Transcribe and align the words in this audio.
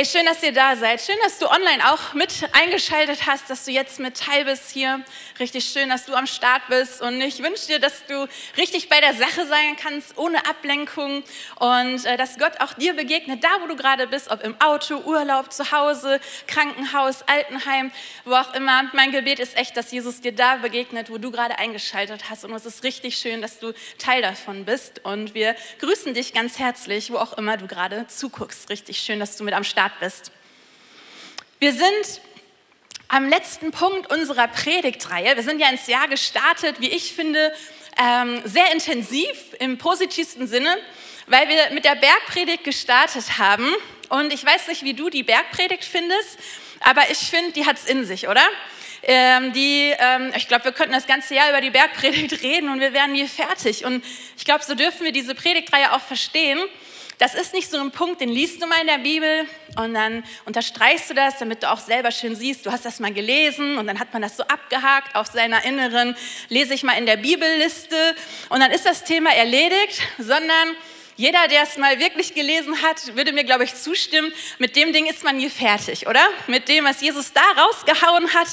Hey, 0.00 0.06
schön, 0.06 0.24
dass 0.24 0.42
ihr 0.42 0.54
da 0.54 0.76
seid. 0.76 1.02
Schön, 1.02 1.18
dass 1.22 1.38
du 1.38 1.46
online 1.46 1.92
auch 1.92 2.14
mit 2.14 2.48
eingeschaltet 2.52 3.26
hast, 3.26 3.50
dass 3.50 3.66
du 3.66 3.70
jetzt 3.70 4.00
mit 4.00 4.16
teil 4.16 4.46
bist 4.46 4.70
hier. 4.70 5.04
Richtig 5.38 5.66
schön, 5.66 5.90
dass 5.90 6.06
du 6.06 6.14
am 6.14 6.26
Start 6.26 6.62
bist. 6.70 7.02
Und 7.02 7.20
ich 7.20 7.42
wünsche 7.42 7.66
dir, 7.66 7.80
dass 7.80 8.06
du 8.06 8.26
richtig 8.56 8.88
bei 8.88 8.98
der 9.02 9.12
Sache 9.12 9.46
sein 9.46 9.76
kannst, 9.76 10.16
ohne 10.16 10.38
Ablenkung. 10.46 11.22
Und 11.56 12.06
äh, 12.06 12.16
dass 12.16 12.38
Gott 12.38 12.60
auch 12.60 12.72
dir 12.72 12.94
begegnet, 12.94 13.44
da 13.44 13.48
wo 13.60 13.66
du 13.66 13.76
gerade 13.76 14.06
bist, 14.06 14.30
ob 14.30 14.42
im 14.42 14.58
Auto, 14.58 15.02
Urlaub, 15.04 15.52
zu 15.52 15.70
Hause, 15.70 16.18
Krankenhaus, 16.46 17.20
Altenheim, 17.26 17.92
wo 18.24 18.36
auch 18.36 18.54
immer. 18.54 18.84
Mein 18.94 19.12
Gebet 19.12 19.38
ist 19.38 19.54
echt, 19.58 19.76
dass 19.76 19.92
Jesus 19.92 20.22
dir 20.22 20.32
da 20.32 20.56
begegnet, 20.56 21.10
wo 21.10 21.18
du 21.18 21.30
gerade 21.30 21.58
eingeschaltet 21.58 22.30
hast. 22.30 22.46
Und 22.46 22.54
es 22.54 22.64
ist 22.64 22.84
richtig 22.84 23.18
schön, 23.18 23.42
dass 23.42 23.58
du 23.58 23.74
Teil 23.98 24.22
davon 24.22 24.64
bist. 24.64 25.04
Und 25.04 25.34
wir 25.34 25.54
grüßen 25.78 26.14
dich 26.14 26.32
ganz 26.32 26.58
herzlich, 26.58 27.12
wo 27.12 27.18
auch 27.18 27.34
immer 27.34 27.58
du 27.58 27.66
gerade 27.66 28.06
zuguckst. 28.06 28.70
Richtig 28.70 29.02
schön, 29.02 29.20
dass 29.20 29.36
du 29.36 29.44
mit 29.44 29.52
am 29.52 29.62
Start 29.62 29.89
Start 29.90 30.00
bist. 30.00 30.32
Wir 31.58 31.72
sind 31.72 32.20
am 33.08 33.28
letzten 33.28 33.70
Punkt 33.72 34.12
unserer 34.12 34.46
Predigtreihe. 34.48 35.34
Wir 35.34 35.42
sind 35.42 35.60
ja 35.60 35.68
ins 35.68 35.86
Jahr 35.86 36.06
gestartet, 36.06 36.76
wie 36.80 36.90
ich 36.90 37.12
finde, 37.12 37.52
ähm, 37.98 38.40
sehr 38.44 38.72
intensiv 38.72 39.30
im 39.58 39.78
positivsten 39.78 40.46
Sinne, 40.46 40.76
weil 41.26 41.48
wir 41.48 41.70
mit 41.72 41.84
der 41.84 41.96
Bergpredigt 41.96 42.64
gestartet 42.64 43.38
haben. 43.38 43.68
Und 44.08 44.32
ich 44.32 44.44
weiß 44.44 44.68
nicht, 44.68 44.84
wie 44.84 44.94
du 44.94 45.10
die 45.10 45.22
Bergpredigt 45.22 45.84
findest, 45.84 46.38
aber 46.80 47.10
ich 47.10 47.18
finde, 47.18 47.52
die 47.52 47.66
hat 47.66 47.76
es 47.76 47.86
in 47.86 48.04
sich, 48.04 48.28
oder? 48.28 48.44
Ähm, 49.02 49.52
die, 49.52 49.92
ähm, 49.98 50.32
ich 50.36 50.46
glaube, 50.46 50.66
wir 50.66 50.72
könnten 50.72 50.92
das 50.92 51.06
ganze 51.06 51.34
Jahr 51.34 51.48
über 51.48 51.60
die 51.60 51.70
Bergpredigt 51.70 52.42
reden 52.42 52.68
und 52.68 52.80
wir 52.80 52.92
wären 52.92 53.12
nie 53.12 53.26
fertig. 53.26 53.84
Und 53.84 54.04
ich 54.36 54.44
glaube, 54.44 54.64
so 54.64 54.74
dürfen 54.74 55.04
wir 55.04 55.12
diese 55.12 55.34
Predigtreihe 55.34 55.92
auch 55.92 56.02
verstehen. 56.02 56.60
Das 57.20 57.34
ist 57.34 57.52
nicht 57.52 57.70
so 57.70 57.78
ein 57.78 57.90
Punkt, 57.90 58.22
den 58.22 58.30
liest 58.30 58.62
du 58.62 58.66
mal 58.66 58.80
in 58.80 58.86
der 58.86 58.96
Bibel 58.96 59.46
und 59.76 59.92
dann 59.92 60.24
unterstreichst 60.46 61.10
du 61.10 61.14
das, 61.14 61.36
damit 61.36 61.62
du 61.62 61.70
auch 61.70 61.78
selber 61.78 62.12
schön 62.12 62.34
siehst, 62.34 62.64
du 62.64 62.72
hast 62.72 62.86
das 62.86 62.98
mal 62.98 63.12
gelesen 63.12 63.76
und 63.76 63.86
dann 63.86 64.00
hat 64.00 64.10
man 64.14 64.22
das 64.22 64.38
so 64.38 64.42
abgehakt 64.44 65.14
auf 65.14 65.26
seiner 65.26 65.62
inneren, 65.66 66.16
lese 66.48 66.72
ich 66.72 66.82
mal 66.82 66.94
in 66.94 67.04
der 67.04 67.18
Bibelliste 67.18 68.16
und 68.48 68.60
dann 68.60 68.70
ist 68.70 68.86
das 68.86 69.04
Thema 69.04 69.34
erledigt, 69.34 70.00
sondern 70.16 70.74
jeder, 71.16 71.46
der 71.48 71.64
es 71.64 71.76
mal 71.76 72.00
wirklich 72.00 72.32
gelesen 72.32 72.80
hat, 72.80 73.14
würde 73.14 73.34
mir, 73.34 73.44
glaube 73.44 73.64
ich, 73.64 73.74
zustimmen, 73.74 74.32
mit 74.56 74.74
dem 74.74 74.94
Ding 74.94 75.04
ist 75.04 75.22
man 75.22 75.36
nie 75.36 75.50
fertig, 75.50 76.06
oder? 76.06 76.26
Mit 76.46 76.68
dem, 76.68 76.86
was 76.86 77.02
Jesus 77.02 77.34
da 77.34 77.42
rausgehauen 77.62 78.32
hat, 78.32 78.48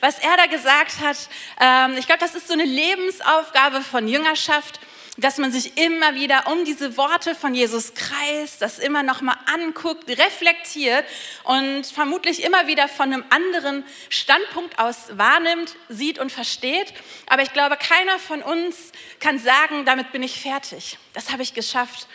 was 0.00 0.18
er 0.18 0.36
da 0.36 0.44
gesagt 0.44 1.00
hat. 1.00 1.16
Ähm, 1.58 1.96
ich 1.96 2.04
glaube, 2.04 2.20
das 2.20 2.34
ist 2.34 2.48
so 2.48 2.52
eine 2.52 2.66
Lebensaufgabe 2.66 3.80
von 3.80 4.06
Jüngerschaft 4.06 4.78
dass 5.20 5.38
man 5.38 5.52
sich 5.52 5.76
immer 5.76 6.14
wieder 6.14 6.46
um 6.46 6.64
diese 6.64 6.96
Worte 6.96 7.34
von 7.34 7.54
Jesus 7.54 7.94
kreist, 7.94 8.62
das 8.62 8.78
immer 8.78 9.02
noch 9.02 9.20
mal 9.20 9.36
anguckt, 9.46 10.08
reflektiert 10.08 11.04
und 11.44 11.86
vermutlich 11.86 12.42
immer 12.42 12.66
wieder 12.66 12.88
von 12.88 13.12
einem 13.12 13.24
anderen 13.30 13.84
Standpunkt 14.08 14.78
aus 14.78 15.16
wahrnimmt, 15.18 15.76
sieht 15.88 16.18
und 16.18 16.32
versteht. 16.32 16.94
Aber 17.26 17.42
ich 17.42 17.52
glaube, 17.52 17.76
keiner 17.76 18.18
von 18.18 18.42
uns 18.42 18.92
kann 19.18 19.38
sagen, 19.38 19.84
damit 19.84 20.10
bin 20.12 20.22
ich 20.22 20.40
fertig. 20.40 20.98
Das 21.12 21.30
habe 21.30 21.42
ich 21.42 21.52
geschafft. 21.52 22.06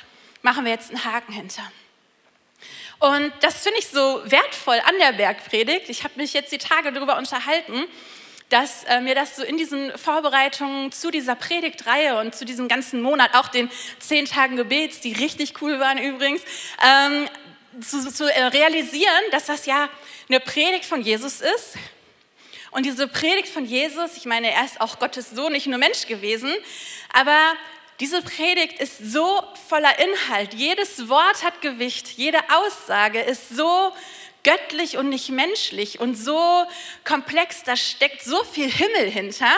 Machen 0.42 0.66
wir 0.66 0.72
jetzt 0.72 0.90
einen 0.90 1.06
Haken 1.06 1.34
hinter. 1.34 1.64
Und 3.00 3.32
das 3.42 3.62
finde 3.62 3.80
ich 3.80 3.88
so 3.88 4.22
wertvoll 4.26 4.82
an 4.86 4.96
der 5.00 5.14
Bergpredigt. 5.14 5.90
Ich 5.90 6.04
habe 6.04 6.14
mich 6.18 6.34
jetzt 6.34 6.52
die 6.52 6.58
Tage 6.58 6.92
darüber 6.92 7.18
unterhalten 7.18 7.86
dass 8.56 8.86
äh, 8.86 9.02
mir 9.02 9.16
das 9.16 9.36
so 9.36 9.44
in 9.44 9.58
diesen 9.58 9.92
Vorbereitungen 9.98 10.90
zu 10.94 11.12
dieser 11.12 11.36
Predigtreihe 11.36 12.18
und 12.22 12.34
zu 12.34 12.46
diesem 12.46 12.70
ganzen 12.70 13.02
Monat, 13.02 13.36
auch 13.36 13.50
den 13.50 13.70
zehn 14.00 14.26
Tagen 14.26 14.56
Gebets, 14.56 15.02
die 15.02 15.12
richtig 15.12 15.62
cool 15.62 15.78
waren 15.82 15.98
übrigens, 15.98 16.42
ähm, 16.82 17.28
zu, 17.82 18.10
zu 18.10 18.34
äh, 18.34 18.44
realisieren, 18.46 19.12
dass 19.32 19.48
das 19.48 19.66
ja 19.66 19.90
eine 20.30 20.40
Predigt 20.40 20.86
von 20.86 21.02
Jesus 21.02 21.42
ist. 21.42 21.74
Und 22.72 22.86
diese 22.86 23.10
Predigt 23.10 23.50
von 23.50 23.66
Jesus, 23.66 24.16
ich 24.16 24.24
meine, 24.24 24.50
er 24.52 24.64
ist 24.64 24.80
auch 24.80 25.00
Gottes 25.00 25.32
Sohn, 25.32 25.52
nicht 25.52 25.68
nur 25.68 25.78
Mensch 25.78 26.08
gewesen, 26.08 26.54
aber 27.12 27.38
diese 28.00 28.22
Predigt 28.22 28.80
ist 28.80 29.12
so 29.12 29.44
voller 29.68 30.00
Inhalt. 30.00 30.54
Jedes 30.54 31.10
Wort 31.10 31.44
hat 31.44 31.62
Gewicht, 31.62 32.08
jede 32.16 32.40
Aussage 32.50 33.20
ist 33.20 33.50
so 33.50 33.92
göttlich 34.46 34.98
und 34.98 35.10
nicht 35.10 35.30
menschlich 35.30 36.00
und 36.00 36.16
so 36.16 36.66
komplex, 37.04 37.64
da 37.64 37.76
steckt 37.76 38.24
so 38.24 38.42
viel 38.46 38.72
Himmel 38.72 39.12
hinter, 39.12 39.52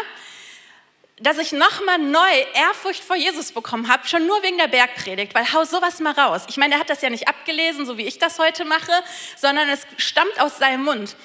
dass 1.20 1.38
ich 1.40 1.52
nochmal 1.52 1.98
neu 1.98 2.46
Ehrfurcht 2.54 3.04
vor 3.04 3.16
Jesus 3.16 3.52
bekommen 3.52 3.88
habe, 3.88 4.08
schon 4.08 4.26
nur 4.26 4.42
wegen 4.44 4.58
der 4.58 4.68
Bergpredigt, 4.68 5.36
weil 5.36 5.52
hau 5.52 5.64
sowas 5.64 6.00
mal 6.00 6.14
raus. 6.14 6.44
Ich 6.48 6.58
meine, 6.58 6.76
er 6.76 6.80
hat 6.80 6.90
das 6.90 7.02
ja 7.02 7.10
nicht 7.10 7.28
abgelesen, 7.28 7.86
so 7.86 7.98
wie 7.98 8.06
ich 8.06 8.18
das 8.18 8.40
heute 8.40 8.66
mache, 8.66 8.92
sondern 9.36 9.68
es 9.70 9.82
stammt 9.98 10.40
aus 10.40 10.58
seinem 10.58 10.84
Mund. 10.84 11.16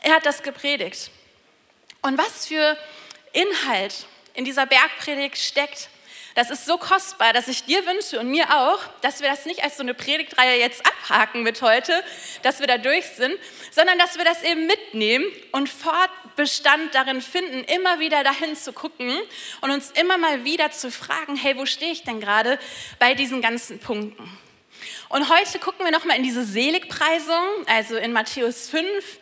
Er 0.00 0.14
hat 0.14 0.26
das 0.26 0.42
gepredigt. 0.42 1.10
Und 2.00 2.18
was 2.18 2.46
für 2.46 2.76
Inhalt 3.32 4.06
in 4.34 4.44
dieser 4.44 4.66
Bergpredigt 4.66 5.36
steckt, 5.38 5.88
das 6.34 6.50
ist 6.50 6.66
so 6.66 6.78
kostbar, 6.78 7.32
dass 7.32 7.48
ich 7.48 7.64
dir 7.64 7.84
wünsche 7.86 8.18
und 8.18 8.30
mir 8.30 8.44
auch, 8.56 8.78
dass 9.00 9.20
wir 9.20 9.28
das 9.28 9.44
nicht 9.46 9.62
als 9.62 9.76
so 9.76 9.82
eine 9.82 9.94
Predigtreihe 9.94 10.58
jetzt 10.58 10.84
abhaken 10.86 11.42
mit 11.42 11.60
heute, 11.62 12.02
dass 12.42 12.60
wir 12.60 12.66
da 12.66 12.78
durch 12.78 13.06
sind, 13.06 13.34
sondern 13.70 13.98
dass 13.98 14.16
wir 14.16 14.24
das 14.24 14.42
eben 14.42 14.66
mitnehmen 14.66 15.26
und 15.52 15.68
Fortbestand 15.68 16.94
darin 16.94 17.20
finden, 17.20 17.64
immer 17.64 17.98
wieder 17.98 18.24
dahin 18.24 18.56
zu 18.56 18.72
gucken 18.72 19.16
und 19.60 19.70
uns 19.70 19.90
immer 19.90 20.18
mal 20.18 20.44
wieder 20.44 20.70
zu 20.70 20.90
fragen, 20.90 21.36
hey, 21.36 21.56
wo 21.56 21.66
stehe 21.66 21.92
ich 21.92 22.02
denn 22.02 22.20
gerade 22.20 22.58
bei 22.98 23.14
diesen 23.14 23.42
ganzen 23.42 23.78
Punkten? 23.78 24.38
Und 25.08 25.28
heute 25.28 25.58
gucken 25.58 25.84
wir 25.84 25.92
nochmal 25.92 26.16
in 26.16 26.22
diese 26.22 26.44
Seligpreisung, 26.44 27.44
also 27.66 27.96
in 27.96 28.12
Matthäus 28.12 28.70
5. 28.70 29.18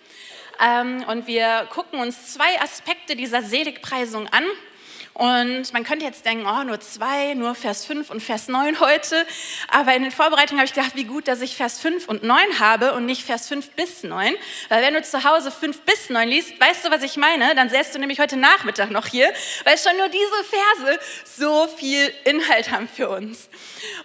Ähm, 0.63 1.05
und 1.09 1.27
wir 1.27 1.67
gucken 1.71 2.01
uns 2.01 2.35
zwei 2.35 2.61
Aspekte 2.61 3.17
dieser 3.17 3.43
Seligpreisung 3.43 4.29
an. 4.29 4.45
Und 5.15 5.73
man 5.73 5.85
könnte 5.85 6.05
jetzt 6.05 6.25
denken, 6.25 6.47
oh, 6.47 6.63
nur 6.65 6.81
zwei, 6.81 7.35
nur 7.35 7.55
Vers 7.55 7.85
5 7.85 8.11
und 8.11 8.21
Vers 8.21 8.49
9 8.49 8.81
heute. 8.81 9.27
Aber 9.69 9.95
in 9.95 10.03
den 10.03 10.13
Vorbereitungen 10.13 10.61
habe 10.61 10.67
ich 10.67 10.75
gedacht, 10.75 10.93
wie 10.95 11.05
gut, 11.05 11.29
dass 11.29 11.41
ich 11.41 11.57
Vers 11.57 11.81
5 11.81 12.09
und 12.09 12.23
9 12.23 12.61
habe 12.61 12.93
und 12.95 13.07
nicht 13.07 13.25
Vers 13.25 13.49
5 13.49 13.71
bis 13.73 14.03
9. 14.05 14.35
Weil 14.69 14.83
wenn 14.83 14.95
du 14.95 15.03
zu 15.03 15.25
Hause 15.25 15.51
5 15.51 15.83
bis 15.83 16.11
9 16.11 16.29
liest, 16.29 16.61
weißt 16.61 16.87
du, 16.87 16.91
was 16.91 17.03
ich 17.03 17.17
meine? 17.17 17.55
Dann 17.55 17.69
säst 17.69 17.95
du 17.95 17.99
nämlich 17.99 18.21
heute 18.21 18.37
Nachmittag 18.37 18.91
noch 18.91 19.07
hier, 19.07 19.33
weil 19.65 19.77
schon 19.79 19.97
nur 19.97 20.09
diese 20.09 20.45
Verse 20.49 21.01
so 21.25 21.67
viel 21.77 22.13
Inhalt 22.25 22.71
haben 22.71 22.89
für 22.89 23.09
uns. 23.09 23.49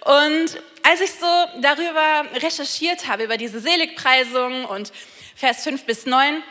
Und 0.04 0.60
als 0.82 1.00
ich 1.00 1.12
so 1.12 1.26
darüber 1.60 2.26
recherchiert 2.34 3.08
habe, 3.08 3.24
über 3.24 3.36
diese 3.36 3.60
Seligpreisung 3.60 4.64
und 4.66 4.92
Vers 5.34 5.64
5 5.64 5.84
bis 5.84 6.06
9, 6.06 6.42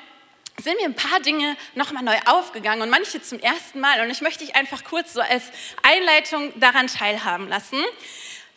sind 0.62 0.78
mir 0.78 0.86
ein 0.86 0.96
paar 0.96 1.20
Dinge 1.20 1.58
nochmal 1.74 2.04
neu 2.04 2.18
aufgegangen 2.26 2.82
und 2.82 2.90
manche 2.90 3.22
zum 3.22 3.40
ersten 3.40 3.80
Mal. 3.80 4.02
Und 4.02 4.10
ich 4.10 4.22
möchte 4.22 4.46
dich 4.46 4.56
einfach 4.56 4.84
kurz 4.84 5.14
so 5.14 5.22
als 5.22 5.44
Einleitung 5.84 6.58
daran 6.60 6.88
teilhaben 6.88 7.48
lassen, 7.48 7.84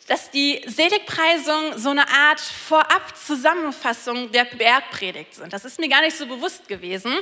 dass 0.07 0.31
die 0.31 0.61
Seligpreisung 0.65 1.77
so 1.77 1.89
eine 1.91 2.09
Art 2.09 2.39
Vorab-Zusammenfassung 2.39 4.31
der 4.31 4.45
Bergpredigt 4.45 5.35
sind. 5.35 5.53
Das 5.53 5.65
ist 5.65 5.79
mir 5.79 5.87
gar 5.87 6.01
nicht 6.01 6.17
so 6.17 6.25
bewusst 6.25 6.67
gewesen, 6.67 7.13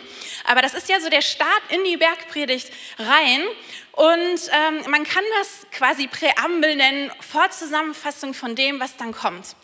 aber 0.46 0.62
das 0.62 0.74
ist 0.74 0.88
ja 0.88 1.02
so 1.02 1.10
der 1.10 1.22
Start 1.22 1.62
in 1.70 1.84
die 1.84 1.98
Bergpredigt 1.98 2.72
rein. 2.98 3.42
Und 3.92 4.40
ähm, 4.52 4.90
man 4.90 5.04
kann 5.04 5.24
das 5.40 5.68
quasi 5.72 6.08
Präambel 6.08 6.78
nennen, 6.78 7.12
Vorzusammenfassung 7.20 8.34
von 8.34 8.56
dem, 8.56 8.80
was 8.80 8.96
dann 8.96 9.12
kommt. 9.12 9.58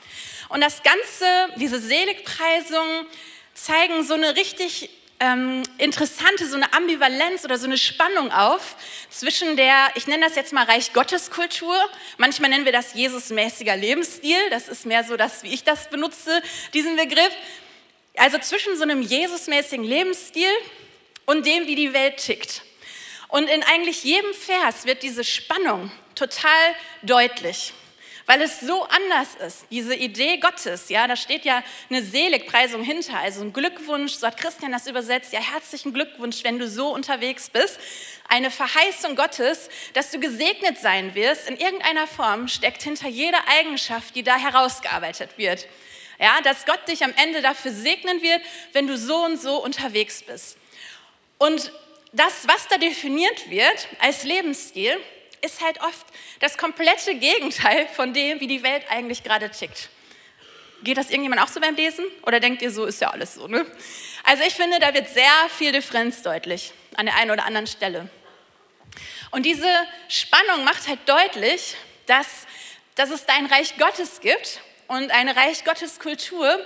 Und 0.50 0.60
das 0.60 0.84
Ganze, 0.84 1.26
diese 1.56 1.80
Seligpreisung, 1.80 3.06
zeigen 3.54 4.04
so 4.04 4.16
eine 4.16 4.36
richtig 4.36 4.90
ähm, 5.20 5.64
interessante, 5.78 6.48
so 6.48 6.56
eine 6.56 6.74
Ambivalenz 6.74 7.46
oder 7.46 7.58
so 7.58 7.66
eine 7.66 7.78
Spannung 7.78 8.32
auf 8.32 8.76
zwischen 9.10 9.56
der, 9.56 9.88
ich 9.96 10.08
nenne 10.08 10.26
das 10.26 10.36
jetzt 10.36 10.54
mal 10.54 10.66
Reich 10.66 10.94
Gottes 10.94 11.32
Kultur, 11.32 11.76
manchmal 12.18 12.50
nennen 12.50 12.66
wir 12.66 12.72
das 12.72 12.94
Jesusmäßiger 12.94 13.76
Lebensstil, 13.76 14.38
das 14.50 14.68
ist 14.68 14.86
mehr 14.86 15.04
so 15.04 15.16
das, 15.16 15.44
wie 15.44 15.54
ich 15.54 15.64
das 15.64 15.90
benutze, 15.90 16.42
diesen 16.74 16.96
Begriff. 16.96 17.32
Also 18.18 18.38
zwischen 18.40 18.76
so 18.78 18.84
einem 18.84 19.02
Jesusmäßigen 19.02 19.86
Lebensstil 19.86 20.50
und 21.26 21.46
dem, 21.46 21.68
wie 21.68 21.76
die 21.76 21.94
Welt 21.94 22.18
tickt. 22.18 22.64
Und 23.30 23.48
in 23.50 23.64
eigentlich 23.64 24.04
jedem 24.04 24.34
Vers 24.34 24.86
wird 24.86 25.02
diese 25.02 25.24
Spannung 25.24 25.92
total 26.16 26.76
deutlich 27.02 27.74
weil 28.26 28.42
es 28.42 28.62
so 28.62 28.84
anders 28.84 29.36
ist. 29.36 29.66
Diese 29.70 29.96
Idee 29.96 30.38
Gottes, 30.38 30.90
ja, 30.90 31.08
da 31.08 31.16
steht 31.16 31.46
ja 31.46 31.64
eine 31.90 32.02
Seligpreisung 32.02 32.84
hinter, 32.84 33.20
also 33.20 33.42
ein 33.42 33.54
Glückwunsch, 33.54 34.14
so 34.14 34.28
hat 34.28 34.38
Christian 34.38 34.72
das 34.72 34.88
übersetzt, 34.88 35.34
ja, 35.34 35.40
herzlichen 35.40 35.94
Glückwunsch, 35.94 36.44
wenn 36.44 36.60
du 36.60 36.68
so 36.68 36.94
unterwegs 36.94 37.50
bist. 37.50 37.80
Eine 38.30 38.52
Verheißung 38.52 39.16
Gottes, 39.16 39.70
dass 39.94 40.12
du 40.12 40.20
gesegnet 40.20 40.78
sein 40.80 41.16
wirst, 41.16 41.50
in 41.50 41.58
irgendeiner 41.58 42.08
Form 42.08 42.48
steckt 42.48 42.84
hinter 42.84 43.10
jeder 43.10 43.40
Eigenschaft, 43.48 44.16
die 44.16 44.24
da 44.24 44.38
herausgearbeitet 44.38 45.38
wird. 45.38 45.68
Ja, 46.20 46.40
dass 46.42 46.66
Gott 46.66 46.88
dich 46.88 47.04
am 47.04 47.14
Ende 47.22 47.42
dafür 47.42 47.72
segnen 47.72 48.22
wird, 48.22 48.42
wenn 48.72 48.88
du 48.88 48.98
so 48.98 49.26
und 49.26 49.42
so 49.42 49.62
unterwegs 49.62 50.24
bist. 50.24 50.58
Und 51.38 51.72
das, 52.14 52.48
was 52.48 52.68
da 52.68 52.78
definiert 52.78 53.50
wird 53.50 53.88
als 54.00 54.24
Lebensstil, 54.24 54.98
ist 55.44 55.62
halt 55.62 55.82
oft 55.82 56.06
das 56.40 56.58
komplette 56.58 57.16
Gegenteil 57.16 57.88
von 57.88 58.14
dem, 58.14 58.40
wie 58.40 58.48
die 58.48 58.64
Welt 58.64 58.84
eigentlich 58.90 59.24
gerade 59.24 59.50
tickt. 59.50 59.90
Geht 60.84 60.98
das 60.98 61.10
irgendjemand 61.10 61.42
auch 61.42 61.48
so 61.48 61.60
beim 61.60 61.76
Lesen? 61.76 62.06
Oder 62.26 62.40
denkt 62.40 62.62
ihr 62.62 62.72
so, 62.72 62.86
ist 62.86 63.00
ja 63.00 63.10
alles 63.10 63.36
so, 63.36 63.48
ne? 63.48 63.66
Also 64.24 64.44
ich 64.44 64.54
finde, 64.54 64.80
da 64.80 64.94
wird 64.94 65.10
sehr 65.10 65.50
viel 65.58 65.72
Differenz 65.72 66.22
deutlich 66.22 66.74
an 66.96 67.06
der 67.06 67.16
einen 67.16 67.32
oder 67.32 67.46
anderen 67.46 67.68
Stelle. 67.68 68.10
Und 69.32 69.46
diese 69.46 69.70
Spannung 70.10 70.64
macht 70.64 70.88
halt 70.88 71.00
deutlich, 71.06 71.76
dass, 72.06 72.28
dass 72.96 73.10
es 73.10 73.28
ein 73.30 73.46
Reich 73.48 73.78
Gottes 73.78 74.20
gibt 74.22 74.60
und 74.88 75.12
eine 75.12 75.36
Reich 75.36 75.64
Gottes 75.64 76.00
Kultur, 76.00 76.60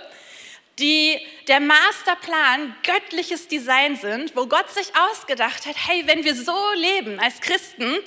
die 0.79 1.19
der 1.47 1.59
Masterplan 1.59 2.75
göttliches 2.83 3.47
Design 3.47 3.95
sind, 3.95 4.35
wo 4.35 4.47
Gott 4.47 4.69
sich 4.71 4.87
ausgedacht 5.09 5.65
hat, 5.65 5.75
hey, 5.87 6.03
wenn 6.05 6.23
wir 6.23 6.35
so 6.35 6.55
leben 6.75 7.19
als 7.19 7.39
Christen, 7.39 7.97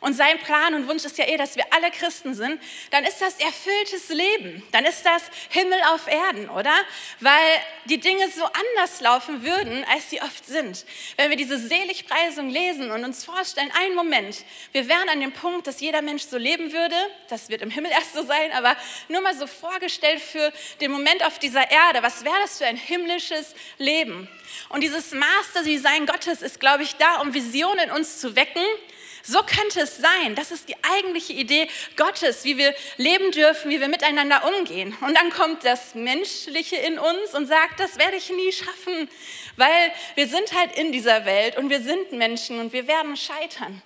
und 0.00 0.14
sein 0.14 0.38
Plan 0.40 0.74
und 0.74 0.88
Wunsch 0.88 1.04
ist 1.04 1.18
ja 1.18 1.26
eh, 1.26 1.36
dass 1.36 1.56
wir 1.56 1.64
alle 1.72 1.90
Christen 1.90 2.34
sind, 2.34 2.60
dann 2.90 3.04
ist 3.04 3.20
das 3.20 3.38
erfülltes 3.38 4.08
Leben. 4.08 4.62
Dann 4.72 4.84
ist 4.84 5.04
das 5.04 5.22
Himmel 5.50 5.78
auf 5.90 6.06
Erden, 6.06 6.48
oder? 6.50 6.74
Weil 7.20 7.32
die 7.86 7.98
Dinge 7.98 8.28
so 8.30 8.44
anders 8.44 9.00
laufen 9.00 9.42
würden, 9.42 9.84
als 9.92 10.10
sie 10.10 10.20
oft 10.20 10.44
sind. 10.46 10.84
Wenn 11.16 11.30
wir 11.30 11.36
diese 11.36 11.58
Seligpreisung 11.58 12.50
lesen 12.50 12.90
und 12.90 13.04
uns 13.04 13.24
vorstellen, 13.24 13.70
einen 13.82 13.94
Moment, 13.94 14.44
wir 14.72 14.88
wären 14.88 15.08
an 15.08 15.20
dem 15.20 15.32
Punkt, 15.32 15.66
dass 15.66 15.80
jeder 15.80 16.02
Mensch 16.02 16.24
so 16.24 16.36
leben 16.36 16.72
würde, 16.72 16.96
das 17.28 17.48
wird 17.48 17.62
im 17.62 17.70
Himmel 17.70 17.90
erst 17.96 18.14
so 18.14 18.24
sein, 18.24 18.52
aber 18.52 18.76
nur 19.08 19.20
mal 19.22 19.36
so 19.36 19.46
vorgestellt 19.46 20.20
für 20.20 20.52
den 20.80 20.90
Moment 20.90 21.24
auf 21.24 21.38
dieser 21.38 21.70
Erde, 21.70 22.02
was 22.02 22.24
wäre 22.24 22.36
das 22.42 22.58
für 22.58 22.66
ein 22.66 22.76
himmlisches 22.76 23.54
Leben? 23.78 24.28
Und 24.68 24.82
dieses 24.82 25.12
Master-Design 25.12 26.06
Gottes 26.06 26.42
ist, 26.42 26.60
glaube 26.60 26.82
ich, 26.82 26.96
da, 26.96 27.20
um 27.20 27.34
Visionen 27.34 27.86
in 27.86 27.90
uns 27.90 28.20
zu 28.20 28.36
wecken, 28.36 28.62
so 29.26 29.40
könnte 29.42 29.80
es 29.80 29.96
sein. 29.96 30.34
Das 30.34 30.50
ist 30.50 30.68
die 30.68 30.76
eigentliche 30.82 31.32
Idee 31.32 31.68
Gottes, 31.96 32.44
wie 32.44 32.56
wir 32.56 32.74
leben 32.96 33.30
dürfen, 33.32 33.70
wie 33.70 33.80
wir 33.80 33.88
miteinander 33.88 34.42
umgehen. 34.46 34.96
Und 35.00 35.16
dann 35.16 35.30
kommt 35.30 35.64
das 35.64 35.94
Menschliche 35.94 36.76
in 36.76 36.98
uns 36.98 37.34
und 37.34 37.46
sagt, 37.46 37.80
das 37.80 37.98
werde 37.98 38.16
ich 38.16 38.30
nie 38.30 38.52
schaffen, 38.52 39.08
weil 39.56 39.92
wir 40.14 40.28
sind 40.28 40.52
halt 40.52 40.76
in 40.76 40.92
dieser 40.92 41.24
Welt 41.24 41.56
und 41.56 41.70
wir 41.70 41.80
sind 41.80 42.12
Menschen 42.12 42.60
und 42.60 42.72
wir 42.72 42.86
werden 42.86 43.16
scheitern. 43.16 43.82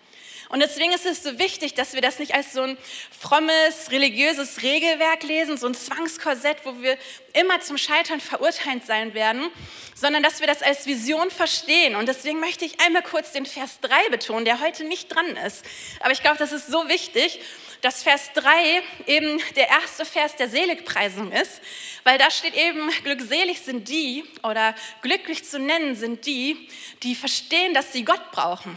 Und 0.51 0.59
deswegen 0.59 0.93
ist 0.93 1.07
es 1.07 1.23
so 1.23 1.39
wichtig, 1.39 1.75
dass 1.75 1.95
wir 1.95 2.03
das 2.03 2.19
nicht 2.19 2.35
als 2.35 2.53
so 2.53 2.63
ein 2.63 2.77
frommes, 3.17 3.93
religiöses 3.93 4.63
Regelwerk 4.63 5.23
lesen, 5.23 5.57
so 5.57 5.69
ein 5.69 5.75
Zwangskorsett, 5.75 6.59
wo 6.65 6.83
wir 6.83 6.99
immer 7.35 7.61
zum 7.61 7.79
Scheitern 7.79 8.21
verurteilt 8.21 8.85
sein 8.85 9.15
werden, 9.15 9.49
sondern 9.95 10.25
dass 10.25 10.41
wir 10.41 10.49
das 10.49 10.61
als 10.63 10.87
Vision 10.87 11.31
verstehen. 11.31 11.95
Und 11.95 12.09
deswegen 12.09 12.41
möchte 12.41 12.65
ich 12.65 12.81
einmal 12.81 13.03
kurz 13.03 13.31
den 13.31 13.47
Vers 13.47 13.79
3 13.83 14.09
betonen, 14.11 14.45
der 14.45 14.61
heute 14.61 14.83
nicht 14.83 15.15
dran 15.15 15.37
ist. 15.47 15.65
Aber 16.01 16.11
ich 16.11 16.21
glaube, 16.21 16.39
das 16.39 16.51
ist 16.51 16.67
so 16.67 16.89
wichtig, 16.89 17.41
dass 17.83 18.03
Vers 18.03 18.31
3 18.35 18.83
eben 19.07 19.41
der 19.55 19.69
erste 19.69 20.05
Vers 20.05 20.35
der 20.35 20.49
Seligpreisung 20.49 21.31
ist, 21.31 21.61
weil 22.03 22.19
da 22.19 22.29
steht 22.29 22.57
eben, 22.57 22.91
glückselig 23.05 23.61
sind 23.61 23.89
die 23.89 24.25
oder 24.43 24.75
glücklich 25.03 25.45
zu 25.45 25.61
nennen 25.61 25.95
sind 25.95 26.27
die, 26.27 26.69
die 27.05 27.15
verstehen, 27.15 27.73
dass 27.73 27.93
sie 27.93 28.05
Gott 28.05 28.33
brauchen 28.33 28.77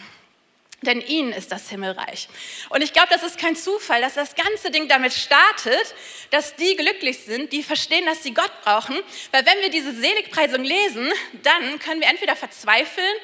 denn 0.83 1.01
ihnen 1.01 1.33
ist 1.33 1.51
das 1.51 1.69
Himmelreich. 1.69 2.27
Und 2.69 2.81
ich 2.81 2.93
glaube, 2.93 3.09
das 3.11 3.23
ist 3.23 3.37
kein 3.37 3.55
Zufall, 3.55 4.01
dass 4.01 4.13
das 4.13 4.35
ganze 4.35 4.71
Ding 4.71 4.87
damit 4.87 5.13
startet, 5.13 5.95
dass 6.29 6.55
die 6.55 6.75
glücklich 6.75 7.19
sind, 7.19 7.51
die 7.51 7.63
verstehen, 7.63 8.05
dass 8.05 8.23
sie 8.23 8.33
Gott 8.33 8.51
brauchen. 8.63 8.95
Weil 9.31 9.45
wenn 9.45 9.59
wir 9.61 9.69
diese 9.69 9.93
Seligpreisung 9.93 10.63
lesen, 10.63 11.11
dann 11.43 11.79
können 11.79 12.01
wir 12.01 12.07
entweder 12.07 12.35
verzweifeln 12.35 13.15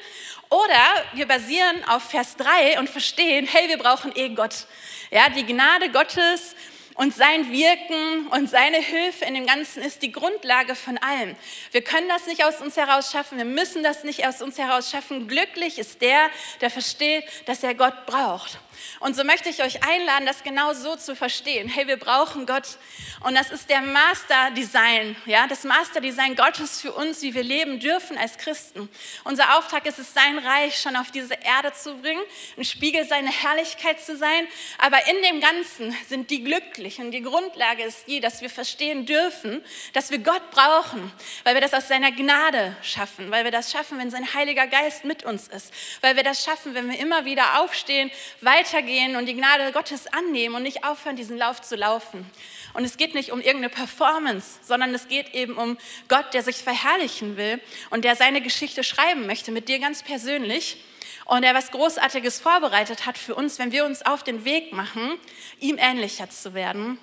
oder 0.50 1.04
wir 1.14 1.26
basieren 1.26 1.84
auf 1.84 2.10
Vers 2.10 2.36
3 2.36 2.80
und 2.80 2.90
verstehen, 2.90 3.46
hey, 3.50 3.68
wir 3.68 3.78
brauchen 3.78 4.12
eh 4.16 4.30
Gott. 4.30 4.66
Ja, 5.12 5.28
die 5.28 5.46
Gnade 5.46 5.90
Gottes 5.90 6.56
und 7.00 7.14
sein 7.14 7.50
Wirken 7.50 8.26
und 8.26 8.50
seine 8.50 8.76
Hilfe 8.76 9.24
in 9.24 9.32
dem 9.32 9.46
Ganzen 9.46 9.82
ist 9.82 10.02
die 10.02 10.12
Grundlage 10.12 10.74
von 10.74 10.98
allem. 10.98 11.34
Wir 11.72 11.82
können 11.82 12.10
das 12.10 12.26
nicht 12.26 12.44
aus 12.44 12.60
uns 12.60 12.76
heraus 12.76 13.10
schaffen, 13.10 13.38
wir 13.38 13.46
müssen 13.46 13.82
das 13.82 14.04
nicht 14.04 14.26
aus 14.26 14.42
uns 14.42 14.58
heraus 14.58 14.90
schaffen. 14.90 15.26
Glücklich 15.26 15.78
ist 15.78 16.02
der, 16.02 16.28
der 16.60 16.68
versteht, 16.68 17.24
dass 17.46 17.62
er 17.62 17.74
Gott 17.74 18.04
braucht. 18.04 18.58
Und 19.00 19.16
so 19.16 19.24
möchte 19.24 19.48
ich 19.48 19.62
euch 19.62 19.82
einladen, 19.82 20.26
das 20.26 20.42
genau 20.42 20.72
so 20.72 20.96
zu 20.96 21.16
verstehen. 21.16 21.68
Hey, 21.68 21.86
wir 21.86 21.96
brauchen 21.96 22.46
Gott. 22.46 22.78
Und 23.20 23.34
das 23.34 23.50
ist 23.50 23.68
der 23.68 23.82
Master-Design, 23.82 25.16
ja, 25.26 25.46
das 25.46 25.64
Master-Design 25.64 26.36
Gottes 26.36 26.80
für 26.80 26.92
uns, 26.92 27.20
wie 27.22 27.34
wir 27.34 27.42
leben 27.42 27.78
dürfen 27.80 28.16
als 28.16 28.38
Christen. 28.38 28.88
Unser 29.24 29.58
Auftrag 29.58 29.84
ist 29.86 29.98
es, 29.98 30.14
sein 30.14 30.38
Reich 30.38 30.80
schon 30.80 30.96
auf 30.96 31.10
diese 31.10 31.34
Erde 31.34 31.72
zu 31.72 31.96
bringen, 31.96 32.22
ein 32.56 32.64
Spiegel 32.64 33.06
seiner 33.06 33.30
Herrlichkeit 33.30 34.00
zu 34.00 34.16
sein. 34.16 34.46
Aber 34.78 34.98
in 35.08 35.22
dem 35.22 35.40
Ganzen 35.40 35.94
sind 36.08 36.30
die 36.30 36.42
glücklich. 36.42 36.98
Und 36.98 37.10
die 37.10 37.22
Grundlage 37.22 37.82
ist 37.82 38.06
die, 38.08 38.20
dass 38.20 38.40
wir 38.40 38.50
verstehen 38.50 39.04
dürfen, 39.04 39.62
dass 39.92 40.10
wir 40.10 40.18
Gott 40.18 40.50
brauchen, 40.50 41.12
weil 41.44 41.54
wir 41.54 41.60
das 41.60 41.74
aus 41.74 41.88
seiner 41.88 42.12
Gnade 42.12 42.76
schaffen, 42.82 43.30
weil 43.30 43.44
wir 43.44 43.50
das 43.50 43.70
schaffen, 43.70 43.98
wenn 43.98 44.10
sein 44.10 44.32
Heiliger 44.32 44.66
Geist 44.66 45.04
mit 45.04 45.24
uns 45.24 45.48
ist, 45.48 45.72
weil 46.00 46.16
wir 46.16 46.22
das 46.22 46.44
schaffen, 46.44 46.74
wenn 46.74 46.90
wir 46.90 46.98
immer 46.98 47.24
wieder 47.24 47.60
aufstehen, 47.60 48.10
weiter 48.40 48.69
weitergehen 48.70 49.16
und 49.16 49.26
die 49.26 49.34
Gnade 49.34 49.72
Gottes 49.72 50.06
annehmen 50.12 50.54
und 50.54 50.62
nicht 50.62 50.84
aufhören, 50.84 51.16
diesen 51.16 51.36
Lauf 51.36 51.60
zu 51.62 51.76
laufen. 51.76 52.24
Und 52.72 52.84
es 52.84 52.96
geht 52.96 53.14
nicht 53.14 53.32
um 53.32 53.40
irgendeine 53.40 53.68
Performance, 53.68 54.60
sondern 54.62 54.94
es 54.94 55.08
geht 55.08 55.34
eben 55.34 55.54
um 55.54 55.76
Gott, 56.08 56.32
der 56.34 56.42
sich 56.42 56.58
verherrlichen 56.58 57.36
will 57.36 57.60
und 57.90 58.04
der 58.04 58.16
seine 58.16 58.40
Geschichte 58.40 58.84
schreiben 58.84 59.26
möchte, 59.26 59.50
mit 59.50 59.68
dir 59.68 59.78
ganz 59.78 60.02
persönlich. 60.02 60.82
Und 61.24 61.42
der 61.42 61.54
was 61.54 61.70
Großartiges 61.70 62.40
vorbereitet 62.40 63.06
hat 63.06 63.16
für 63.16 63.34
uns, 63.34 63.58
wenn 63.58 63.72
wir 63.72 63.84
uns 63.84 64.04
auf 64.04 64.22
den 64.22 64.44
Weg 64.44 64.72
machen, 64.72 65.18
ihm 65.60 65.78
ähnlicher 65.78 66.28
zu 66.28 66.54
werden 66.54 66.98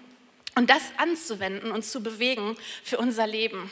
und 0.56 0.70
das 0.70 0.82
anzuwenden 0.98 1.72
und 1.72 1.86
zu 1.86 2.02
bewegen 2.02 2.58
für 2.84 2.98
unser 2.98 3.28
Leben. 3.28 3.72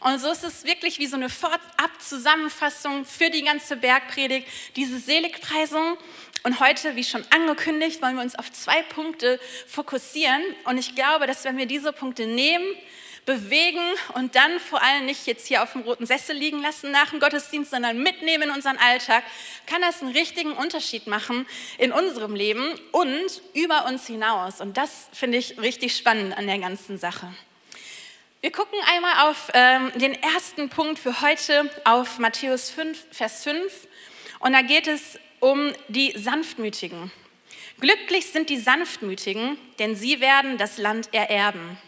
Und 0.00 0.20
so 0.20 0.30
ist 0.30 0.44
es 0.44 0.64
wirklich 0.64 0.98
wie 0.98 1.06
so 1.06 1.16
eine 1.16 1.28
Vorab-Zusammenfassung 1.28 3.04
für 3.04 3.30
die 3.30 3.42
ganze 3.42 3.76
Bergpredigt, 3.76 4.46
diese 4.76 4.98
Seligpreisung. 4.98 5.96
Und 6.44 6.60
heute, 6.60 6.94
wie 6.96 7.04
schon 7.04 7.24
angekündigt, 7.30 8.00
wollen 8.00 8.16
wir 8.16 8.22
uns 8.22 8.36
auf 8.36 8.52
zwei 8.52 8.82
Punkte 8.82 9.40
fokussieren. 9.66 10.42
Und 10.64 10.78
ich 10.78 10.94
glaube, 10.94 11.26
dass 11.26 11.44
wenn 11.44 11.56
wir 11.56 11.66
diese 11.66 11.92
Punkte 11.92 12.26
nehmen, 12.26 12.66
bewegen 13.28 13.84
und 14.14 14.36
dann 14.36 14.58
vor 14.58 14.82
allem 14.82 15.04
nicht 15.04 15.26
jetzt 15.26 15.46
hier 15.46 15.62
auf 15.62 15.72
dem 15.72 15.82
roten 15.82 16.06
Sessel 16.06 16.34
liegen 16.34 16.62
lassen 16.62 16.90
nach 16.90 17.10
dem 17.10 17.20
Gottesdienst, 17.20 17.70
sondern 17.70 18.02
mitnehmen 18.02 18.44
in 18.44 18.50
unseren 18.50 18.78
Alltag, 18.78 19.22
kann 19.66 19.82
das 19.82 20.00
einen 20.00 20.12
richtigen 20.12 20.52
Unterschied 20.52 21.06
machen 21.06 21.46
in 21.76 21.92
unserem 21.92 22.34
Leben 22.34 22.64
und 22.90 23.42
über 23.52 23.84
uns 23.84 24.06
hinaus. 24.06 24.62
Und 24.62 24.78
das 24.78 25.08
finde 25.12 25.36
ich 25.36 25.60
richtig 25.60 25.94
spannend 25.94 26.38
an 26.38 26.46
der 26.46 26.58
ganzen 26.58 26.96
Sache. 26.96 27.30
Wir 28.40 28.52
gucken 28.52 28.78
einmal 28.86 29.28
auf 29.28 29.50
ähm, 29.52 29.90
den 29.96 30.14
ersten 30.14 30.68
Punkt 30.68 31.00
für 31.00 31.22
heute, 31.22 31.68
auf 31.82 32.20
Matthäus 32.20 32.70
5, 32.70 33.06
Vers 33.10 33.42
5. 33.42 33.88
Und 34.38 34.52
da 34.52 34.62
geht 34.62 34.86
es 34.86 35.18
um 35.40 35.72
die 35.88 36.12
Sanftmütigen. 36.16 37.10
Glücklich 37.80 38.26
sind 38.26 38.48
die 38.48 38.58
Sanftmütigen, 38.58 39.58
denn 39.80 39.96
sie 39.96 40.20
werden 40.20 40.56
das 40.56 40.78
Land 40.78 41.12
ererben. 41.12 41.78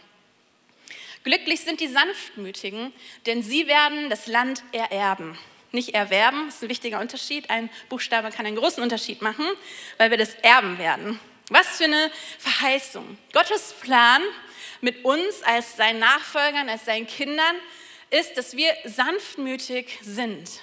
Glücklich 1.23 1.61
sind 1.61 1.79
die 1.79 1.87
Sanftmütigen, 1.87 2.91
denn 3.27 3.43
sie 3.43 3.67
werden 3.67 4.09
das 4.09 4.27
Land 4.27 4.61
ererben. 4.73 5.37
Nicht 5.71 5.93
erwerben, 5.93 6.49
ist 6.49 6.61
ein 6.61 6.67
wichtiger 6.67 6.99
Unterschied. 6.99 7.49
Ein 7.49 7.69
Buchstabe 7.87 8.29
kann 8.29 8.45
einen 8.45 8.57
großen 8.57 8.83
Unterschied 8.83 9.21
machen, 9.21 9.45
weil 9.97 10.11
wir 10.11 10.17
das 10.17 10.33
erben 10.41 10.77
werden. 10.79 11.17
Was 11.47 11.77
für 11.77 11.85
eine 11.85 12.11
Verheißung. 12.39 13.17
Gottes 13.31 13.73
Plan 13.79 14.21
mit 14.81 15.05
uns 15.05 15.43
als 15.43 15.77
seinen 15.77 15.99
Nachfolgern, 15.99 16.69
als 16.69 16.85
seinen 16.85 17.07
Kindern, 17.07 17.55
ist, 18.09 18.37
dass 18.37 18.55
wir 18.55 18.73
sanftmütig 18.85 19.99
sind. 20.01 20.61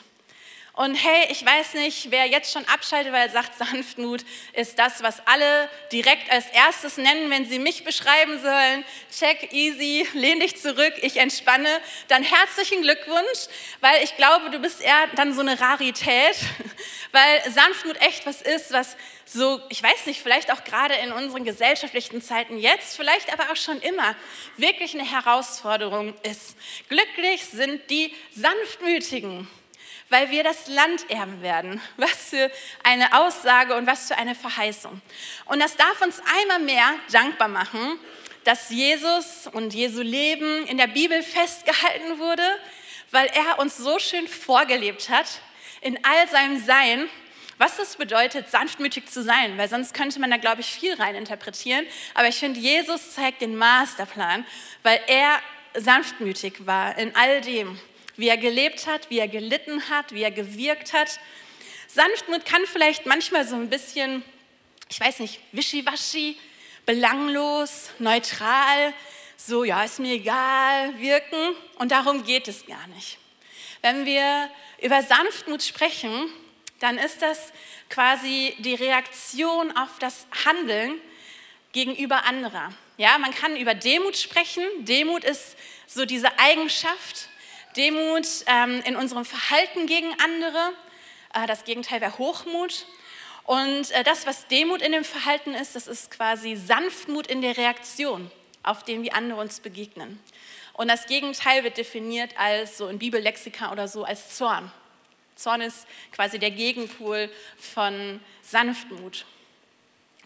Und 0.79 0.95
hey, 0.95 1.27
ich 1.31 1.45
weiß 1.45 1.75
nicht, 1.75 2.13
wer 2.13 2.27
jetzt 2.27 2.53
schon 2.53 2.65
abschaltet, 2.69 3.13
weil 3.13 3.27
er 3.27 3.33
sagt, 3.33 3.59
Sanftmut 3.59 4.25
ist 4.53 4.79
das, 4.79 5.03
was 5.03 5.27
alle 5.27 5.69
direkt 5.91 6.31
als 6.31 6.47
erstes 6.51 6.99
nennen, 6.99 7.31
wenn 7.31 7.47
sie 7.47 7.59
mich 7.59 7.83
beschreiben 7.83 8.41
sollen. 8.41 8.85
Check, 9.11 9.53
easy, 9.53 10.07
lehn 10.13 10.39
dich 10.39 10.57
zurück, 10.57 10.95
ich 11.03 11.17
entspanne. 11.17 11.69
Dann 12.07 12.23
herzlichen 12.23 12.83
Glückwunsch, 12.83 13.49
weil 13.81 14.05
ich 14.05 14.17
glaube, 14.17 14.51
du 14.51 14.61
bist 14.61 14.81
eher 14.81 15.09
dann 15.17 15.35
so 15.35 15.41
eine 15.41 15.61
Rarität, 15.61 16.37
weil 17.11 17.51
Sanftmut 17.51 18.01
echt 18.01 18.25
was 18.25 18.41
ist, 18.41 18.71
was 18.71 18.97
so, 19.25 19.61
ich 19.71 19.83
weiß 19.83 20.07
nicht, 20.07 20.23
vielleicht 20.23 20.53
auch 20.53 20.63
gerade 20.63 20.95
in 20.95 21.11
unseren 21.11 21.43
gesellschaftlichen 21.43 22.23
Zeiten 22.23 22.57
jetzt, 22.57 22.97
vielleicht 22.97 23.33
aber 23.33 23.51
auch 23.51 23.57
schon 23.57 23.81
immer, 23.81 24.15
wirklich 24.57 24.95
eine 24.95 25.11
Herausforderung 25.11 26.15
ist. 26.23 26.57
Glücklich 26.89 27.47
sind 27.47 27.91
die 27.91 28.15
Sanftmütigen 28.31 29.49
weil 30.11 30.31
wir 30.31 30.43
das 30.43 30.69
Land 30.69 31.11
erben 31.11 31.43
werden. 31.43 31.81
Was 31.97 32.31
für 32.31 32.51
eine 32.83 33.13
Aussage 33.19 33.75
und 33.75 33.87
was 33.87 34.09
für 34.09 34.17
eine 34.17 34.35
Verheißung. 34.35 35.01
Und 35.47 35.61
das 35.61 35.77
darf 35.77 36.01
uns 36.03 36.21
einmal 36.41 36.61
mehr 36.61 36.95
dankbar 37.11 37.49
machen, 37.49 37.99
dass 38.45 38.71
Jesus 38.71 39.47
und 39.53 39.75
Jesu 39.75 40.01
Leben 40.01 40.67
in 40.67 40.79
der 40.79 40.87
Bibel 40.87 41.23
festgehalten 41.23 42.19
wurde, 42.19 42.43
weil 43.11 43.27
er 43.27 43.59
uns 43.59 43.77
so 43.77 43.99
schön 43.99 44.29
vorgelebt 44.29 45.11
hat 45.11 45.27
in 45.81 46.03
all 46.05 46.29
seinem 46.29 46.59
Sein, 46.59 47.09
was 47.59 47.79
es 47.79 47.97
bedeutet, 47.97 48.51
sanftmütig 48.51 49.07
zu 49.07 49.23
sein, 49.23 49.59
weil 49.59 49.69
sonst 49.69 49.93
könnte 49.93 50.21
man 50.21 50.31
da, 50.31 50.37
glaube 50.37 50.61
ich, 50.61 50.69
viel 50.69 50.95
rein 50.95 51.17
interpretieren. 51.17 51.85
Aber 52.15 52.29
ich 52.29 52.37
finde, 52.37 52.61
Jesus 52.61 53.15
zeigt 53.15 53.41
den 53.41 53.57
Masterplan, 53.57 54.47
weil 54.83 55.01
er 55.09 55.41
sanftmütig 55.75 56.67
war 56.67 56.97
in 56.97 57.15
all 57.17 57.41
dem, 57.41 57.79
wie 58.19 58.29
er 58.29 58.37
gelebt 58.37 58.87
hat, 58.87 59.09
wie 59.09 59.19
er 59.19 59.29
gelitten 59.29 59.89
hat, 59.89 60.13
wie 60.13 60.23
er 60.23 60.31
gewirkt 60.31 60.93
hat. 60.93 61.19
Sanftmut 61.87 62.45
kann 62.45 62.67
vielleicht 62.67 63.07
manchmal 63.07 63.47
so 63.47 63.55
ein 63.55 63.71
bisschen, 63.71 64.23
ich 64.91 65.01
weiß 65.01 65.21
nicht, 65.21 65.41
wischiwaschi, 65.53 66.37
belanglos, 66.85 67.91
neutral, 67.99 68.93
so, 69.37 69.63
ja, 69.63 69.85
ist 69.85 70.01
mir 70.01 70.15
egal, 70.15 70.99
wirken. 70.99 71.55
Und 71.77 71.93
darum 71.93 72.25
geht 72.25 72.49
es 72.49 72.67
gar 72.67 72.87
nicht. 72.89 73.19
Wenn 73.83 74.05
wir 74.05 74.51
über 74.83 75.03
Sanftmut 75.03 75.63
sprechen, 75.63 76.29
dann 76.81 76.99
ist 76.99 77.23
das 77.23 77.53
quasi 77.89 78.55
die 78.59 78.75
Reaktion 78.75 79.77
auf 79.77 79.99
das 80.01 80.27
Handeln 80.45 81.01
gegenüber 81.73 82.25
anderer. 82.25 82.73
Ja, 82.97 83.17
man 83.19 83.33
kann 83.33 83.57
über 83.57 83.75
Demut 83.75 84.17
sprechen. 84.17 84.65
Demut 84.81 85.23
ist 85.23 85.57
so 85.87 86.05
diese 86.05 86.37
Eigenschaft, 86.41 87.29
Demut 87.79 88.27
ähm, 88.47 88.83
in 88.85 88.97
unserem 88.97 89.25
Verhalten 89.25 89.87
gegen 89.87 90.13
andere. 90.23 90.73
Äh, 91.33 91.47
das 91.47 91.65
Gegenteil 91.65 92.01
wäre 92.01 92.19
Hochmut. 92.19 92.87
Und 93.45 93.91
äh, 93.93 94.03
das, 94.05 94.27
was 94.27 94.49
Demut 94.49 94.83
in 94.83 94.93
dem 94.93 95.05
Verhalten 95.05 95.55
ist, 95.55 95.77
das 95.77 95.87
ist 95.87 96.11
quasi 96.11 96.57
Sanftmut 96.57 97.29
in 97.29 97.41
der 97.41 97.57
Reaktion 97.57 98.31
auf 98.63 98.83
dem, 98.83 99.03
wie 99.03 99.13
andere 99.13 99.41
uns 99.41 99.61
begegnen. 99.61 100.21
Und 100.75 100.89
das 100.89 101.07
Gegenteil 101.07 101.65
wird 101.65 101.79
definiert 101.79 102.39
als 102.39 102.79
so 102.79 102.89
in 102.89 102.99
Bibellexika 102.99 103.73
oder 103.73 103.89
so 103.89 104.05
als 104.05 104.37
Zorn. 104.37 104.71
Zorn 105.35 105.61
ist 105.61 105.87
quasi 106.13 106.39
der 106.39 106.51
Gegenpol 106.51 107.31
von 107.57 108.21
Sanftmut. 108.43 109.25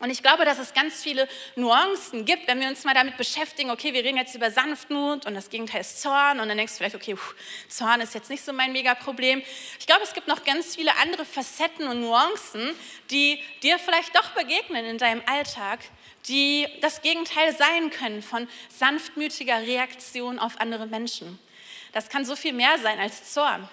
Und 0.02 0.10
ich 0.10 0.20
glaube, 0.20 0.44
dass 0.44 0.58
es 0.58 0.74
ganz 0.74 1.00
viele 1.00 1.28
Nuancen 1.54 2.24
gibt, 2.24 2.48
wenn 2.48 2.58
wir 2.58 2.66
uns 2.66 2.82
mal 2.82 2.92
damit 2.92 3.16
beschäftigen, 3.16 3.70
okay, 3.70 3.92
wir 3.92 4.02
reden 4.02 4.16
jetzt 4.16 4.34
über 4.34 4.50
Sanftmut 4.50 5.26
und 5.26 5.34
das 5.34 5.48
Gegenteil 5.48 5.82
ist 5.82 6.02
Zorn 6.02 6.40
und 6.40 6.48
dann 6.48 6.58
denkst 6.58 6.72
du 6.72 6.78
vielleicht, 6.78 6.96
okay, 6.96 7.14
pff, 7.14 7.36
Zorn 7.68 8.00
ist 8.00 8.12
jetzt 8.12 8.28
nicht 8.28 8.44
so 8.44 8.52
mein 8.52 8.72
Megaproblem. 8.72 9.44
Ich 9.78 9.86
glaube, 9.86 10.02
es 10.02 10.12
gibt 10.12 10.26
noch 10.26 10.42
ganz 10.42 10.74
viele 10.74 10.90
andere 10.96 11.24
Facetten 11.24 11.86
und 11.86 12.00
Nuancen, 12.00 12.74
die 13.12 13.40
dir 13.62 13.78
vielleicht 13.78 14.16
doch 14.16 14.30
begegnen 14.30 14.84
in 14.86 14.98
deinem 14.98 15.22
Alltag, 15.26 15.78
die 16.26 16.66
das 16.80 17.02
Gegenteil 17.02 17.56
sein 17.56 17.90
können 17.90 18.22
von 18.22 18.48
sanftmütiger 18.76 19.60
Reaktion 19.60 20.40
auf 20.40 20.60
andere 20.60 20.88
Menschen. 20.88 21.38
Das 21.92 22.08
kann 22.08 22.24
so 22.24 22.34
viel 22.34 22.54
mehr 22.54 22.76
sein 22.82 22.98
als 22.98 23.32
Zorn. 23.32 23.68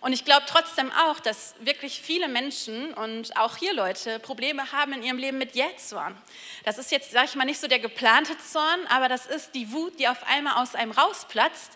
Und 0.00 0.14
ich 0.14 0.24
glaube 0.24 0.46
trotzdem 0.46 0.90
auch, 0.92 1.20
dass 1.20 1.54
wirklich 1.60 2.00
viele 2.00 2.26
Menschen 2.26 2.94
und 2.94 3.36
auch 3.36 3.58
hier 3.58 3.74
Leute 3.74 4.18
Probleme 4.18 4.72
haben 4.72 4.94
in 4.94 5.02
ihrem 5.02 5.18
Leben 5.18 5.36
mit 5.36 5.54
Jähzorn. 5.54 6.16
Das 6.64 6.78
ist 6.78 6.90
jetzt, 6.90 7.10
sage 7.10 7.26
ich 7.26 7.34
mal, 7.34 7.44
nicht 7.44 7.60
so 7.60 7.68
der 7.68 7.80
geplante 7.80 8.36
Zorn, 8.38 8.80
aber 8.88 9.08
das 9.08 9.26
ist 9.26 9.54
die 9.54 9.72
Wut, 9.72 9.98
die 9.98 10.08
auf 10.08 10.26
einmal 10.26 10.62
aus 10.62 10.74
einem 10.74 10.92
rausplatzt. 10.92 11.72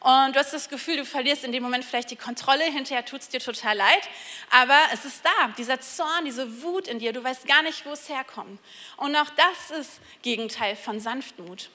Und 0.00 0.34
du 0.34 0.38
hast 0.38 0.52
das 0.52 0.68
Gefühl, 0.68 0.96
du 0.96 1.04
verlierst 1.04 1.44
in 1.44 1.52
dem 1.52 1.62
Moment 1.62 1.84
vielleicht 1.84 2.10
die 2.10 2.16
Kontrolle, 2.16 2.64
hinterher 2.64 3.04
tut 3.04 3.20
es 3.20 3.28
dir 3.28 3.40
total 3.40 3.76
leid, 3.76 4.08
aber 4.50 4.78
es 4.92 5.04
ist 5.04 5.24
da, 5.24 5.48
dieser 5.58 5.80
Zorn, 5.80 6.24
diese 6.24 6.62
Wut 6.62 6.86
in 6.86 6.98
dir, 6.98 7.12
du 7.12 7.24
weißt 7.24 7.46
gar 7.46 7.62
nicht, 7.62 7.84
wo 7.84 7.90
es 7.90 8.08
herkommt. 8.08 8.60
Und 8.98 9.16
auch 9.16 9.30
das 9.30 9.78
ist 9.78 10.00
Gegenteil 10.22 10.76
von 10.76 11.00
Sanftmut. 11.00 11.70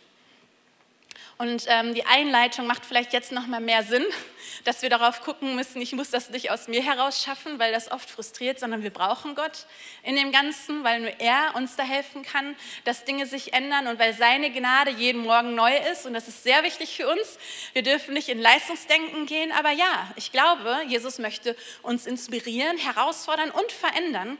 Und 1.41 1.65
ähm, 1.69 1.95
die 1.95 2.05
Einleitung 2.05 2.67
macht 2.67 2.85
vielleicht 2.85 3.13
jetzt 3.13 3.31
noch 3.31 3.47
mal 3.47 3.59
mehr 3.59 3.81
Sinn, 3.81 4.05
dass 4.63 4.83
wir 4.83 4.91
darauf 4.91 5.21
gucken 5.21 5.55
müssen, 5.55 5.81
ich 5.81 5.91
muss 5.93 6.11
das 6.11 6.29
nicht 6.29 6.51
aus 6.51 6.67
mir 6.67 6.83
heraus 6.83 7.23
schaffen, 7.23 7.57
weil 7.57 7.71
das 7.71 7.91
oft 7.91 8.11
frustriert, 8.11 8.59
sondern 8.59 8.83
wir 8.83 8.91
brauchen 8.91 9.33
Gott 9.33 9.65
in 10.03 10.15
dem 10.15 10.31
Ganzen, 10.31 10.83
weil 10.83 10.99
nur 10.99 11.19
er 11.19 11.55
uns 11.55 11.75
da 11.75 11.81
helfen 11.81 12.21
kann, 12.21 12.55
dass 12.83 13.05
Dinge 13.05 13.25
sich 13.25 13.53
ändern 13.53 13.87
und 13.87 13.97
weil 13.97 14.13
seine 14.13 14.51
Gnade 14.51 14.91
jeden 14.91 15.23
Morgen 15.23 15.55
neu 15.55 15.75
ist. 15.91 16.05
Und 16.05 16.13
das 16.13 16.27
ist 16.27 16.43
sehr 16.43 16.61
wichtig 16.61 16.95
für 16.95 17.09
uns. 17.09 17.39
Wir 17.73 17.81
dürfen 17.81 18.13
nicht 18.13 18.29
in 18.29 18.39
Leistungsdenken 18.39 19.25
gehen, 19.25 19.51
aber 19.51 19.71
ja, 19.71 20.11
ich 20.17 20.31
glaube, 20.31 20.77
Jesus 20.89 21.17
möchte 21.17 21.55
uns 21.81 22.05
inspirieren, 22.05 22.77
herausfordern 22.77 23.49
und 23.49 23.71
verändern 23.71 24.37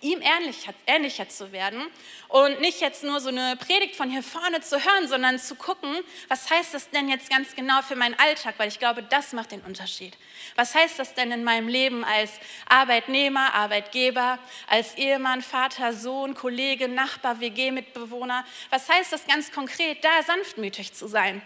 ihm 0.00 0.20
ähnlicher, 0.20 0.74
ähnlicher 0.86 1.28
zu 1.28 1.52
werden 1.52 1.82
und 2.28 2.60
nicht 2.60 2.80
jetzt 2.80 3.04
nur 3.04 3.20
so 3.20 3.28
eine 3.28 3.56
Predigt 3.56 3.96
von 3.96 4.10
hier 4.10 4.22
vorne 4.22 4.60
zu 4.60 4.76
hören, 4.84 5.08
sondern 5.08 5.38
zu 5.38 5.54
gucken, 5.54 5.96
was 6.28 6.50
heißt 6.50 6.74
das 6.74 6.90
denn 6.90 7.08
jetzt 7.08 7.30
ganz 7.30 7.54
genau 7.54 7.82
für 7.82 7.96
meinen 7.96 8.18
Alltag, 8.18 8.54
weil 8.58 8.68
ich 8.68 8.78
glaube, 8.78 9.02
das 9.02 9.32
macht 9.32 9.52
den 9.52 9.60
Unterschied. 9.62 10.16
Was 10.56 10.74
heißt 10.74 10.98
das 10.98 11.14
denn 11.14 11.32
in 11.32 11.44
meinem 11.44 11.68
Leben 11.68 12.04
als 12.04 12.32
Arbeitnehmer, 12.68 13.54
Arbeitgeber, 13.54 14.38
als 14.66 14.94
Ehemann, 14.96 15.42
Vater, 15.42 15.92
Sohn, 15.92 16.34
Kollege, 16.34 16.88
Nachbar, 16.88 17.40
WG-Mitbewohner? 17.40 18.44
Was 18.70 18.88
heißt 18.88 19.12
das 19.12 19.26
ganz 19.26 19.52
konkret, 19.52 20.04
da 20.04 20.22
sanftmütig 20.22 20.92
zu 20.92 21.08
sein? 21.08 21.42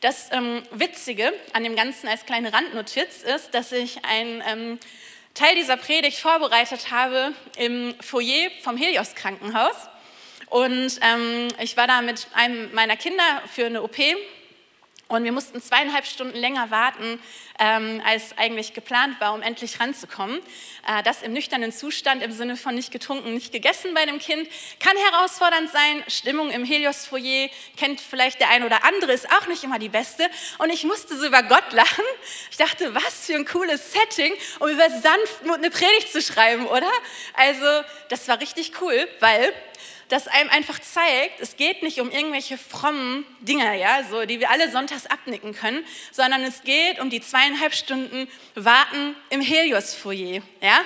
Das 0.00 0.30
ähm, 0.30 0.62
Witzige 0.70 1.32
an 1.52 1.64
dem 1.64 1.74
Ganzen 1.74 2.06
als 2.06 2.24
kleine 2.24 2.52
Randnotiz 2.52 3.22
ist, 3.22 3.52
dass 3.52 3.72
ich 3.72 4.04
ein 4.04 4.42
ähm, 4.46 4.78
Teil 5.38 5.54
dieser 5.54 5.76
Predigt 5.76 6.18
vorbereitet 6.18 6.90
habe 6.90 7.32
im 7.56 7.94
Foyer 8.00 8.50
vom 8.64 8.76
Helios 8.76 9.14
Krankenhaus. 9.14 9.76
Und 10.46 10.98
ähm, 11.00 11.46
ich 11.62 11.76
war 11.76 11.86
da 11.86 12.02
mit 12.02 12.26
einem 12.32 12.74
meiner 12.74 12.96
Kinder 12.96 13.22
für 13.46 13.66
eine 13.66 13.84
OP 13.84 13.96
und 15.08 15.24
wir 15.24 15.32
mussten 15.32 15.60
zweieinhalb 15.60 16.06
Stunden 16.06 16.36
länger 16.36 16.70
warten, 16.70 17.18
ähm, 17.58 18.02
als 18.04 18.36
eigentlich 18.36 18.74
geplant 18.74 19.18
war, 19.20 19.32
um 19.34 19.40
endlich 19.40 19.80
ranzukommen. 19.80 20.38
Äh, 20.86 21.02
das 21.02 21.22
im 21.22 21.32
nüchternen 21.32 21.72
Zustand 21.72 22.22
im 22.22 22.30
Sinne 22.30 22.56
von 22.56 22.74
nicht 22.74 22.92
getrunken, 22.92 23.32
nicht 23.32 23.50
gegessen 23.50 23.94
bei 23.94 24.04
dem 24.04 24.18
Kind 24.18 24.48
kann 24.78 24.96
herausfordernd 24.96 25.70
sein. 25.70 26.04
Stimmung 26.08 26.50
im 26.50 26.62
Helios-Foyer 26.62 27.48
kennt 27.78 28.00
vielleicht 28.02 28.40
der 28.40 28.50
ein 28.50 28.62
oder 28.64 28.84
andere, 28.84 29.12
ist 29.12 29.30
auch 29.32 29.46
nicht 29.46 29.64
immer 29.64 29.78
die 29.78 29.88
beste. 29.88 30.28
Und 30.58 30.70
ich 30.70 30.84
musste 30.84 31.16
so 31.16 31.26
über 31.26 31.42
Gott 31.42 31.72
lachen. 31.72 32.04
Ich 32.50 32.58
dachte, 32.58 32.94
was 32.94 33.26
für 33.26 33.34
ein 33.34 33.46
cooles 33.46 33.92
Setting, 33.92 34.34
um 34.60 34.68
über 34.68 34.90
Sanftmut 34.90 35.56
eine 35.56 35.70
Predigt 35.70 36.12
zu 36.12 36.20
schreiben, 36.20 36.66
oder? 36.66 36.90
Also, 37.32 37.86
das 38.10 38.28
war 38.28 38.40
richtig 38.40 38.72
cool, 38.82 39.08
weil 39.20 39.54
das 40.08 40.26
einem 40.26 40.50
einfach 40.50 40.78
zeigt, 40.78 41.40
es 41.40 41.56
geht 41.56 41.82
nicht 41.82 42.00
um 42.00 42.10
irgendwelche 42.10 42.58
frommen 42.58 43.26
Dinge, 43.40 43.78
ja, 43.78 44.02
so, 44.10 44.24
die 44.24 44.40
wir 44.40 44.50
alle 44.50 44.70
sonntags 44.70 45.06
abnicken 45.06 45.54
können, 45.54 45.84
sondern 46.12 46.42
es 46.42 46.62
geht 46.62 46.98
um 47.00 47.10
die 47.10 47.20
zweieinhalb 47.20 47.74
Stunden 47.74 48.28
Warten 48.54 49.14
im 49.30 49.40
Helios-Foyer, 49.40 50.42
ja, 50.62 50.80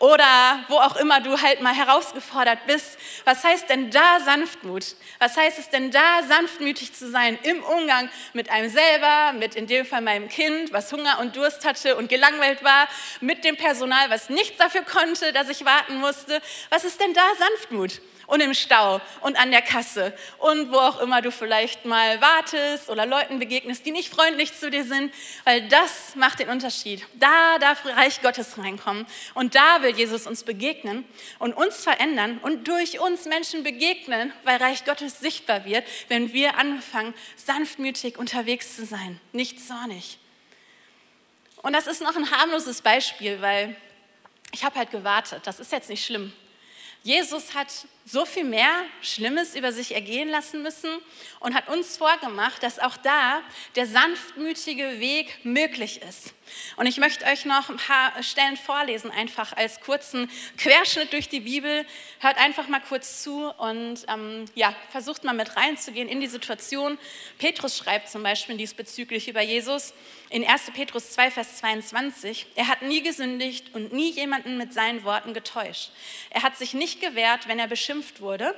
oder 0.00 0.64
wo 0.68 0.76
auch 0.76 0.96
immer 0.96 1.20
du 1.20 1.40
halt 1.40 1.60
mal 1.60 1.74
herausgefordert 1.74 2.66
bist. 2.66 2.98
Was 3.24 3.44
heißt 3.44 3.70
denn 3.70 3.90
da 3.90 4.20
Sanftmut? 4.20 4.96
Was 5.18 5.36
heißt 5.36 5.58
es 5.58 5.70
denn 5.70 5.90
da 5.92 6.22
sanftmütig 6.28 6.92
zu 6.92 7.10
sein 7.10 7.38
im 7.42 7.62
Umgang 7.62 8.10
mit 8.32 8.50
einem 8.50 8.68
selber, 8.68 9.32
mit 9.32 9.54
in 9.54 9.66
dem 9.66 9.86
Fall 9.86 10.02
meinem 10.02 10.28
Kind, 10.28 10.72
was 10.72 10.92
Hunger 10.92 11.20
und 11.20 11.36
Durst 11.36 11.64
hatte 11.64 11.96
und 11.96 12.08
gelangweilt 12.08 12.64
war, 12.64 12.88
mit 13.20 13.44
dem 13.44 13.56
Personal, 13.56 14.10
was 14.10 14.28
nichts 14.28 14.58
dafür 14.58 14.82
konnte, 14.82 15.32
dass 15.32 15.48
ich 15.48 15.64
warten 15.64 15.96
musste? 15.98 16.42
Was 16.70 16.84
ist 16.84 17.00
denn 17.00 17.14
da 17.14 17.22
Sanftmut? 17.38 18.00
Und 18.26 18.40
im 18.40 18.54
Stau 18.54 19.00
und 19.20 19.38
an 19.38 19.50
der 19.50 19.62
Kasse 19.62 20.16
und 20.38 20.72
wo 20.72 20.76
auch 20.76 21.00
immer 21.00 21.22
du 21.22 21.30
vielleicht 21.30 21.84
mal 21.84 22.20
wartest 22.20 22.88
oder 22.88 23.06
Leuten 23.06 23.38
begegnest, 23.38 23.84
die 23.86 23.90
nicht 23.90 24.12
freundlich 24.12 24.54
zu 24.54 24.70
dir 24.70 24.84
sind, 24.84 25.12
weil 25.44 25.68
das 25.68 26.16
macht 26.16 26.38
den 26.38 26.48
Unterschied. 26.48 27.06
Da 27.14 27.58
darf 27.58 27.84
Reich 27.84 28.22
Gottes 28.22 28.58
reinkommen 28.58 29.06
und 29.34 29.54
da 29.54 29.82
will 29.82 29.94
Jesus 29.94 30.26
uns 30.26 30.44
begegnen 30.44 31.04
und 31.38 31.54
uns 31.54 31.82
verändern 31.82 32.38
und 32.42 32.68
durch 32.68 33.00
uns 33.00 33.24
Menschen 33.26 33.62
begegnen, 33.62 34.32
weil 34.44 34.56
Reich 34.58 34.84
Gottes 34.84 35.20
sichtbar 35.20 35.64
wird, 35.64 35.84
wenn 36.08 36.32
wir 36.32 36.58
anfangen, 36.58 37.14
sanftmütig 37.36 38.18
unterwegs 38.18 38.76
zu 38.76 38.84
sein, 38.84 39.20
nicht 39.32 39.66
zornig. 39.66 40.18
Und 41.64 41.72
das 41.72 41.86
ist 41.86 42.02
noch 42.02 42.14
ein 42.14 42.30
harmloses 42.30 42.82
Beispiel, 42.82 43.40
weil 43.40 43.74
ich 44.52 44.64
habe 44.64 44.78
halt 44.78 44.90
gewartet. 44.90 45.46
Das 45.46 45.60
ist 45.60 45.72
jetzt 45.72 45.88
nicht 45.88 46.04
schlimm. 46.04 46.32
Jesus 47.02 47.54
hat 47.54 47.68
so 48.04 48.26
viel 48.26 48.44
mehr 48.44 48.70
Schlimmes 49.00 49.54
über 49.54 49.72
sich 49.72 49.94
ergehen 49.94 50.28
lassen 50.28 50.62
müssen 50.62 50.90
und 51.40 51.54
hat 51.54 51.68
uns 51.68 51.96
vorgemacht, 51.96 52.62
dass 52.62 52.78
auch 52.78 52.96
da 52.98 53.40
der 53.76 53.86
sanftmütige 53.86 55.00
Weg 55.00 55.44
möglich 55.44 56.02
ist. 56.02 56.34
Und 56.76 56.86
ich 56.86 56.98
möchte 56.98 57.24
euch 57.24 57.46
noch 57.46 57.70
ein 57.70 57.78
paar 57.78 58.22
Stellen 58.22 58.58
vorlesen, 58.58 59.10
einfach 59.10 59.56
als 59.56 59.80
kurzen 59.80 60.30
Querschnitt 60.58 61.12
durch 61.14 61.30
die 61.30 61.40
Bibel. 61.40 61.86
Hört 62.20 62.36
einfach 62.36 62.68
mal 62.68 62.80
kurz 62.80 63.22
zu 63.22 63.50
und 63.56 64.04
ähm, 64.08 64.44
ja, 64.54 64.74
versucht 64.90 65.24
mal 65.24 65.32
mit 65.32 65.56
reinzugehen 65.56 66.08
in 66.08 66.20
die 66.20 66.26
Situation. 66.26 66.98
Petrus 67.38 67.78
schreibt 67.78 68.10
zum 68.10 68.22
Beispiel 68.22 68.58
diesbezüglich 68.58 69.28
über 69.28 69.40
Jesus 69.40 69.94
in 70.28 70.44
1. 70.44 70.72
Petrus 70.74 71.12
2, 71.12 71.30
Vers 71.30 71.58
22. 71.58 72.46
Er 72.56 72.68
hat 72.68 72.82
nie 72.82 73.02
gesündigt 73.02 73.74
und 73.74 73.92
nie 73.92 74.10
jemanden 74.10 74.58
mit 74.58 74.74
seinen 74.74 75.04
Worten 75.04 75.32
getäuscht. 75.32 75.92
Er 76.30 76.42
hat 76.42 76.56
sich 76.56 76.74
nicht 76.74 77.00
gewehrt, 77.00 77.48
wenn 77.48 77.58
er 77.58 77.68
beschimpft 77.68 77.93
beschimpft 77.94 78.20
wurde. 78.20 78.54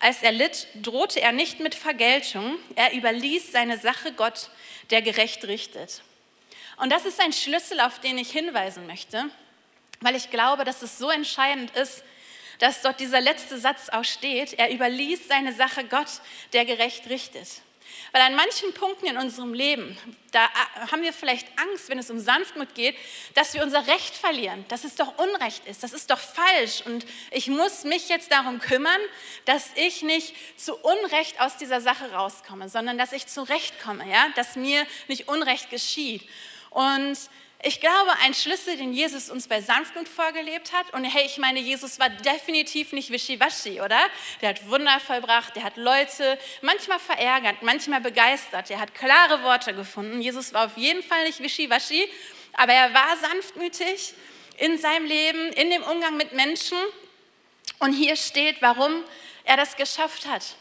Als 0.00 0.22
er 0.22 0.32
litt, 0.32 0.68
drohte 0.74 1.20
er 1.20 1.32
nicht 1.32 1.60
mit 1.60 1.74
Vergeltung, 1.74 2.58
er 2.76 2.92
überließ 2.94 3.52
seine 3.52 3.78
Sache 3.78 4.12
Gott, 4.12 4.50
der 4.90 5.02
gerecht 5.02 5.44
richtet. 5.44 6.02
Und 6.76 6.90
das 6.90 7.04
ist 7.04 7.20
ein 7.20 7.32
Schlüssel, 7.32 7.80
auf 7.80 8.00
den 8.00 8.16
ich 8.16 8.30
hinweisen 8.30 8.86
möchte, 8.86 9.24
weil 10.00 10.14
ich 10.14 10.30
glaube, 10.30 10.64
dass 10.64 10.82
es 10.82 10.98
so 10.98 11.10
entscheidend 11.10 11.72
ist, 11.76 12.04
dass 12.60 12.82
dort 12.82 13.00
dieser 13.00 13.20
letzte 13.20 13.58
Satz 13.58 13.88
auch 13.88 14.04
steht, 14.04 14.54
er 14.54 14.72
überließ 14.72 15.28
seine 15.28 15.52
Sache 15.52 15.84
Gott, 15.84 16.20
der 16.52 16.64
gerecht 16.64 17.08
richtet. 17.08 17.48
Weil 18.12 18.22
an 18.22 18.34
manchen 18.34 18.72
Punkten 18.74 19.06
in 19.06 19.16
unserem 19.16 19.52
Leben, 19.52 19.96
da 20.32 20.44
äh, 20.44 20.90
haben 20.90 21.02
wir 21.02 21.12
vielleicht 21.12 21.46
Angst, 21.58 21.88
wenn 21.88 21.98
es 21.98 22.10
um 22.10 22.18
Sanftmut 22.18 22.74
geht, 22.74 22.96
dass 23.34 23.54
wir 23.54 23.62
unser 23.62 23.86
Recht 23.86 24.14
verlieren, 24.14 24.64
dass 24.68 24.84
es 24.84 24.94
doch 24.94 25.18
Unrecht 25.18 25.66
ist, 25.66 25.82
das 25.82 25.92
ist 25.92 26.10
doch 26.10 26.18
falsch 26.18 26.82
und 26.84 27.06
ich 27.30 27.48
muss 27.48 27.84
mich 27.84 28.08
jetzt 28.08 28.32
darum 28.32 28.58
kümmern, 28.60 29.00
dass 29.44 29.70
ich 29.74 30.02
nicht 30.02 30.34
zu 30.58 30.76
Unrecht 30.76 31.40
aus 31.40 31.56
dieser 31.56 31.80
Sache 31.80 32.12
rauskomme, 32.12 32.68
sondern 32.68 32.98
dass 32.98 33.12
ich 33.12 33.26
zu 33.26 33.42
Recht 33.42 33.80
komme, 33.82 34.10
ja? 34.10 34.28
dass 34.36 34.56
mir 34.56 34.86
nicht 35.08 35.28
Unrecht 35.28 35.70
geschieht. 35.70 36.28
Und 36.70 37.18
ich 37.62 37.80
glaube, 37.80 38.12
ein 38.22 38.34
Schlüssel, 38.34 38.76
den 38.76 38.92
Jesus 38.92 39.30
uns 39.30 39.48
bei 39.48 39.60
Sanftmut 39.60 40.08
vorgelebt 40.08 40.72
hat, 40.72 40.92
und 40.94 41.02
hey, 41.04 41.26
ich 41.26 41.38
meine, 41.38 41.58
Jesus 41.58 41.98
war 41.98 42.08
definitiv 42.08 42.92
nicht 42.92 43.10
wischiwaschi, 43.10 43.80
oder? 43.80 43.98
Der 44.40 44.50
hat 44.50 44.68
Wunder 44.68 45.00
vollbracht, 45.00 45.56
der 45.56 45.64
hat 45.64 45.76
Leute 45.76 46.38
manchmal 46.62 47.00
verärgert, 47.00 47.62
manchmal 47.62 48.00
begeistert, 48.00 48.70
der 48.70 48.78
hat 48.78 48.94
klare 48.94 49.42
Worte 49.42 49.74
gefunden. 49.74 50.20
Jesus 50.20 50.54
war 50.54 50.66
auf 50.66 50.76
jeden 50.76 51.02
Fall 51.02 51.24
nicht 51.24 51.40
wischiwaschi, 51.40 52.08
aber 52.52 52.72
er 52.72 52.94
war 52.94 53.16
sanftmütig 53.16 54.14
in 54.58 54.78
seinem 54.78 55.06
Leben, 55.06 55.52
in 55.52 55.70
dem 55.70 55.82
Umgang 55.82 56.16
mit 56.16 56.32
Menschen. 56.32 56.78
Und 57.80 57.92
hier 57.92 58.14
steht, 58.14 58.62
warum 58.62 59.02
er 59.44 59.56
das 59.56 59.74
geschafft 59.76 60.26
hat 60.26 60.56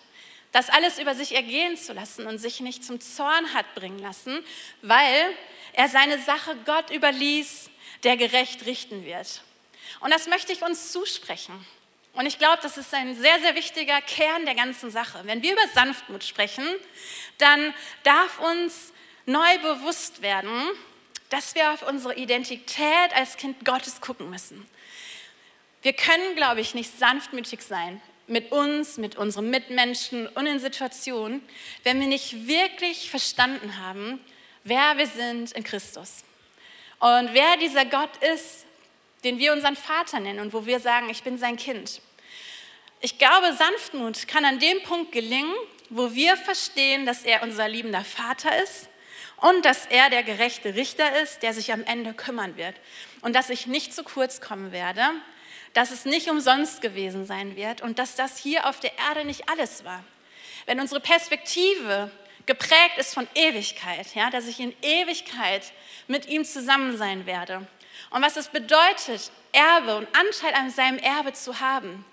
das 0.52 0.70
alles 0.70 1.00
über 1.00 1.16
sich 1.16 1.36
ergehen 1.36 1.78
zu 1.78 1.94
lassen 1.94 2.26
und 2.26 2.38
sich 2.38 2.60
nicht 2.62 2.84
zum 2.84 3.00
Zorn 3.00 3.54
hat 3.54 3.76
bringen 3.76 4.00
lassen, 4.00 4.44
weil 4.82 5.36
er 5.74 5.90
seine 5.90 6.20
Sache 6.20 6.56
Gott 6.66 6.90
überließ, 6.90 7.70
der 8.04 8.18
gerecht 8.18 8.66
richten 8.66 9.06
wird. 9.06 9.42
Und 10.00 10.14
das 10.14 10.28
möchte 10.28 10.52
ich 10.52 10.64
uns 10.64 10.92
zusprechen. 10.92 11.66
Und 12.14 12.26
ich 12.26 12.40
glaube, 12.40 12.60
das 12.64 12.78
ist 12.78 12.94
ein 12.94 13.16
sehr, 13.16 13.40
sehr 13.42 13.56
wichtiger 13.56 14.02
Kern 14.02 14.46
der 14.46 14.56
ganzen 14.56 14.90
Sache. 14.90 15.22
Wenn 15.26 15.44
wir 15.44 15.54
über 15.54 15.68
Sanftmut 15.74 16.24
sprechen, 16.24 16.66
dann 17.38 17.74
darf 18.04 18.40
uns 18.40 18.92
neu 19.28 19.60
bewusst 19.60 20.22
werden, 20.22 20.52
dass 21.30 21.54
wir 21.54 21.74
auf 21.74 21.88
unsere 21.88 22.16
Identität 22.16 23.14
als 23.16 23.38
Kind 23.38 23.66
Gottes 23.66 24.02
gucken 24.02 24.30
müssen. 24.30 24.68
Wir 25.84 25.94
können, 25.94 26.36
glaube 26.36 26.62
ich, 26.62 26.74
nicht 26.74 26.98
sanftmütig 26.98 27.62
sein 27.62 28.02
mit 28.28 28.52
uns, 28.52 28.98
mit 28.98 29.16
unseren 29.16 29.50
Mitmenschen 29.50 30.28
und 30.28 30.46
in 30.46 30.60
Situationen, 30.60 31.42
wenn 31.84 32.00
wir 32.00 32.08
nicht 32.08 32.48
wirklich 32.48 33.10
verstanden 33.10 33.78
haben, 33.80 34.20
wer 34.64 34.98
wir 34.98 35.08
sind 35.08 35.54
in 35.54 35.64
Christus. 35.64 36.24
Und 37.00 37.34
wer 37.34 37.58
dieser 37.58 37.86
Gott 37.86 38.18
ist, 38.36 38.66
den 39.24 39.40
wir 39.40 39.54
unseren 39.54 39.76
Vater 39.76 40.20
nennen 40.20 40.40
und 40.40 40.54
wo 40.54 40.66
wir 40.66 40.80
sagen, 40.80 41.10
ich 41.10 41.24
bin 41.24 41.38
sein 41.38 41.58
Kind. 41.58 42.02
Ich 43.00 43.18
glaube, 43.18 43.54
Sanftmut 43.54 44.28
kann 44.28 44.46
an 44.46 44.60
dem 44.60 44.82
Punkt 44.84 45.12
gelingen, 45.12 45.54
wo 45.90 46.14
wir 46.14 46.36
verstehen, 46.36 47.06
dass 47.06 47.24
er 47.24 47.44
unser 47.44 47.68
liebender 47.70 48.04
Vater 48.04 48.62
ist 48.64 48.90
und 49.38 49.64
dass 49.66 49.86
er 49.86 50.10
der 50.10 50.24
gerechte 50.24 50.76
Richter 50.76 51.22
ist, 51.22 51.44
der 51.44 51.54
sich 51.54 51.72
am 51.72 51.84
Ende 51.84 52.14
kümmern 52.14 52.58
wird. 52.58 52.76
Und 53.22 53.36
dass 53.36 53.50
ich 53.50 53.68
nicht 53.68 53.94
zu 53.94 54.04
kurz 54.04 54.42
kommen 54.42 54.72
werde, 54.72 55.04
dass 55.78 55.92
es 55.92 56.06
nicht 56.06 56.28
umsonst 56.28 56.82
gewesen 56.82 57.28
sein 57.28 57.56
wird 57.56 57.82
und 57.82 58.00
dass 58.00 58.16
das 58.16 58.40
hier 58.40 58.68
auf 58.68 58.80
der 58.80 58.98
Erde 58.98 59.26
nicht 59.26 59.48
alles 59.48 59.86
war. 59.86 60.04
Wenn 60.66 60.80
unsere 60.80 61.00
Perspektive 61.00 62.10
geprägt 62.48 62.98
ist 62.98 63.14
von 63.14 63.28
Ewigkeit, 63.36 64.16
ja, 64.16 64.32
dass 64.32 64.48
ich 64.48 64.60
in 64.60 64.74
Ewigkeit 64.82 65.72
mit 66.08 66.26
ihm 66.30 66.46
zusammen 66.46 66.98
sein 66.98 67.28
werde. 67.28 67.68
Und 68.10 68.24
was 68.24 68.38
es 68.38 68.48
bedeutet, 68.48 69.32
Erbe 69.52 69.98
und 69.98 70.08
Anteil 70.18 70.56
an 70.56 70.72
seinem 70.72 70.98
Erbe 70.98 71.34
zu 71.34 71.60
haben, 71.60 72.04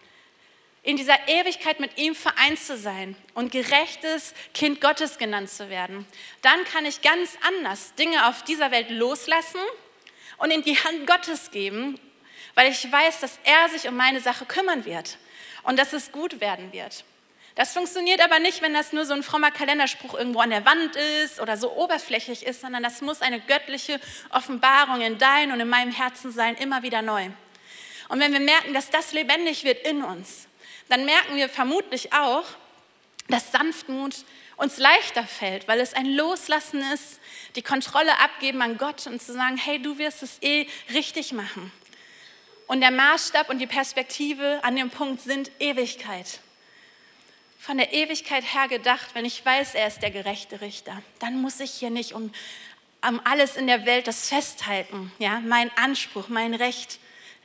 in 0.83 0.99
dieser 0.99 1.26
Ewigkeit 1.26 1.80
mit 1.80 1.97
ihm 1.97 2.14
vereint 2.14 2.59
zu 2.59 2.76
sein 2.76 3.16
und 3.33 3.50
gerechtes 3.50 4.35
Kind 4.52 4.83
Gottes 4.83 5.16
genannt 5.16 5.49
zu 5.49 5.71
werden, 5.71 6.04
dann 6.42 6.62
kann 6.64 6.85
ich 6.85 7.00
ganz 7.00 7.38
anders 7.49 7.94
Dinge 7.94 8.28
auf 8.28 8.42
dieser 8.42 8.71
Welt 8.71 8.90
loslassen 8.90 9.61
und 10.37 10.50
in 10.50 10.61
die 10.61 10.76
Hand 10.76 11.06
Gottes 11.06 11.50
geben, 11.50 11.99
weil 12.55 12.71
ich 12.71 12.90
weiß, 12.90 13.21
dass 13.21 13.38
er 13.45 13.69
sich 13.69 13.88
um 13.88 13.97
meine 13.97 14.21
Sache 14.21 14.45
kümmern 14.47 14.85
wird 14.85 15.19
und 15.62 15.79
dass 15.79 15.93
es 15.93 16.12
gut 16.12 16.40
werden 16.40 16.73
wird. 16.73 17.05
Das 17.57 17.73
funktioniert 17.73 18.21
aber 18.21 18.40
nicht, 18.40 18.62
wenn 18.62 18.75
das 18.75 18.93
nur 18.93 19.07
so 19.07 19.14
ein 19.14 19.23
frommer 19.23 19.53
Kalenderspruch 19.53 20.14
irgendwo 20.14 20.40
an 20.40 20.51
der 20.51 20.64
Wand 20.64 20.97
ist 20.97 21.40
oder 21.40 21.57
so 21.57 21.73
oberflächlich 21.73 22.45
ist, 22.45 22.62
sondern 22.62 22.83
das 22.83 23.01
muss 23.01 23.23
eine 23.23 23.40
göttliche 23.40 24.01
Offenbarung 24.31 25.01
in 25.01 25.19
dein 25.19 25.53
und 25.53 25.61
in 25.61 25.69
meinem 25.69 25.93
Herzen 25.93 26.33
sein, 26.33 26.57
immer 26.57 26.83
wieder 26.83 27.01
neu. 27.01 27.29
Und 28.09 28.21
wenn 28.21 28.33
wir 28.33 28.40
merken, 28.40 28.75
dass 28.75 28.90
das 28.90 29.12
lebendig 29.12 29.62
wird 29.62 29.87
in 29.87 30.03
uns, 30.03 30.49
dann 30.88 31.05
merken 31.05 31.37
wir 31.37 31.49
vermutlich 31.49 32.12
auch, 32.12 32.45
dass 33.29 33.53
Sanftmut 33.53 34.17
uns 34.57 34.79
leichter 34.79 35.25
fällt, 35.25 35.69
weil 35.69 35.81
es 35.81 35.95
ein 35.95 36.07
Loslassen 36.07 36.83
ist, 36.93 37.21
die 37.57 37.62
Kontrolle 37.62 38.19
abgeben 38.19 38.62
an 38.62 38.79
Gott 38.79 39.07
und 39.07 39.23
zu 39.23 39.33
sagen, 39.33 39.57
hey, 39.57 39.81
du 39.81 39.99
wirst 39.99 40.23
es 40.23 40.43
eh 40.43 40.67
richtig 40.93 41.33
machen. 41.33 41.73
Und 42.66 42.81
der 42.81 42.90
Maßstab 42.90 43.50
und 43.50 43.59
die 43.59 43.66
Perspektive 43.66 44.61
an 44.62 44.77
dem 44.77 44.90
Punkt 44.90 45.20
sind 45.20 45.50
Ewigkeit 45.59 46.40
von 47.64 47.79
der 47.79 47.94
Ewigkeit 47.94 48.44
her 48.53 48.68
gedacht, 48.68 49.14
wenn 49.14 49.24
ich 49.24 49.42
weiß, 49.42 49.74
er 49.74 49.87
ist 49.87 50.03
der 50.03 50.11
gerechte 50.11 50.61
Richter, 50.61 51.03
dann 51.18 51.40
muss 51.40 51.61
ich 51.61 51.70
hier 51.70 51.88
nicht 51.88 52.12
um, 52.12 52.31
um 53.09 53.20
alles 53.24 53.57
in 53.57 53.66
der 53.66 53.87
Welt 53.87 54.07
das 54.07 54.29
festhalten, 54.29 55.11
ja, 55.18 55.40
mein 55.40 55.70
Anspruch, 55.79 56.29
mein 56.29 56.53
Recht. 56.53 56.98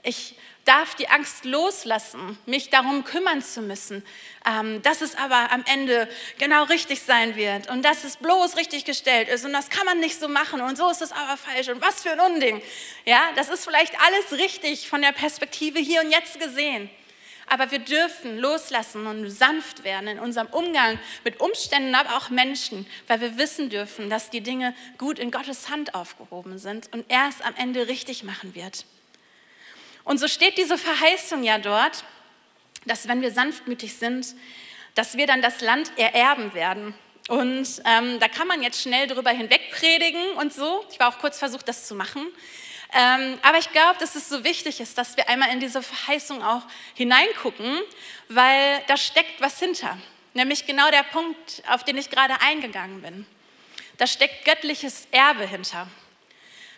Ich 0.03 0.35
darf 0.69 0.93
die 0.93 1.09
Angst 1.09 1.45
loslassen, 1.45 2.37
mich 2.45 2.69
darum 2.69 3.03
kümmern 3.03 3.41
zu 3.41 3.61
müssen, 3.61 4.05
ähm, 4.47 4.83
dass 4.83 5.01
es 5.01 5.15
aber 5.15 5.51
am 5.51 5.63
Ende 5.65 6.07
genau 6.37 6.63
richtig 6.65 7.01
sein 7.01 7.35
wird 7.35 7.67
und 7.71 7.83
dass 7.83 8.03
es 8.03 8.17
bloß 8.17 8.55
richtig 8.55 8.85
gestellt 8.85 9.29
ist 9.29 9.45
und 9.45 9.51
das 9.51 9.69
kann 9.69 9.85
man 9.85 9.99
nicht 9.99 10.19
so 10.19 10.27
machen 10.27 10.61
und 10.61 10.77
so 10.77 10.87
ist 10.91 11.01
es 11.01 11.11
aber 11.11 11.37
falsch 11.37 11.69
und 11.69 11.81
was 11.81 12.03
für 12.03 12.11
ein 12.11 12.19
Unding. 12.19 12.61
Ja, 13.05 13.31
das 13.35 13.49
ist 13.49 13.63
vielleicht 13.63 13.95
alles 13.99 14.39
richtig 14.39 14.87
von 14.87 15.01
der 15.01 15.11
Perspektive 15.11 15.79
hier 15.79 16.01
und 16.01 16.11
jetzt 16.11 16.39
gesehen. 16.39 16.87
Aber 17.47 17.71
wir 17.71 17.79
dürfen 17.79 18.37
loslassen 18.37 19.07
und 19.07 19.27
sanft 19.31 19.83
werden 19.83 20.07
in 20.07 20.19
unserem 20.19 20.49
Umgang 20.51 20.99
mit 21.23 21.39
Umständen, 21.39 21.95
aber 21.95 22.15
auch 22.15 22.29
Menschen, 22.29 22.85
weil 23.07 23.21
wir 23.21 23.39
wissen 23.39 23.71
dürfen, 23.71 24.11
dass 24.11 24.29
die 24.29 24.41
Dinge 24.41 24.75
gut 24.99 25.17
in 25.17 25.31
Gottes 25.31 25.69
Hand 25.69 25.95
aufgehoben 25.95 26.59
sind 26.59 26.93
und 26.93 27.05
er 27.09 27.27
es 27.27 27.41
am 27.41 27.55
Ende 27.55 27.87
richtig 27.87 28.23
machen 28.23 28.53
wird. 28.53 28.85
Und 30.09 30.17
so 30.17 30.27
steht 30.27 30.57
diese 30.57 30.79
Verheißung 30.79 31.43
ja 31.43 31.59
dort, 31.59 32.03
dass 32.85 33.07
wenn 33.07 33.21
wir 33.21 33.29
sanftmütig 33.29 33.93
sind, 33.93 34.25
dass 34.95 35.17
wir 35.17 35.27
dann 35.27 35.43
das 35.43 35.61
Land 35.61 35.91
ererben 35.97 36.55
werden. 36.55 36.95
Und 37.27 37.67
ähm, 37.85 38.19
da 38.19 38.27
kann 38.27 38.47
man 38.47 38.63
jetzt 38.63 38.81
schnell 38.81 39.05
drüber 39.05 39.29
hinweg 39.29 39.69
predigen 39.69 40.31
und 40.37 40.51
so. 40.51 40.83
Ich 40.91 40.99
war 40.99 41.09
auch 41.09 41.19
kurz 41.19 41.37
versucht, 41.37 41.67
das 41.67 41.85
zu 41.85 41.93
machen. 41.93 42.25
Ähm, 42.91 43.37
aber 43.43 43.59
ich 43.59 43.71
glaube, 43.71 43.99
dass 43.99 44.15
es 44.15 44.27
so 44.27 44.43
wichtig 44.43 44.79
ist, 44.79 44.97
dass 44.97 45.15
wir 45.15 45.29
einmal 45.29 45.51
in 45.51 45.59
diese 45.59 45.83
Verheißung 45.83 46.41
auch 46.41 46.63
hineingucken, 46.95 47.79
weil 48.29 48.81
da 48.87 48.97
steckt 48.97 49.39
was 49.39 49.59
hinter. 49.59 49.95
Nämlich 50.33 50.65
genau 50.65 50.89
der 50.89 51.03
Punkt, 51.03 51.61
auf 51.67 51.83
den 51.83 51.97
ich 51.97 52.09
gerade 52.09 52.41
eingegangen 52.41 53.03
bin. 53.03 53.27
Da 53.99 54.07
steckt 54.07 54.43
göttliches 54.43 55.07
Erbe 55.11 55.45
hinter. 55.45 55.87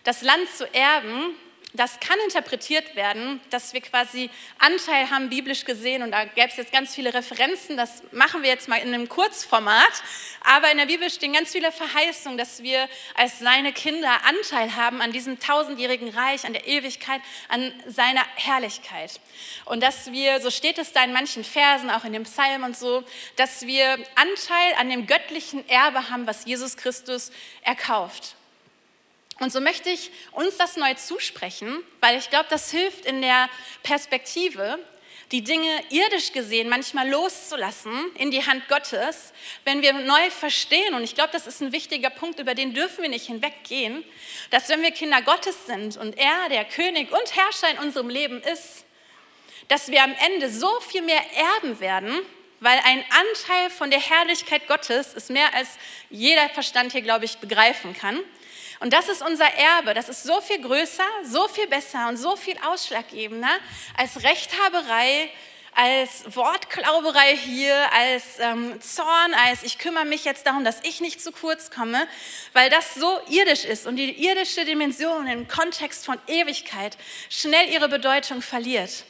Das 0.04 0.22
Land 0.22 0.50
zu 0.50 0.68
erben 0.74 1.34
das 1.74 2.00
kann 2.02 2.20
interpretiert 2.26 2.96
werden, 2.96 3.40
dass 3.50 3.74
wir 3.74 3.80
quasi 3.80 4.30
Anteil 4.60 5.10
haben, 5.10 5.30
biblisch 5.30 5.64
gesehen. 5.64 6.04
Und 6.04 6.12
da 6.12 6.26
gäbe 6.26 6.50
es 6.50 6.58
jetzt 6.58 6.74
ganz 6.74 6.94
viele 6.94 7.14
Referenzen. 7.14 7.78
Das 7.78 8.04
machen 8.12 8.44
wir 8.44 8.50
jetzt 8.50 8.68
mal 8.68 8.78
in 8.78 8.94
einem 8.94 9.08
Kurzformat. 9.08 10.04
Aber 10.44 10.70
in 10.70 10.78
der 10.78 10.88
Bibel 10.88 11.10
stehen 11.10 11.32
ganz 11.32 11.52
viele 11.52 11.72
Verheißungen, 11.72 12.38
dass 12.38 12.62
wir 12.62 12.90
als 13.16 13.40
seine 13.40 13.72
Kinder 13.72 14.12
Anteil 14.26 14.76
haben 14.76 15.02
an 15.02 15.14
diesem 15.14 15.40
tausendjährigen 15.40 16.10
Reich, 16.10 16.46
an 16.46 16.54
der 16.54 16.68
Ewigkeit, 16.68 17.22
an 17.48 17.74
seiner 17.88 18.26
Herrlichkeit. 18.36 19.22
Und 19.64 19.82
dass 19.82 20.12
wir, 20.12 20.42
so 20.42 20.52
steht 20.52 20.78
es 20.78 20.92
da 20.92 21.04
in 21.06 21.14
manchen 21.14 21.46
Versen, 21.46 21.90
auch 21.90 22.04
in 22.04 22.12
dem 22.12 22.24
Psalm 22.24 22.64
und 22.64 22.78
so, 22.78 23.04
dass 23.38 23.66
wir 23.66 23.94
Anteil 24.16 24.74
an 24.78 24.90
dem 24.90 25.08
göttlichen 25.08 25.68
Erbe 25.70 26.10
haben, 26.10 26.28
was 26.28 26.46
Jesus 26.46 26.76
Christus 26.76 27.32
erkauft. 27.62 28.36
Und 29.42 29.52
so 29.52 29.60
möchte 29.60 29.90
ich 29.90 30.12
uns 30.34 30.56
das 30.58 30.78
neu 30.78 30.94
zusprechen, 30.94 31.84
weil 32.00 32.16
ich 32.20 32.30
glaube, 32.30 32.46
das 32.52 32.70
hilft 32.70 33.06
in 33.06 33.24
der 33.24 33.50
Perspektive, 33.82 34.78
die 35.32 35.44
Dinge 35.44 35.68
irdisch 35.90 36.32
gesehen 36.32 36.70
manchmal 36.70 37.10
loszulassen 37.10 37.92
in 38.20 38.30
die 38.30 38.46
Hand 38.46 38.68
Gottes, 38.68 39.34
wenn 39.66 39.82
wir 39.82 39.94
neu 39.94 40.30
verstehen, 40.30 40.94
und 40.94 41.04
ich 41.04 41.16
glaube, 41.16 41.32
das 41.34 41.48
ist 41.48 41.60
ein 41.60 41.72
wichtiger 41.72 42.12
Punkt, 42.12 42.40
über 42.40 42.54
den 42.54 42.76
dürfen 42.76 43.02
wir 43.02 43.10
nicht 43.10 43.26
hinweggehen, 43.26 44.04
dass 44.52 44.70
wenn 44.70 44.84
wir 44.84 44.92
Kinder 44.92 45.24
Gottes 45.24 45.66
sind 45.66 45.98
und 45.98 46.20
er 46.20 46.50
der 46.50 46.64
König 46.66 47.12
und 47.12 47.36
Herrscher 47.36 47.72
in 47.72 47.80
unserem 47.80 48.10
Leben 48.10 48.44
ist, 48.44 48.86
dass 49.70 49.90
wir 49.90 50.04
am 50.04 50.14
Ende 50.24 50.52
so 50.52 50.70
viel 50.82 51.02
mehr 51.02 51.24
erben 51.56 51.80
werden, 51.80 52.14
weil 52.60 52.80
ein 52.84 53.04
Anteil 53.10 53.72
von 53.72 53.90
der 53.90 54.02
Herrlichkeit 54.02 54.68
Gottes 54.68 55.16
ist 55.16 55.32
mehr 55.32 55.52
als 55.56 55.80
jeder 56.12 56.48
Verstand 56.50 56.92
hier, 56.92 57.02
glaube 57.02 57.26
ich, 57.26 57.40
begreifen 57.40 57.98
kann. 57.98 58.20
Und 58.82 58.94
das 58.94 59.10
ist 59.10 59.22
unser 59.22 59.46
Erbe. 59.46 59.94
Das 59.94 60.10
ist 60.10 60.24
so 60.24 60.42
viel 60.42 60.60
größer, 60.60 61.06
so 61.24 61.48
viel 61.48 61.68
besser 61.68 62.10
und 62.10 62.18
so 62.18 62.36
viel 62.36 62.56
ausschlaggebender 62.66 63.60
als 63.96 64.24
Rechthaberei 64.24 65.30
als 65.74 66.36
Wortklauberei 66.36 67.38
hier, 67.38 67.76
als 67.94 68.40
ähm, 68.40 68.82
Zorn, 68.82 69.34
als 69.46 69.64
ich 69.64 69.78
kümmere 69.78 70.06
mich 70.06 70.26
jetzt 70.26 70.46
darum, 70.46 70.66
dass 70.66 70.82
ich 70.84 71.00
nicht 71.00 71.22
zu 71.22 71.32
kurz 71.32 71.72
komme, 71.72 72.08
weil 72.54 72.70
das 72.70 72.96
so 72.96 73.20
irdisch 73.30 73.64
ist 73.64 73.88
und 73.88 73.96
die 73.96 74.26
irdische 74.26 74.66
Dimension 74.66 75.28
im 75.28 75.48
Kontext 75.48 76.06
von 76.06 76.20
Ewigkeit 76.28 76.98
schnell 77.30 77.70
ihre 77.70 77.88
Bedeutung 77.88 78.42
verliert. 78.42 79.06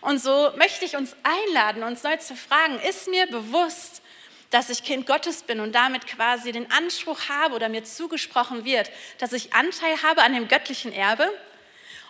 Und 0.00 0.20
so 0.20 0.50
möchte 0.56 0.84
ich 0.84 0.96
uns 0.96 1.14
einladen, 1.22 1.82
uns 1.82 2.02
neu 2.02 2.16
zu 2.16 2.34
fragen, 2.34 2.80
ist 2.80 3.08
mir 3.08 3.26
bewusst, 3.26 4.02
dass 4.50 4.68
ich 4.68 4.84
Kind 4.84 5.06
Gottes 5.06 5.42
bin 5.42 5.60
und 5.60 5.72
damit 5.74 6.06
quasi 6.06 6.52
den 6.52 6.70
Anspruch 6.70 7.28
habe 7.28 7.54
oder 7.54 7.68
mir 7.68 7.84
zugesprochen 7.84 8.64
wird, 8.64 8.90
dass 9.18 9.32
ich 9.32 9.54
Anteil 9.54 10.02
habe 10.02 10.22
an 10.22 10.34
dem 10.34 10.48
göttlichen 10.48 10.92
Erbe? 10.92 11.30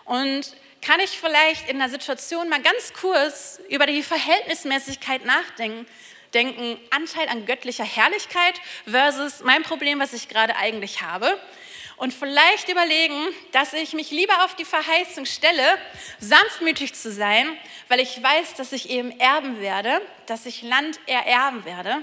Und 0.05 0.57
kann 0.83 1.01
ich 1.01 1.19
vielleicht 1.21 1.69
in 1.69 1.79
der 1.79 1.91
Situation 1.91 2.49
mal 2.49 2.63
ganz 2.63 2.95
kurz 2.95 3.61
über 3.69 3.87
die 3.87 4.03
Verhältnismäßigkeit 4.03 5.25
nachdenken? 5.25 5.87
Denken, 6.33 6.79
Anteil 6.91 7.29
an 7.29 7.45
göttlicher 7.45 7.85
Herrlichkeit 7.85 8.55
versus 8.87 9.43
mein 9.43 9.63
Problem, 9.63 9.99
was 9.99 10.13
ich 10.13 10.29
gerade 10.29 10.57
eigentlich 10.57 11.03
habe. 11.03 11.39
Und 11.97 12.15
vielleicht 12.15 12.71
überlegen, 12.71 13.27
dass 13.53 13.75
ich 13.75 13.93
mich 13.93 14.11
lieber 14.11 14.45
auf 14.45 14.55
die 14.57 14.65
Verheißung 14.65 15.27
stelle, 15.27 15.63
sanftmütig 16.19 16.95
zu 16.95 17.13
sein, 17.13 17.47
weil 17.89 18.01
ich 18.01 18.23
weiß, 18.23 18.55
dass 18.55 18.73
ich 18.73 18.89
eben 18.89 19.19
erben 19.21 19.61
werde, 19.61 20.01
dass 20.25 20.47
ich 20.47 20.63
Land 20.63 20.99
ererben 21.07 21.67
werde. 21.67 22.03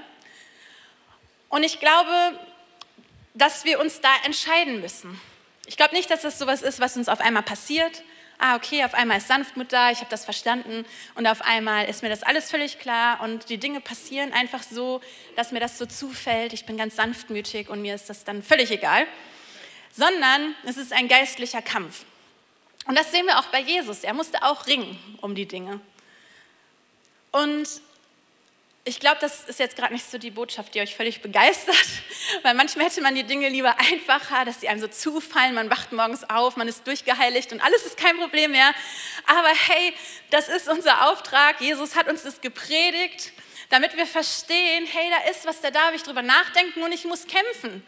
Und 1.50 1.64
ich 1.64 1.80
glaube, 1.80 2.40
dass 3.34 3.66
wir 3.66 3.80
uns 3.80 4.02
da 4.02 4.10
entscheiden 4.26 4.82
müssen. 4.82 5.20
Ich 5.66 5.78
glaube 5.78 5.96
nicht, 5.96 6.10
dass 6.10 6.22
das 6.22 6.40
sowas 6.40 6.62
ist, 6.62 6.80
was 6.80 6.98
uns 6.98 7.10
auf 7.10 7.20
einmal 7.20 7.44
passiert. 7.44 8.04
Ah, 8.40 8.56
okay, 8.56 8.84
auf 8.84 8.94
einmal 8.94 9.18
ist 9.18 9.28
Sanftmut 9.28 9.74
da, 9.74 9.90
ich 9.90 9.98
habe 10.00 10.12
das 10.12 10.24
verstanden 10.24 10.86
und 11.16 11.26
auf 11.26 11.42
einmal 11.42 11.90
ist 11.90 12.04
mir 12.04 12.10
das 12.10 12.22
alles 12.22 12.52
völlig 12.52 12.78
klar 12.78 13.22
und 13.22 13.50
die 13.50 13.58
Dinge 13.58 13.82
passieren 13.82 14.32
einfach 14.32 14.62
so, 14.62 15.02
dass 15.36 15.52
mir 15.52 15.60
das 15.60 15.80
so 15.80 15.88
zufällt. 15.88 16.54
Ich 16.54 16.66
bin 16.66 16.78
ganz 16.78 16.96
sanftmütig 16.96 17.70
und 17.70 17.82
mir 17.82 17.96
ist 17.96 18.10
das 18.10 18.26
dann 18.26 18.44
völlig 18.44 18.70
egal. 18.70 19.08
Sondern 19.92 20.54
es 20.66 20.78
ist 20.78 20.94
ein 20.94 21.08
geistlicher 21.08 21.64
Kampf. 21.64 22.06
Und 22.86 22.98
das 22.98 23.12
sehen 23.12 23.26
wir 23.26 23.40
auch 23.40 23.48
bei 23.48 23.60
Jesus. 23.60 24.04
Er 24.04 24.14
musste 24.14 24.44
auch 24.44 24.68
ringen 24.68 24.98
um 25.22 25.34
die 25.34 25.48
Dinge. 25.48 25.80
Und 27.32 27.68
ich 28.88 29.02
glaube, 29.02 29.18
das 29.20 29.44
ist 29.44 29.60
jetzt 29.60 29.76
gerade 29.76 29.94
nicht 29.94 30.10
so 30.10 30.18
die 30.18 30.32
Botschaft, 30.32 30.74
die 30.74 30.80
euch 30.80 30.96
völlig 30.96 31.22
begeistert, 31.22 31.76
weil 32.44 32.54
manchmal 32.54 32.86
hätte 32.86 33.02
man 33.02 33.14
die 33.16 33.24
Dinge 33.24 33.50
lieber 33.50 33.78
einfacher, 33.80 34.46
dass 34.46 34.62
sie 34.62 34.70
einem 34.70 34.80
so 34.80 34.88
zufallen, 34.88 35.54
man 35.54 35.70
wacht 35.70 35.92
morgens 35.92 36.30
auf, 36.30 36.56
man 36.56 36.68
ist 36.68 36.88
durchgeheiligt 36.88 37.52
und 37.52 37.62
alles 37.62 37.86
ist 37.86 37.98
kein 37.98 38.18
Problem 38.18 38.52
mehr. 38.52 38.74
Aber 39.26 39.50
hey, 39.50 39.94
das 40.30 40.48
ist 40.48 40.70
unser 40.70 41.10
Auftrag. 41.12 41.60
Jesus 41.60 41.96
hat 41.96 42.08
uns 42.08 42.24
das 42.24 42.40
gepredigt, 42.40 43.34
damit 43.70 43.98
wir 43.98 44.06
verstehen, 44.06 44.86
hey, 44.86 45.10
da 45.10 45.30
ist 45.30 45.46
was, 45.46 45.62
da 45.62 45.72
darf 45.72 45.94
ich 45.94 46.04
drüber 46.04 46.22
nachdenken 46.22 46.84
und 46.84 46.92
ich 46.92 47.06
muss 47.06 47.28
kämpfen. 47.28 47.86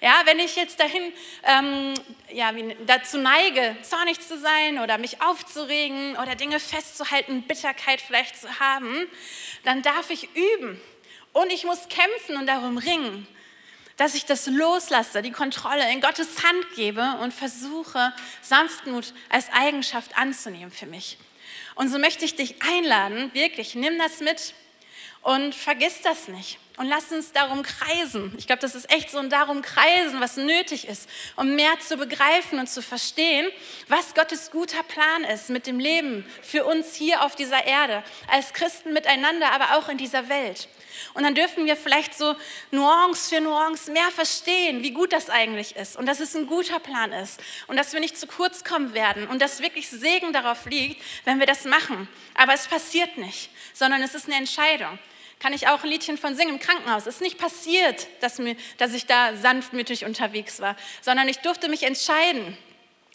Ja, 0.00 0.22
wenn 0.24 0.38
ich 0.38 0.56
jetzt 0.56 0.78
dahin 0.78 1.12
ähm, 1.44 1.94
ja, 2.32 2.52
dazu 2.86 3.18
neige, 3.18 3.76
zornig 3.82 4.20
zu 4.20 4.38
sein 4.38 4.78
oder 4.78 4.98
mich 4.98 5.22
aufzuregen 5.22 6.16
oder 6.16 6.34
Dinge 6.34 6.60
festzuhalten, 6.60 7.42
Bitterkeit 7.42 8.00
vielleicht 8.00 8.36
zu 8.38 8.60
haben, 8.60 9.08
dann 9.64 9.82
darf 9.82 10.10
ich 10.10 10.28
üben 10.34 10.80
und 11.32 11.50
ich 11.52 11.64
muss 11.64 11.88
kämpfen 11.88 12.36
und 12.36 12.46
darum 12.46 12.76
ringen, 12.76 13.26
dass 13.96 14.14
ich 14.14 14.26
das 14.26 14.46
loslasse, 14.46 15.22
die 15.22 15.30
Kontrolle 15.30 15.90
in 15.92 16.00
Gottes 16.00 16.42
Hand 16.42 16.74
gebe 16.74 17.18
und 17.22 17.32
versuche, 17.32 18.12
Sanftmut 18.42 19.14
als 19.28 19.50
Eigenschaft 19.52 20.18
anzunehmen 20.18 20.72
für 20.72 20.86
mich. 20.86 21.18
Und 21.74 21.88
so 21.88 21.98
möchte 21.98 22.24
ich 22.24 22.34
dich 22.34 22.56
einladen, 22.62 23.30
wirklich, 23.34 23.74
nimm 23.74 23.98
das 23.98 24.20
mit 24.20 24.54
und 25.22 25.54
vergiss 25.54 26.02
das 26.02 26.28
nicht. 26.28 26.58
Und 26.78 26.88
lass 26.88 27.12
uns 27.12 27.32
darum 27.32 27.62
kreisen. 27.62 28.34
Ich 28.38 28.46
glaube, 28.46 28.60
das 28.60 28.74
ist 28.74 28.90
echt 28.90 29.10
so 29.10 29.18
ein 29.18 29.28
darum 29.28 29.60
kreisen, 29.60 30.20
was 30.20 30.36
nötig 30.36 30.88
ist, 30.88 31.08
um 31.36 31.54
mehr 31.54 31.78
zu 31.80 31.96
begreifen 31.96 32.58
und 32.58 32.68
zu 32.68 32.82
verstehen, 32.82 33.46
was 33.88 34.14
Gottes 34.14 34.50
guter 34.50 34.82
Plan 34.82 35.22
ist 35.24 35.50
mit 35.50 35.66
dem 35.66 35.78
Leben 35.78 36.24
für 36.42 36.64
uns 36.64 36.94
hier 36.94 37.22
auf 37.24 37.36
dieser 37.36 37.66
Erde, 37.66 38.02
als 38.26 38.54
Christen 38.54 38.94
miteinander, 38.94 39.52
aber 39.52 39.76
auch 39.76 39.90
in 39.90 39.98
dieser 39.98 40.28
Welt. 40.30 40.68
Und 41.14 41.24
dann 41.24 41.34
dürfen 41.34 41.66
wir 41.66 41.76
vielleicht 41.76 42.14
so 42.14 42.34
Nuance 42.70 43.28
für 43.28 43.40
Nuance 43.40 43.90
mehr 43.90 44.10
verstehen, 44.10 44.82
wie 44.82 44.92
gut 44.92 45.12
das 45.12 45.28
eigentlich 45.28 45.76
ist 45.76 45.96
und 45.96 46.06
dass 46.06 46.20
es 46.20 46.34
ein 46.34 46.46
guter 46.46 46.78
Plan 46.80 47.12
ist 47.12 47.40
und 47.66 47.76
dass 47.76 47.92
wir 47.92 48.00
nicht 48.00 48.18
zu 48.18 48.26
kurz 48.26 48.64
kommen 48.64 48.94
werden 48.94 49.26
und 49.28 49.40
dass 49.42 49.60
wirklich 49.60 49.88
Segen 49.90 50.32
darauf 50.32 50.64
liegt, 50.66 51.02
wenn 51.24 51.38
wir 51.38 51.46
das 51.46 51.64
machen. 51.64 52.08
Aber 52.34 52.54
es 52.54 52.66
passiert 52.66 53.18
nicht, 53.18 53.50
sondern 53.74 54.02
es 54.02 54.14
ist 54.14 54.26
eine 54.26 54.36
Entscheidung 54.36 54.98
kann 55.42 55.52
ich 55.52 55.66
auch 55.66 55.82
ein 55.82 55.90
Liedchen 55.90 56.16
von 56.16 56.36
singen 56.36 56.54
im 56.54 56.60
Krankenhaus. 56.60 57.06
Es 57.06 57.16
ist 57.16 57.20
nicht 57.20 57.36
passiert, 57.36 58.06
dass, 58.20 58.38
mir, 58.38 58.54
dass 58.78 58.94
ich 58.94 59.06
da 59.06 59.34
sanftmütig 59.34 60.04
unterwegs 60.04 60.60
war, 60.60 60.76
sondern 61.00 61.26
ich 61.26 61.38
durfte 61.38 61.68
mich 61.68 61.82
entscheiden, 61.82 62.56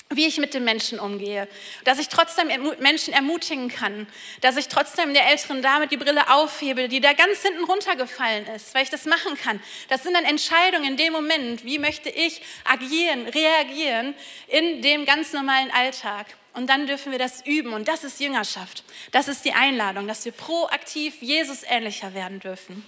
wie 0.10 0.26
ich 0.26 0.38
mit 0.38 0.54
den 0.54 0.64
Menschen 0.64 1.00
umgehe, 1.00 1.48
dass 1.86 2.00
ich 2.00 2.10
trotzdem 2.10 2.48
Menschen 2.80 3.14
ermutigen 3.14 3.70
kann, 3.70 4.08
dass 4.42 4.58
ich 4.58 4.68
trotzdem 4.68 5.14
der 5.14 5.30
älteren 5.30 5.62
Dame 5.62 5.88
die 5.88 5.98
Brille 5.98 6.30
aufhebe, 6.34 6.88
die 6.88 7.00
da 7.02 7.14
ganz 7.14 7.42
hinten 7.42 7.64
runtergefallen 7.64 8.46
ist, 8.48 8.74
weil 8.74 8.84
ich 8.84 8.90
das 8.90 9.06
machen 9.06 9.38
kann. 9.38 9.62
Das 9.90 10.04
sind 10.04 10.14
dann 10.14 10.26
Entscheidungen 10.26 10.92
in 10.92 10.98
dem 10.98 11.14
Moment, 11.14 11.64
wie 11.64 11.80
möchte 11.80 12.10
ich 12.10 12.42
agieren, 12.66 13.28
reagieren 13.28 14.16
in 14.48 14.82
dem 14.82 15.06
ganz 15.06 15.34
normalen 15.34 15.72
Alltag. 15.72 16.26
Und 16.58 16.66
dann 16.66 16.88
dürfen 16.88 17.12
wir 17.12 17.20
das 17.20 17.46
üben. 17.46 17.72
Und 17.72 17.88
das 17.88 18.04
ist 18.04 18.20
Jüngerschaft. 18.20 18.84
Das 19.12 19.28
ist 19.28 19.46
die 19.46 19.54
Einladung, 19.54 20.08
dass 20.08 20.26
wir 20.26 20.32
proaktiv 20.32 21.22
Jesus 21.22 21.62
ähnlicher 21.62 22.16
werden 22.16 22.40
dürfen. 22.40 22.84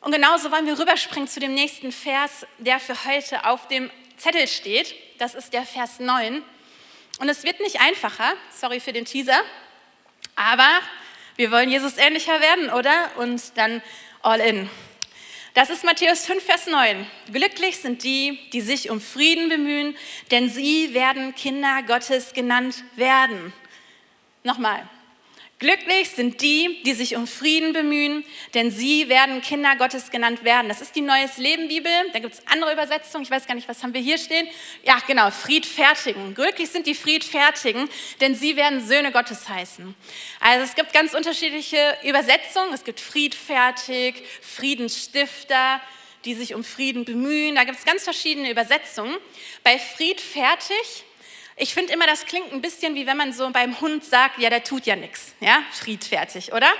Und 0.00 0.12
genauso 0.12 0.52
wollen 0.52 0.66
wir 0.66 0.78
rüberspringen 0.78 1.28
zu 1.28 1.40
dem 1.40 1.52
nächsten 1.52 1.90
Vers, 1.90 2.46
der 2.58 2.78
für 2.78 3.04
heute 3.06 3.44
auf 3.44 3.66
dem 3.66 3.90
Zettel 4.18 4.46
steht. 4.46 4.94
Das 5.18 5.34
ist 5.34 5.52
der 5.52 5.64
Vers 5.64 5.98
9. 5.98 6.44
Und 7.18 7.28
es 7.28 7.42
wird 7.42 7.58
nicht 7.58 7.80
einfacher, 7.80 8.34
sorry 8.56 8.78
für 8.78 8.92
den 8.92 9.04
Teaser, 9.04 9.42
aber 10.36 10.68
wir 11.34 11.50
wollen 11.50 11.70
Jesus 11.70 11.96
ähnlicher 11.98 12.40
werden, 12.40 12.70
oder? 12.70 13.10
Und 13.16 13.42
dann 13.56 13.82
all 14.22 14.38
in. 14.38 14.70
Das 15.54 15.68
ist 15.68 15.84
Matthäus 15.84 16.24
5, 16.24 16.42
Vers 16.42 16.66
9. 16.66 17.06
Glücklich 17.30 17.76
sind 17.76 18.04
die, 18.04 18.38
die 18.54 18.62
sich 18.62 18.88
um 18.88 19.02
Frieden 19.02 19.50
bemühen, 19.50 19.94
denn 20.30 20.48
sie 20.48 20.94
werden 20.94 21.34
Kinder 21.34 21.82
Gottes 21.86 22.32
genannt 22.32 22.82
werden. 22.96 23.52
Nochmal. 24.44 24.88
Glücklich 25.62 26.10
sind 26.10 26.42
die, 26.42 26.82
die 26.82 26.92
sich 26.92 27.14
um 27.14 27.28
Frieden 27.28 27.72
bemühen, 27.72 28.24
denn 28.52 28.72
sie 28.72 29.08
werden 29.08 29.40
Kinder 29.42 29.76
Gottes 29.76 30.10
genannt 30.10 30.42
werden. 30.42 30.66
Das 30.68 30.80
ist 30.80 30.96
die 30.96 31.02
Neues 31.02 31.36
Leben 31.36 31.68
Bibel. 31.68 31.92
Da 32.12 32.18
gibt 32.18 32.34
es 32.34 32.42
andere 32.48 32.72
Übersetzungen. 32.72 33.22
Ich 33.22 33.30
weiß 33.30 33.46
gar 33.46 33.54
nicht, 33.54 33.68
was 33.68 33.80
haben 33.84 33.94
wir 33.94 34.00
hier 34.00 34.18
stehen? 34.18 34.48
Ja, 34.82 34.96
genau, 35.06 35.30
Friedfertigen. 35.30 36.34
Glücklich 36.34 36.68
sind 36.68 36.88
die 36.88 36.96
Friedfertigen, 36.96 37.88
denn 38.20 38.34
sie 38.34 38.56
werden 38.56 38.84
Söhne 38.84 39.12
Gottes 39.12 39.48
heißen. 39.48 39.94
Also 40.40 40.64
es 40.64 40.74
gibt 40.74 40.92
ganz 40.92 41.14
unterschiedliche 41.14 41.96
Übersetzungen. 42.02 42.74
Es 42.74 42.82
gibt 42.82 42.98
Friedfertig, 42.98 44.16
Friedensstifter, 44.40 45.80
die 46.24 46.34
sich 46.34 46.54
um 46.54 46.64
Frieden 46.64 47.04
bemühen. 47.04 47.54
Da 47.54 47.62
gibt 47.62 47.78
es 47.78 47.84
ganz 47.84 48.02
verschiedene 48.02 48.50
Übersetzungen. 48.50 49.16
Bei 49.62 49.78
Friedfertig 49.78 51.04
ich 51.56 51.74
finde 51.74 51.92
immer, 51.92 52.06
das 52.06 52.24
klingt 52.24 52.52
ein 52.52 52.62
bisschen 52.62 52.94
wie 52.94 53.06
wenn 53.06 53.16
man 53.16 53.32
so 53.32 53.50
beim 53.50 53.80
Hund 53.80 54.04
sagt, 54.04 54.38
ja, 54.38 54.50
der 54.50 54.64
tut 54.64 54.86
ja 54.86 54.96
nichts, 54.96 55.34
ja, 55.40 55.62
friedfertig, 55.72 56.52
oder? 56.52 56.70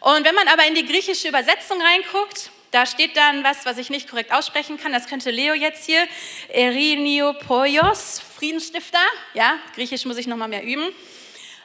Und 0.00 0.24
wenn 0.24 0.34
man 0.34 0.48
aber 0.48 0.66
in 0.66 0.74
die 0.74 0.86
griechische 0.86 1.28
Übersetzung 1.28 1.80
reinguckt, 1.80 2.50
da 2.70 2.86
steht 2.86 3.16
dann 3.16 3.44
was, 3.44 3.64
was 3.64 3.78
ich 3.78 3.90
nicht 3.90 4.08
korrekt 4.08 4.32
aussprechen 4.32 4.78
kann, 4.78 4.92
das 4.92 5.06
könnte 5.06 5.30
Leo 5.30 5.54
jetzt 5.54 5.86
hier, 5.86 6.06
Eriniopoios, 6.48 8.20
Friedensstifter, 8.36 9.04
ja, 9.34 9.58
griechisch 9.74 10.04
muss 10.04 10.18
ich 10.18 10.26
nochmal 10.26 10.48
mehr 10.48 10.62
üben. 10.62 10.92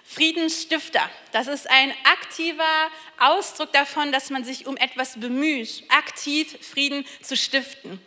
Friedensstifter, 0.06 1.10
das 1.32 1.48
ist 1.48 1.70
ein 1.70 1.94
aktiver 2.04 2.90
Ausdruck 3.18 3.72
davon, 3.72 4.12
dass 4.12 4.30
man 4.30 4.44
sich 4.44 4.66
um 4.68 4.78
etwas 4.78 5.20
bemüht, 5.20 5.84
aktiv 5.90 6.58
Frieden 6.62 7.06
zu 7.22 7.38
stiften. 7.38 8.00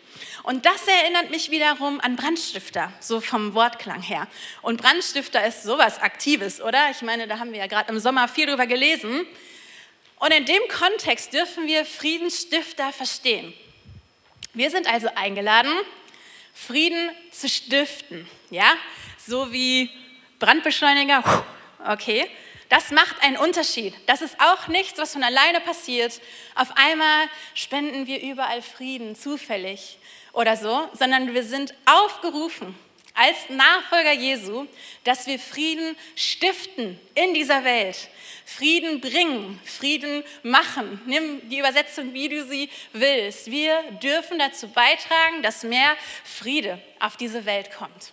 Und 0.43 0.67
das 0.67 0.87
erinnert 0.87 1.31
mich 1.31 1.51
wiederum 1.51 2.01
an 2.01 2.17
Brandstifter, 2.17 2.93
so 3.01 3.21
vom 3.21 3.55
Wortklang 3.55 4.03
her. 4.03 4.27
Und 4.63 4.81
Brandstifter 4.81 5.45
ist 5.47 5.63
sowas 5.63 6.01
Aktives, 6.01 6.61
oder? 6.61 6.91
Ich 6.91 7.03
meine, 7.03 7.27
da 7.27 7.39
haben 7.39 7.53
wir 7.53 7.59
ja 7.59 7.67
gerade 7.67 7.93
im 7.93 7.99
Sommer 7.99 8.29
viel 8.29 8.47
drüber 8.47 8.67
gelesen. 8.67 9.27
Und 10.19 10.33
in 10.33 10.45
dem 10.45 10.63
Kontext 10.69 11.33
dürfen 11.33 11.67
wir 11.67 11.85
Friedensstifter 11.85 12.93
verstehen. 12.93 13.53
Wir 14.55 14.71
sind 14.71 14.87
also 14.87 15.09
eingeladen, 15.15 15.73
Frieden 16.55 17.11
zu 17.31 17.49
stiften, 17.49 18.27
ja? 18.51 18.75
So 19.19 19.53
wie 19.53 19.91
Brandbeschleuniger, 20.39 21.45
okay? 21.87 22.31
Das 22.69 22.91
macht 22.91 23.23
einen 23.23 23.37
Unterschied. 23.37 23.95
Das 24.07 24.23
ist 24.23 24.37
auch 24.41 24.67
nichts, 24.69 24.99
was 24.99 25.13
von 25.13 25.23
alleine 25.23 25.61
passiert. 25.61 26.21
Auf 26.55 26.69
einmal 26.77 27.29
spenden 27.55 28.07
wir 28.07 28.21
überall 28.21 28.63
Frieden, 28.63 29.15
zufällig 29.15 29.99
oder 30.33 30.57
so, 30.57 30.89
sondern 30.93 31.33
wir 31.33 31.45
sind 31.45 31.75
aufgerufen, 31.87 32.75
als 33.15 33.49
Nachfolger 33.49 34.13
Jesu, 34.13 34.67
dass 35.05 35.27
wir 35.27 35.39
Frieden 35.39 35.97
stiften 36.15 37.01
in 37.15 37.35
dieser 37.35 37.65
Welt. 37.65 37.97
Frieden 38.45 39.01
bringen, 39.01 39.61
Frieden 39.65 40.23
machen. 40.43 41.01
Nimm 41.07 41.49
die 41.49 41.59
Übersetzung, 41.59 42.13
wie 42.13 42.29
du 42.29 42.45
sie 42.45 42.69
willst. 42.93 43.51
Wir 43.51 43.83
dürfen 44.03 44.39
dazu 44.39 44.69
beitragen, 44.69 45.43
dass 45.43 45.63
mehr 45.63 45.97
Friede 46.25 46.81
auf 47.01 47.17
diese 47.17 47.47
Welt 47.47 47.71
kommt. 47.73 48.13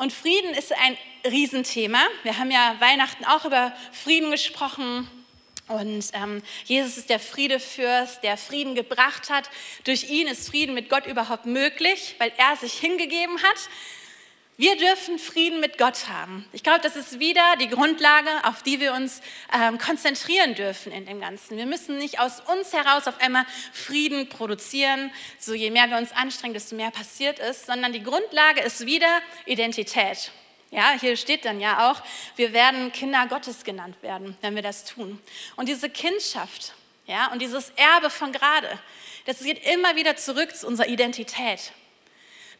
Und 0.00 0.14
Frieden 0.14 0.54
ist 0.54 0.72
ein 0.72 0.96
Riesenthema. 1.30 2.00
Wir 2.22 2.38
haben 2.38 2.50
ja 2.50 2.74
Weihnachten 2.80 3.22
auch 3.26 3.44
über 3.44 3.76
Frieden 3.92 4.30
gesprochen. 4.30 5.06
Und 5.68 6.04
ähm, 6.14 6.42
Jesus 6.64 6.96
ist 6.96 7.10
der 7.10 7.20
Friedefürst, 7.20 8.22
der 8.22 8.38
Frieden 8.38 8.74
gebracht 8.74 9.28
hat. 9.28 9.50
Durch 9.84 10.08
ihn 10.08 10.26
ist 10.26 10.48
Frieden 10.48 10.74
mit 10.74 10.88
Gott 10.88 11.04
überhaupt 11.04 11.44
möglich, 11.44 12.14
weil 12.16 12.32
er 12.38 12.56
sich 12.56 12.72
hingegeben 12.72 13.42
hat. 13.42 13.68
Wir 14.60 14.76
dürfen 14.76 15.18
Frieden 15.18 15.58
mit 15.60 15.78
Gott 15.78 16.08
haben. 16.08 16.44
Ich 16.52 16.62
glaube, 16.62 16.80
das 16.82 16.94
ist 16.94 17.18
wieder 17.18 17.56
die 17.62 17.70
Grundlage, 17.70 18.28
auf 18.42 18.62
die 18.62 18.78
wir 18.78 18.92
uns 18.92 19.22
ähm, 19.54 19.78
konzentrieren 19.78 20.54
dürfen 20.54 20.92
in 20.92 21.06
dem 21.06 21.18
Ganzen. 21.18 21.56
Wir 21.56 21.64
müssen 21.64 21.96
nicht 21.96 22.20
aus 22.20 22.40
uns 22.40 22.74
heraus 22.74 23.08
auf 23.08 23.18
einmal 23.22 23.46
Frieden 23.72 24.28
produzieren. 24.28 25.10
So 25.38 25.54
je 25.54 25.70
mehr 25.70 25.88
wir 25.88 25.96
uns 25.96 26.12
anstrengen, 26.12 26.52
desto 26.52 26.76
mehr 26.76 26.90
passiert 26.90 27.38
ist, 27.38 27.64
sondern 27.64 27.94
die 27.94 28.02
Grundlage 28.02 28.60
ist 28.60 28.84
wieder 28.84 29.22
Identität. 29.46 30.30
Ja, 30.70 30.92
hier 31.00 31.16
steht 31.16 31.46
dann 31.46 31.58
ja 31.58 31.90
auch, 31.90 32.02
wir 32.36 32.52
werden 32.52 32.92
Kinder 32.92 33.26
Gottes 33.30 33.64
genannt 33.64 33.96
werden, 34.02 34.36
wenn 34.42 34.56
wir 34.56 34.62
das 34.62 34.84
tun. 34.84 35.18
Und 35.56 35.70
diese 35.70 35.88
Kindschaft, 35.88 36.74
ja, 37.06 37.32
und 37.32 37.40
dieses 37.40 37.70
Erbe 37.76 38.10
von 38.10 38.30
gerade, 38.30 38.78
das 39.24 39.42
geht 39.42 39.66
immer 39.72 39.96
wieder 39.96 40.16
zurück 40.16 40.54
zu 40.54 40.66
unserer 40.66 40.88
Identität. 40.88 41.72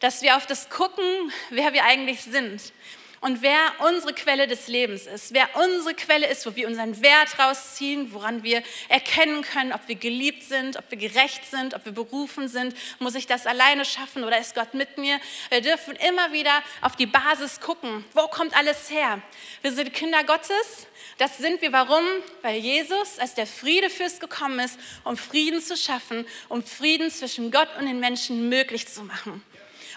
Dass 0.01 0.21
wir 0.21 0.35
auf 0.35 0.45
das 0.45 0.69
gucken, 0.69 1.31
wer 1.49 1.73
wir 1.73 1.85
eigentlich 1.85 2.21
sind 2.21 2.73
und 3.21 3.43
wer 3.43 3.59
unsere 3.87 4.13
Quelle 4.13 4.47
des 4.47 4.67
Lebens 4.67 5.05
ist, 5.05 5.31
wer 5.31 5.47
unsere 5.55 5.93
Quelle 5.93 6.25
ist, 6.25 6.43
wo 6.47 6.55
wir 6.55 6.67
unseren 6.67 7.03
Wert 7.03 7.37
rausziehen, 7.37 8.11
woran 8.13 8.41
wir 8.41 8.63
erkennen 8.89 9.43
können, 9.43 9.73
ob 9.73 9.87
wir 9.87 9.95
geliebt 9.95 10.41
sind, 10.43 10.75
ob 10.75 10.89
wir 10.89 10.97
gerecht 10.97 11.45
sind, 11.45 11.75
ob 11.75 11.85
wir 11.85 11.91
berufen 11.91 12.47
sind, 12.47 12.75
muss 12.97 13.13
ich 13.13 13.27
das 13.27 13.45
alleine 13.45 13.85
schaffen 13.85 14.23
oder 14.23 14.39
ist 14.39 14.55
Gott 14.55 14.73
mit 14.73 14.97
mir? 14.97 15.19
Wir 15.51 15.61
dürfen 15.61 15.95
immer 15.97 16.33
wieder 16.33 16.63
auf 16.81 16.95
die 16.95 17.05
Basis 17.05 17.59
gucken, 17.59 18.03
wo 18.13 18.27
kommt 18.27 18.57
alles 18.57 18.89
her? 18.89 19.21
Wir 19.61 19.71
sind 19.71 19.93
Kinder 19.93 20.23
Gottes, 20.23 20.87
das 21.19 21.37
sind 21.37 21.61
wir. 21.61 21.71
Warum? 21.71 22.03
Weil 22.41 22.59
Jesus 22.59 23.19
als 23.19 23.35
der 23.35 23.45
Friedefürst 23.45 24.19
gekommen 24.19 24.57
ist, 24.57 24.79
um 25.03 25.15
Frieden 25.15 25.61
zu 25.61 25.77
schaffen, 25.77 26.25
um 26.49 26.63
Frieden 26.63 27.11
zwischen 27.11 27.51
Gott 27.51 27.69
und 27.77 27.85
den 27.85 27.99
Menschen 27.99 28.49
möglich 28.49 28.87
zu 28.87 29.03
machen. 29.03 29.43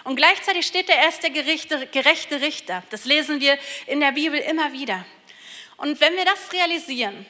Und 0.05 0.17
gleichzeitig 0.17 0.67
steht 0.67 0.87
er 0.87 0.97
erst 0.97 1.23
der 1.23 1.31
gerechte, 1.31 1.87
gerechte 1.87 2.39
Richter. 2.39 2.83
Das 2.91 3.05
lesen 3.05 3.41
wir 3.41 3.57
in 3.87 3.99
der 3.99 4.11
Bibel 4.11 4.39
immer 4.39 4.71
wieder. 4.71 5.03
Und 5.77 5.99
wenn 5.99 6.15
wir 6.15 6.25
das 6.25 6.53
realisieren 6.53 7.25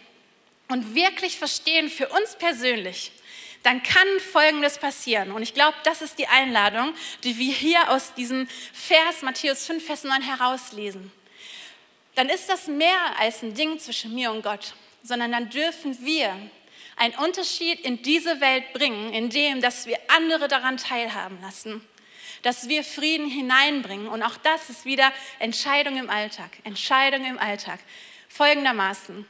und 0.68 0.94
wirklich 0.94 1.38
verstehen 1.38 1.90
für 1.90 2.10
uns 2.10 2.36
persönlich, 2.36 3.14
dann 3.64 3.82
kann 3.82 4.08
Folgendes 4.32 4.78
passieren. 4.78 5.32
Und 5.32 5.42
ich 5.42 5.54
glaube, 5.54 5.78
das 5.86 6.02
ist 6.02 6.20
die 6.20 6.28
Einladung, 6.28 6.94
die 7.24 7.38
wir 7.38 7.54
hier 7.54 7.90
aus 7.90 8.14
diesem 8.14 8.46
Vers 8.74 9.22
Matthäus 9.22 9.66
5, 9.66 9.84
Vers 9.84 10.04
9 10.04 10.22
herauslesen. 10.22 11.14
Dann 12.16 12.28
ist 12.28 12.50
das 12.50 12.68
mehr 12.68 13.18
als 13.18 13.42
ein 13.42 13.54
Ding 13.54 13.80
zwischen 13.80 14.14
mir 14.14 14.32
und 14.32 14.44
Gott, 14.44 14.74
sondern 15.02 15.32
dann 15.32 15.50
dürfen 15.50 15.98
wir 16.06 16.38
einen 16.98 17.16
Unterschied 17.16 17.80
in 17.80 18.02
diese 18.04 18.42
Welt 18.42 18.74
bringen, 18.74 19.14
indem 19.14 19.62
dass 19.62 19.86
wir 19.86 19.98
andere 20.10 20.50
daran 20.50 20.76
teilhaben 20.76 21.40
lassen 21.42 21.82
dass 22.45 22.69
wir 22.69 22.84
Frieden 22.84 23.27
hineinbringen. 23.27 24.08
Und 24.08 24.21
auch 24.21 24.38
das 24.38 24.69
ist 24.69 24.86
wieder 24.86 25.12
Entscheidung 25.39 25.97
im 25.97 26.12
Alltag. 26.12 26.51
Entscheidung 26.63 27.25
im 27.25 27.39
Alltag. 27.39 27.79
Folgendermaßen. 28.29 29.25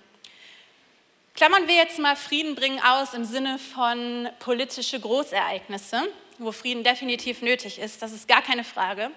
Klammern 1.34 1.66
wir 1.70 1.76
jetzt 1.76 1.98
mal 1.98 2.18
Frieden 2.18 2.56
bringen 2.56 2.82
aus 2.84 3.14
im 3.14 3.24
Sinne 3.24 3.58
von 3.58 4.28
politische 4.40 5.00
Großereignisse, 5.00 6.04
wo 6.40 6.52
Frieden 6.52 6.84
definitiv 6.84 7.42
nötig 7.42 7.80
ist, 7.80 8.02
das 8.02 8.12
ist 8.12 8.28
gar 8.28 8.42
keine 8.42 8.66
Frage, 8.66 9.12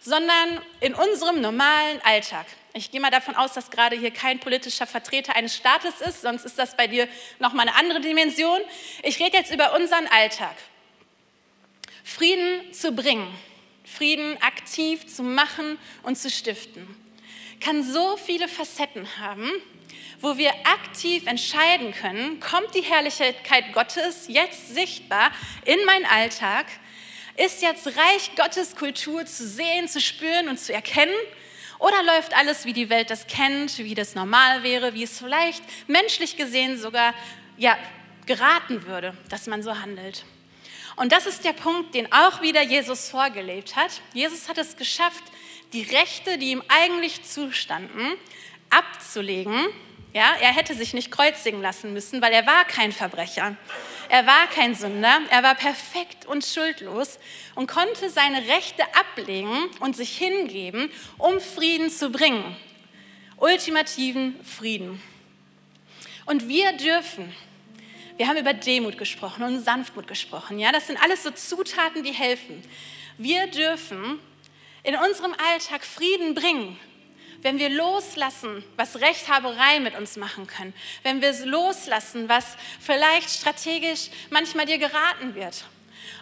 sondern 0.00 0.60
in 0.80 0.94
unserem 0.94 1.40
normalen 1.40 2.00
Alltag. 2.02 2.46
Ich 2.74 2.90
gehe 2.90 3.00
mal 3.00 3.10
davon 3.10 3.36
aus, 3.36 3.52
dass 3.52 3.70
gerade 3.70 3.96
hier 3.96 4.10
kein 4.10 4.40
politischer 4.40 4.86
Vertreter 4.86 5.36
eines 5.36 5.54
Staates 5.54 6.00
ist, 6.00 6.22
sonst 6.22 6.44
ist 6.44 6.58
das 6.58 6.76
bei 6.76 6.88
dir 6.88 7.06
nochmal 7.38 7.68
eine 7.68 7.76
andere 7.76 8.00
Dimension. 8.00 8.60
Ich 9.04 9.20
rede 9.20 9.36
jetzt 9.36 9.52
über 9.52 9.76
unseren 9.76 10.08
Alltag. 10.08 10.56
Frieden 12.08 12.72
zu 12.72 12.92
bringen, 12.92 13.28
Frieden 13.84 14.40
aktiv 14.40 15.06
zu 15.06 15.22
machen 15.22 15.78
und 16.02 16.16
zu 16.16 16.30
stiften, 16.30 16.86
kann 17.60 17.84
so 17.84 18.16
viele 18.16 18.48
Facetten 18.48 19.06
haben, 19.18 19.50
wo 20.22 20.38
wir 20.38 20.50
aktiv 20.64 21.26
entscheiden 21.26 21.92
können, 21.92 22.40
kommt 22.40 22.74
die 22.74 22.80
Herrlichkeit 22.80 23.74
Gottes 23.74 24.26
jetzt 24.26 24.74
sichtbar 24.74 25.30
in 25.66 25.84
meinen 25.84 26.06
Alltag, 26.06 26.64
ist 27.36 27.60
jetzt 27.60 27.86
Reich 27.86 28.30
Gottes 28.36 28.74
Kultur 28.74 29.26
zu 29.26 29.46
sehen, 29.46 29.86
zu 29.86 30.00
spüren 30.00 30.48
und 30.48 30.58
zu 30.58 30.72
erkennen? 30.72 31.14
Oder 31.78 32.02
läuft 32.04 32.34
alles, 32.34 32.64
wie 32.64 32.72
die 32.72 32.88
Welt 32.88 33.10
das 33.10 33.26
kennt, 33.26 33.76
wie 33.76 33.94
das 33.94 34.14
normal 34.14 34.62
wäre, 34.62 34.94
wie 34.94 35.02
es 35.02 35.18
vielleicht 35.18 35.62
menschlich 35.86 36.38
gesehen 36.38 36.78
sogar 36.78 37.12
ja, 37.58 37.76
geraten 38.24 38.86
würde, 38.86 39.14
dass 39.28 39.46
man 39.46 39.62
so 39.62 39.78
handelt? 39.78 40.24
Und 40.98 41.12
das 41.12 41.26
ist 41.26 41.44
der 41.44 41.52
Punkt, 41.52 41.94
den 41.94 42.12
auch 42.12 42.42
wieder 42.42 42.60
Jesus 42.60 43.08
vorgelebt 43.08 43.76
hat. 43.76 44.02
Jesus 44.14 44.48
hat 44.48 44.58
es 44.58 44.76
geschafft, 44.76 45.22
die 45.72 45.82
Rechte, 45.82 46.38
die 46.38 46.50
ihm 46.50 46.62
eigentlich 46.66 47.22
zustanden, 47.22 48.14
abzulegen. 48.68 49.68
Ja, 50.12 50.32
er 50.40 50.52
hätte 50.52 50.74
sich 50.74 50.94
nicht 50.94 51.12
kreuzigen 51.12 51.62
lassen 51.62 51.92
müssen, 51.92 52.20
weil 52.20 52.32
er 52.32 52.46
war 52.46 52.64
kein 52.64 52.90
Verbrecher. 52.90 53.56
Er 54.08 54.26
war 54.26 54.48
kein 54.48 54.74
Sünder, 54.74 55.20
er 55.30 55.42
war 55.44 55.54
perfekt 55.54 56.26
und 56.26 56.44
schuldlos 56.44 57.20
und 57.54 57.68
konnte 57.68 58.10
seine 58.10 58.48
Rechte 58.48 58.82
ablegen 58.94 59.68
und 59.78 59.94
sich 59.94 60.18
hingeben, 60.18 60.90
um 61.16 61.40
Frieden 61.40 61.90
zu 61.90 62.10
bringen. 62.10 62.56
Ultimativen 63.36 64.42
Frieden. 64.42 65.00
Und 66.26 66.48
wir 66.48 66.72
dürfen 66.72 67.32
wir 68.18 68.26
haben 68.26 68.36
über 68.36 68.52
Demut 68.52 68.98
gesprochen 68.98 69.44
und 69.44 69.64
Sanftmut 69.64 70.08
gesprochen. 70.08 70.58
Ja, 70.58 70.72
das 70.72 70.88
sind 70.88 71.00
alles 71.00 71.22
so 71.22 71.30
Zutaten, 71.30 72.02
die 72.02 72.12
helfen. 72.12 72.62
Wir 73.16 73.46
dürfen 73.46 74.18
in 74.82 74.96
unserem 74.96 75.34
Alltag 75.52 75.84
Frieden 75.84 76.34
bringen, 76.34 76.78
wenn 77.42 77.60
wir 77.60 77.68
loslassen, 77.68 78.64
was 78.76 79.00
Rechthaberei 79.00 79.78
mit 79.78 79.96
uns 79.96 80.16
machen 80.16 80.48
können, 80.48 80.74
wenn 81.04 81.22
wir 81.22 81.32
loslassen, 81.46 82.28
was 82.28 82.56
vielleicht 82.80 83.30
strategisch 83.30 84.10
manchmal 84.30 84.66
dir 84.66 84.78
geraten 84.78 85.36
wird 85.36 85.64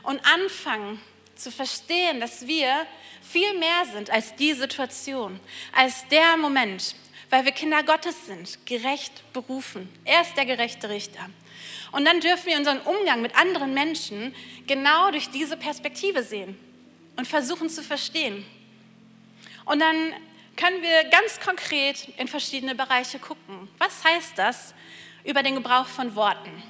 und 0.02 0.20
anfangen 0.26 1.00
zu 1.34 1.50
verstehen, 1.50 2.20
dass 2.20 2.46
wir 2.46 2.86
viel 3.22 3.58
mehr 3.58 3.86
sind 3.94 4.10
als 4.10 4.36
die 4.36 4.52
Situation, 4.52 5.40
als 5.74 6.06
der 6.08 6.36
Moment, 6.36 6.94
weil 7.30 7.46
wir 7.46 7.52
Kinder 7.52 7.82
Gottes 7.82 8.26
sind, 8.26 8.66
gerecht 8.66 9.32
berufen. 9.32 9.88
Er 10.04 10.20
ist 10.20 10.36
der 10.36 10.44
gerechte 10.44 10.90
Richter. 10.90 11.30
Und 11.92 12.04
dann 12.04 12.20
dürfen 12.20 12.46
wir 12.46 12.56
unseren 12.56 12.80
Umgang 12.80 13.22
mit 13.22 13.36
anderen 13.36 13.74
Menschen 13.74 14.34
genau 14.66 15.10
durch 15.10 15.30
diese 15.30 15.56
Perspektive 15.56 16.22
sehen 16.22 16.58
und 17.16 17.26
versuchen 17.26 17.68
zu 17.68 17.82
verstehen. 17.82 18.44
Und 19.64 19.80
dann 19.80 20.12
können 20.56 20.82
wir 20.82 21.04
ganz 21.10 21.38
konkret 21.40 22.08
in 22.16 22.28
verschiedene 22.28 22.74
Bereiche 22.74 23.18
gucken. 23.18 23.68
Was 23.78 24.04
heißt 24.04 24.38
das 24.38 24.74
über 25.24 25.42
den 25.42 25.54
Gebrauch 25.54 25.86
von 25.86 26.14
Worten? 26.14 26.62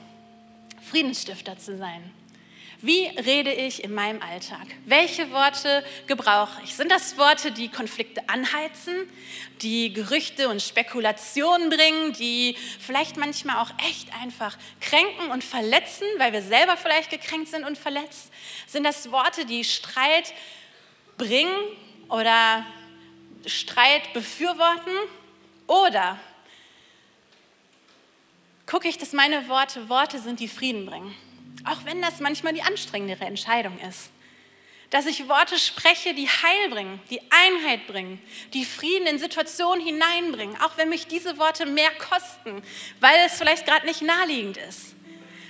Friedensstifter 0.90 1.58
zu 1.58 1.76
sein. 1.76 2.12
Wie 2.86 3.08
rede 3.08 3.52
ich 3.52 3.82
in 3.82 3.92
meinem 3.92 4.22
Alltag? 4.22 4.64
Welche 4.84 5.32
Worte 5.32 5.84
gebrauche 6.06 6.62
ich? 6.62 6.76
Sind 6.76 6.92
das 6.92 7.18
Worte, 7.18 7.50
die 7.50 7.68
Konflikte 7.68 8.28
anheizen, 8.28 9.10
die 9.60 9.92
Gerüchte 9.92 10.48
und 10.48 10.62
Spekulationen 10.62 11.68
bringen, 11.68 12.12
die 12.12 12.56
vielleicht 12.78 13.16
manchmal 13.16 13.56
auch 13.56 13.72
echt 13.90 14.14
einfach 14.22 14.56
kränken 14.80 15.32
und 15.32 15.42
verletzen, 15.42 16.06
weil 16.18 16.32
wir 16.32 16.42
selber 16.42 16.76
vielleicht 16.76 17.10
gekränkt 17.10 17.48
sind 17.48 17.64
und 17.64 17.76
verletzt? 17.76 18.30
Sind 18.68 18.84
das 18.84 19.10
Worte, 19.10 19.46
die 19.46 19.64
Streit 19.64 20.32
bringen 21.18 21.56
oder 22.08 22.64
Streit 23.46 24.12
befürworten? 24.12 24.94
Oder 25.66 26.20
gucke 28.64 28.86
ich, 28.86 28.96
dass 28.96 29.12
meine 29.12 29.48
Worte 29.48 29.88
Worte 29.88 30.20
sind, 30.20 30.38
die 30.38 30.46
Frieden 30.46 30.86
bringen? 30.86 31.25
Auch 31.64 31.84
wenn 31.84 32.02
das 32.02 32.20
manchmal 32.20 32.52
die 32.52 32.62
anstrengendere 32.62 33.24
Entscheidung 33.24 33.78
ist. 33.88 34.10
Dass 34.90 35.06
ich 35.06 35.28
Worte 35.28 35.58
spreche, 35.58 36.14
die 36.14 36.28
Heil 36.28 36.70
bringen, 36.70 37.00
die 37.10 37.20
Einheit 37.30 37.86
bringen, 37.88 38.20
die 38.54 38.64
Frieden 38.64 39.06
in 39.06 39.18
Situationen 39.18 39.84
hineinbringen, 39.84 40.56
auch 40.60 40.76
wenn 40.76 40.88
mich 40.88 41.08
diese 41.08 41.38
Worte 41.38 41.66
mehr 41.66 41.90
kosten, 41.98 42.62
weil 43.00 43.16
es 43.26 43.36
vielleicht 43.36 43.66
gerade 43.66 43.86
nicht 43.86 44.02
naheliegend 44.02 44.58
ist. 44.58 44.94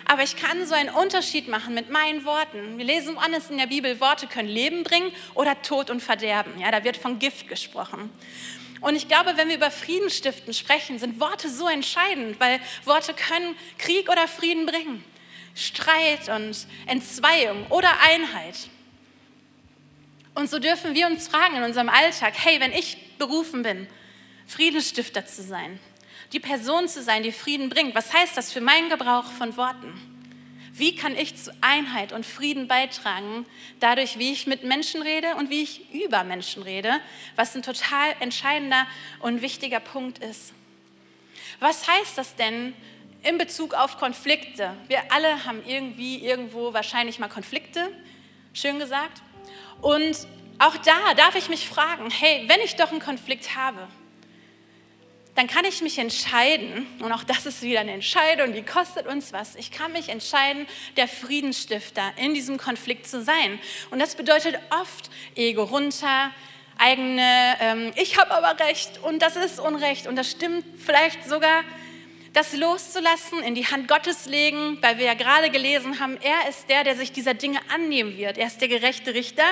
Aber 0.09 0.23
ich 0.23 0.37
kann 0.37 0.65
so 0.67 0.75
einen 0.75 0.89
Unterschied 0.89 1.49
machen 1.49 1.75
mit 1.75 1.91
meinen 1.91 2.25
Worten. 2.25 2.79
Wir 2.79 2.85
lesen 2.85 3.17
woanders 3.17 3.51
in 3.51 3.59
der 3.59 3.67
Bibel, 3.67 4.01
Worte 4.01 4.29
können 4.29 4.49
Leben 4.49 4.85
bringen 4.85 5.13
oder 5.35 5.61
Tod 5.63 5.91
und 5.91 6.01
Verderben. 6.01 6.59
Ja, 6.61 6.71
da 6.71 6.85
wird 6.85 6.97
von 6.97 7.19
Gift 7.19 7.49
gesprochen. 7.49 8.11
Und 8.81 8.95
ich 8.95 9.09
glaube, 9.09 9.37
wenn 9.37 9.49
wir 9.49 9.57
über 9.57 9.71
Frieden 9.71 10.09
stiften 10.11 10.55
sprechen, 10.55 10.99
sind 10.99 11.19
Worte 11.19 11.51
so 11.51 11.67
entscheidend, 11.69 12.39
weil 12.39 12.61
Worte 12.85 13.15
können 13.15 13.57
Krieg 13.79 14.09
oder 14.09 14.29
Frieden 14.29 14.65
bringen. 14.65 15.05
Streit 15.57 16.29
und 16.29 16.67
Entzweiung 16.87 17.67
oder 17.71 17.91
Einheit. 18.01 18.69
Und 20.35 20.51
so 20.51 20.59
dürfen 20.59 20.95
wir 20.95 21.07
uns 21.07 21.29
fragen 21.29 21.57
in 21.57 21.63
unserem 21.63 21.89
Alltag, 21.89 22.35
hey, 22.37 22.61
wenn 22.61 22.73
ich 22.73 23.17
berufen 23.17 23.63
bin, 23.63 23.89
Friedensstifter 24.47 25.25
zu 25.25 25.43
sein, 25.43 25.81
die 26.33 26.41
Person 26.41 26.89
zu 26.89 27.03
sein, 27.03 27.23
die 27.23 27.33
Frieden 27.33 27.71
bringt, 27.71 27.95
was 27.95 28.13
heißt 28.13 28.37
das 28.37 28.53
für 28.53 28.61
meinen 28.61 28.91
Gebrauch 28.91 29.25
von 29.25 29.57
Worten? 29.57 29.95
Wie 30.73 30.95
kann 30.95 31.17
ich 31.17 31.37
zu 31.37 31.57
Einheit 31.63 32.13
und 32.13 32.27
Frieden 32.27 32.69
beitragen, 32.69 33.47
dadurch, 33.81 34.19
wie 34.19 34.33
ich 34.33 34.47
mit 34.47 34.63
Menschen 34.63 35.01
rede 35.01 35.37
und 35.37 35.49
wie 35.49 35.63
ich 35.63 35.91
über 35.95 36.23
Menschen 36.23 36.63
rede, 36.63 37.01
was 37.35 37.57
ein 37.57 37.63
total 37.63 38.15
entscheidender 38.21 38.87
und 39.21 39.41
wichtiger 39.41 39.81
Punkt 39.81 40.19
ist. 40.19 40.53
Was 41.61 41.89
heißt 41.89 42.19
das 42.19 42.37
denn 42.37 42.75
in 43.27 43.39
Bezug 43.39 43.75
auf 43.75 43.99
Konflikte? 43.99 44.75
Wir 44.89 45.13
alle 45.13 45.45
haben 45.45 45.63
irgendwie 45.67 46.25
irgendwo 46.25 46.73
wahrscheinlich 46.73 47.19
mal 47.19 47.29
Konflikte, 47.29 47.91
schön 48.53 48.79
gesagt. 48.79 49.23
Und 49.83 50.27
auch 50.59 50.77
da 50.79 51.15
darf 51.15 51.35
ich 51.35 51.49
mich 51.49 51.69
fragen, 51.69 52.09
hey, 52.11 52.45
wenn 52.47 52.61
ich 52.61 52.77
doch 52.77 52.91
einen 52.91 53.01
Konflikt 53.01 53.57
habe, 53.57 53.89
dann 55.35 55.49
kann 55.49 55.67
ich 55.67 55.83
mich 55.83 55.99
entscheiden, 55.99 56.87
und 57.01 57.13
auch 57.13 57.23
das 57.23 57.45
ist 57.45 57.61
wieder 57.61 57.81
eine 57.81 57.93
Entscheidung, 57.93 58.55
die 58.55 58.63
kostet 58.63 59.07
uns 59.07 59.35
was, 59.35 59.55
ich 59.55 59.71
kann 59.71 59.93
mich 59.93 60.09
entscheiden, 60.09 60.67
der 60.97 61.09
Friedensstifter 61.09 62.13
in 62.17 62.33
diesem 62.33 62.57
Konflikt 62.57 63.07
zu 63.07 63.23
sein. 63.23 63.59
Und 63.91 63.99
das 63.99 64.15
bedeutet 64.15 64.59
oft 64.81 65.11
Ego 65.35 65.65
runter, 65.65 66.31
eigene, 66.79 67.57
ähm, 67.61 67.93
ich 67.97 68.19
habe 68.19 68.31
aber 68.31 68.59
recht 68.65 68.99
und 69.03 69.21
das 69.21 69.37
ist 69.37 69.61
Unrecht 69.61 70.07
und 70.07 70.17
das 70.17 70.31
stimmt 70.31 70.65
vielleicht 70.79 71.29
sogar, 71.29 71.65
das 72.37 72.55
loszulassen, 72.55 73.43
in 73.43 73.55
die 73.55 73.67
Hand 73.67 73.89
Gottes 73.89 74.27
legen, 74.27 74.79
weil 74.83 74.99
wir 74.99 75.07
ja 75.07 75.15
gerade 75.15 75.51
gelesen 75.51 75.99
haben, 76.01 76.19
er 76.21 76.49
ist 76.51 76.69
der, 76.69 76.85
der 76.85 76.95
sich 76.95 77.11
dieser 77.11 77.35
Dinge 77.35 77.61
annehmen 77.75 78.17
wird. 78.17 78.37
Er 78.37 78.47
ist 78.47 78.61
der 78.61 78.69
gerechte 78.69 79.15
Richter 79.15 79.45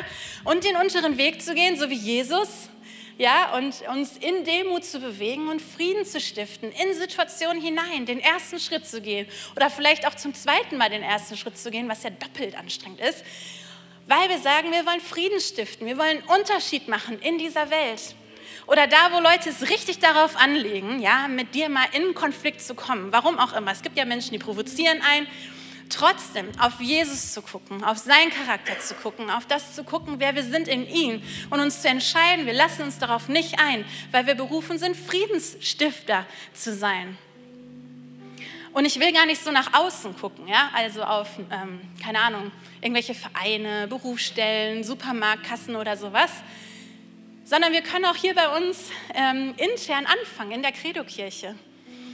und 0.45 0.65
den 0.65 0.77
unteren 0.77 1.17
Weg 1.17 1.41
zu 1.41 1.55
gehen, 1.55 1.79
so 1.79 1.89
wie 1.89 1.95
Jesus 1.95 2.69
ja, 3.17 3.55
und 3.57 3.81
uns 3.93 4.17
in 4.17 4.45
Demut 4.45 4.85
zu 4.85 4.99
bewegen 4.99 5.49
und 5.49 5.63
Frieden 5.63 6.05
zu 6.05 6.21
stiften, 6.21 6.73
in 6.73 6.95
Situationen 6.95 7.63
hinein, 7.63 8.07
den 8.07 8.19
ersten 8.19 8.59
Schritt 8.59 8.87
zu 8.87 9.01
gehen 9.01 9.29
oder 9.55 9.71
vielleicht 9.71 10.07
auch 10.07 10.15
zum 10.15 10.35
zweiten 10.35 10.77
Mal 10.77 10.91
den 10.91 11.03
ersten 11.03 11.37
Schritt 11.37 11.57
zu 11.57 11.71
gehen, 11.71 11.89
was 11.89 12.03
ja 12.03 12.11
doppelt 12.11 12.57
anstrengend 12.57 13.01
ist, 13.01 13.25
weil 14.07 14.29
wir 14.29 14.39
sagen, 14.39 14.73
wir 14.73 14.85
wollen 14.85 15.01
Frieden 15.01 15.41
stiften, 15.41 15.87
wir 15.87 15.97
wollen 15.97 16.23
einen 16.23 16.41
Unterschied 16.41 16.89
machen 16.89 17.21
in 17.21 17.39
dieser 17.39 17.71
Welt. 17.71 18.17
Oder 18.67 18.87
da, 18.87 19.13
wo 19.13 19.21
Leute 19.21 19.51
es 19.51 19.69
richtig 19.69 19.99
darauf 19.99 20.37
anlegen, 20.37 21.01
ja, 21.01 21.29
mit 21.29 21.55
dir 21.55 21.69
mal 21.69 21.87
in 21.93 22.15
Konflikt 22.15 22.63
zu 22.63 22.75
kommen, 22.75 23.13
warum 23.13 23.39
auch 23.39 23.53
immer. 23.53 23.73
Es 23.73 23.83
gibt 23.83 23.97
ja 23.99 24.05
Menschen, 24.05 24.33
die 24.33 24.39
provozieren 24.39 25.01
ein 25.03 25.27
trotzdem 25.91 26.49
auf 26.59 26.81
Jesus 26.81 27.33
zu 27.33 27.43
gucken, 27.43 27.85
auf 27.85 27.99
seinen 27.99 28.31
Charakter 28.31 28.79
zu 28.81 28.95
gucken, 28.95 29.31
auf 29.31 29.47
das 29.47 29.75
zu 29.75 29.85
gucken, 29.85 30.15
wer 30.19 30.35
wir 30.35 30.43
sind 30.43 30.67
in 30.67 30.89
ihm 30.89 31.23
und 31.51 31.61
uns 31.61 31.83
zu 31.83 31.89
entscheiden, 31.89 32.47
wir 32.47 32.55
lassen 32.55 32.83
uns 32.83 32.99
darauf 32.99 33.29
nicht 33.29 33.59
ein, 33.61 33.85
weil 34.11 34.27
wir 34.27 34.35
berufen 34.35 34.79
sind, 34.79 34.97
Friedensstifter 34.97 36.27
zu 36.53 36.75
sein. 36.75 37.19
Und 38.73 38.87
ich 38.87 38.99
will 38.99 39.13
gar 39.13 39.27
nicht 39.27 39.43
so 39.43 39.53
nach 39.53 39.73
außen 39.73 40.19
gucken, 40.19 40.49
ja, 40.49 40.71
also 40.75 41.05
auf, 41.05 41.29
ähm, 41.39 41.81
keine 42.03 42.19
Ahnung, 42.19 42.51
irgendwelche 42.81 43.15
Vereine, 43.15 43.87
Berufsstellen, 43.87 44.83
Supermarktkassen 44.83 45.77
oder 45.77 45.97
sowas, 45.97 46.31
sondern 47.45 47.73
wir 47.73 47.83
können 47.83 48.07
auch 48.07 48.17
hier 48.17 48.35
bei 48.35 48.57
uns 48.57 48.91
ähm, 49.15 49.55
intern 49.57 50.07
anfangen, 50.07 50.53
in 50.53 50.63
der 50.63 50.73
Credo-Kirche. 50.73 51.55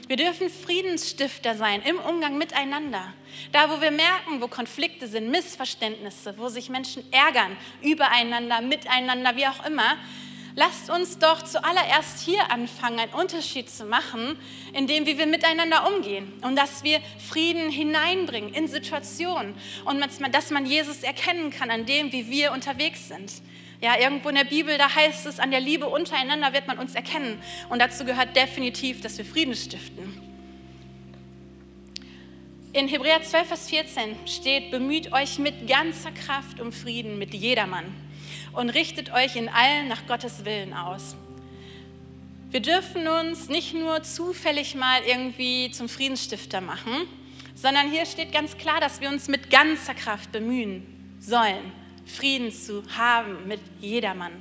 Wir 0.09 0.17
dürfen 0.17 0.51
Friedensstifter 0.51 1.55
sein 1.55 1.83
im 1.83 2.01
Umgang 2.01 2.37
miteinander. 2.37 3.15
Da, 3.53 3.71
wo 3.71 3.81
wir 3.81 3.93
merken, 3.93 4.41
wo 4.41 4.49
Konflikte 4.49 5.07
sind, 5.07 5.31
Missverständnisse, 5.31 6.35
wo 6.37 6.49
sich 6.49 6.69
Menschen 6.69 7.05
ärgern, 7.13 7.57
übereinander, 7.81 8.61
miteinander, 8.61 9.37
wie 9.37 9.47
auch 9.47 9.65
immer, 9.65 9.97
lasst 10.57 10.91
uns 10.91 11.19
doch 11.19 11.43
zuallererst 11.43 12.25
hier 12.25 12.51
anfangen, 12.51 12.99
einen 12.99 13.13
Unterschied 13.13 13.71
zu 13.71 13.85
machen, 13.85 14.37
in 14.73 14.89
dem, 14.89 15.07
wie 15.07 15.17
wir 15.17 15.27
miteinander 15.27 15.87
umgehen 15.95 16.33
und 16.43 16.57
dass 16.57 16.83
wir 16.83 17.01
Frieden 17.29 17.71
hineinbringen 17.71 18.53
in 18.53 18.67
Situationen 18.67 19.55
und 19.85 20.05
dass 20.33 20.51
man 20.51 20.67
Jesus 20.67 21.05
erkennen 21.05 21.51
kann 21.51 21.71
an 21.71 21.87
dem, 21.87 22.11
wie 22.11 22.29
wir 22.29 22.51
unterwegs 22.51 23.07
sind. 23.07 23.31
Ja, 23.83 23.99
irgendwo 23.99 24.29
in 24.29 24.35
der 24.35 24.45
Bibel, 24.45 24.77
da 24.77 24.95
heißt 24.95 25.27
es, 25.27 25.39
an 25.39 25.51
der 25.51 25.61
Liebe 25.61 25.87
untereinander 25.87 26.53
wird 26.53 26.67
man 26.67 26.79
uns 26.79 26.95
erkennen. 26.95 27.41
Und 27.71 27.81
dazu 27.81 28.05
gehört 28.05 28.37
definitiv, 28.37 29.01
dass 29.01 29.17
wir 29.17 29.25
Frieden 29.25 29.55
stiften. 29.55 30.21
In 32.73 32.89
Hebräer 32.89 33.23
12, 33.23 33.49
Vers 33.49 33.71
14 33.71 34.17
steht, 34.27 34.71
bemüht 34.71 35.13
euch 35.13 35.39
mit 35.39 35.67
ganzer 35.67 36.13
Kraft 36.13 36.61
um 36.61 36.73
Frieden 36.73 37.19
mit 37.19 37.35
jedermann 37.35 37.87
und 38.53 38.71
richtet 38.71 39.13
euch 39.13 39.35
in 39.35 39.49
allen 39.49 39.89
nach 39.89 40.07
Gottes 40.07 40.45
Willen 40.45 40.75
aus. 40.75 41.17
Wir 42.51 42.61
dürfen 42.61 43.09
uns 43.09 43.49
nicht 43.49 43.75
nur 43.75 44.03
zufällig 44.03 44.75
mal 44.75 45.01
irgendwie 45.07 45.71
zum 45.71 45.89
Friedensstifter 45.89 46.61
machen, 46.61 46.93
sondern 47.55 47.91
hier 47.91 48.07
steht 48.07 48.31
ganz 48.31 48.57
klar, 48.57 48.81
dass 48.81 49.01
wir 49.01 49.09
uns 49.09 49.27
mit 49.27 49.51
ganzer 49.51 49.95
Kraft 49.95 50.31
bemühen 50.33 51.17
sollen. 51.19 51.80
Frieden 52.07 52.53
zu 52.53 52.83
haben 52.97 53.47
mit 53.47 53.61
jedermann. 53.81 54.33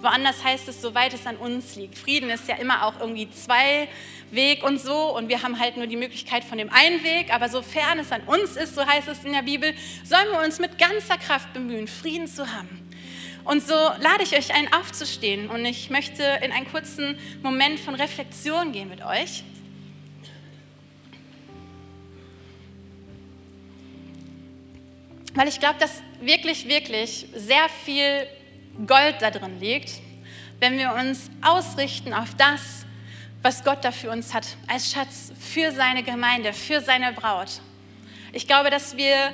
Woanders 0.00 0.44
heißt 0.44 0.68
es, 0.68 0.80
soweit 0.80 1.12
es 1.12 1.26
an 1.26 1.36
uns 1.36 1.74
liegt. 1.74 1.98
Frieden 1.98 2.30
ist 2.30 2.46
ja 2.46 2.54
immer 2.56 2.84
auch 2.84 3.00
irgendwie 3.00 3.28
zwei 3.30 3.88
Weg 4.30 4.62
und 4.62 4.80
so 4.80 5.16
und 5.16 5.28
wir 5.28 5.42
haben 5.42 5.58
halt 5.58 5.76
nur 5.76 5.88
die 5.88 5.96
Möglichkeit 5.96 6.44
von 6.44 6.58
dem 6.58 6.70
einen 6.70 7.02
Weg, 7.02 7.34
aber 7.34 7.48
sofern 7.48 7.98
es 7.98 8.12
an 8.12 8.22
uns 8.22 8.56
ist, 8.56 8.76
so 8.76 8.86
heißt 8.86 9.08
es 9.08 9.24
in 9.24 9.32
der 9.32 9.42
Bibel, 9.42 9.74
sollen 10.04 10.30
wir 10.30 10.44
uns 10.44 10.60
mit 10.60 10.78
ganzer 10.78 11.16
Kraft 11.16 11.52
bemühen, 11.52 11.88
Frieden 11.88 12.28
zu 12.28 12.52
haben. 12.52 12.88
Und 13.44 13.66
so 13.66 13.74
lade 13.74 14.22
ich 14.22 14.36
euch 14.36 14.54
ein, 14.54 14.72
aufzustehen 14.72 15.48
und 15.48 15.64
ich 15.64 15.90
möchte 15.90 16.22
in 16.44 16.52
einen 16.52 16.70
kurzen 16.70 17.18
Moment 17.42 17.80
von 17.80 17.94
Reflexion 17.94 18.72
gehen 18.72 18.90
mit 18.90 19.04
euch. 19.04 19.42
Weil 25.38 25.46
ich 25.46 25.60
glaube, 25.60 25.78
dass 25.78 26.02
wirklich, 26.20 26.66
wirklich 26.66 27.28
sehr 27.32 27.68
viel 27.84 28.26
Gold 28.88 29.18
da 29.20 29.30
drin 29.30 29.60
liegt, 29.60 29.88
wenn 30.58 30.76
wir 30.76 30.92
uns 30.94 31.30
ausrichten 31.42 32.12
auf 32.12 32.34
das, 32.36 32.84
was 33.40 33.62
Gott 33.62 33.84
da 33.84 33.92
für 33.92 34.10
uns 34.10 34.34
hat, 34.34 34.48
als 34.66 34.90
Schatz 34.90 35.32
für 35.38 35.70
seine 35.70 36.02
Gemeinde, 36.02 36.52
für 36.52 36.80
seine 36.80 37.12
Braut. 37.12 37.60
Ich 38.32 38.48
glaube, 38.48 38.68
dass 38.70 38.96
wir 38.96 39.32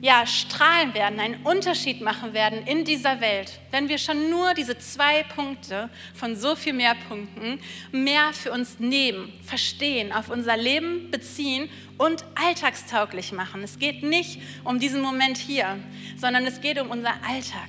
ja, 0.00 0.26
strahlen 0.28 0.94
werden, 0.94 1.18
einen 1.18 1.42
Unterschied 1.42 2.02
machen 2.02 2.34
werden 2.34 2.64
in 2.64 2.84
dieser 2.84 3.20
Welt, 3.20 3.58
wenn 3.72 3.88
wir 3.88 3.98
schon 3.98 4.30
nur 4.30 4.54
diese 4.54 4.78
zwei 4.78 5.24
Punkte 5.24 5.90
von 6.14 6.36
so 6.36 6.54
viel 6.54 6.72
mehr 6.72 6.94
Punkten 7.08 7.58
mehr 7.90 8.32
für 8.32 8.52
uns 8.52 8.78
nehmen, 8.78 9.32
verstehen, 9.44 10.12
auf 10.12 10.28
unser 10.28 10.56
Leben 10.56 11.10
beziehen 11.10 11.68
und 12.02 12.24
alltagstauglich 12.34 13.30
machen. 13.30 13.62
Es 13.62 13.78
geht 13.78 14.02
nicht 14.02 14.40
um 14.64 14.80
diesen 14.80 15.00
Moment 15.00 15.38
hier, 15.38 15.78
sondern 16.16 16.44
es 16.46 16.60
geht 16.60 16.80
um 16.80 16.90
unser 16.90 17.14
Alltag. 17.28 17.68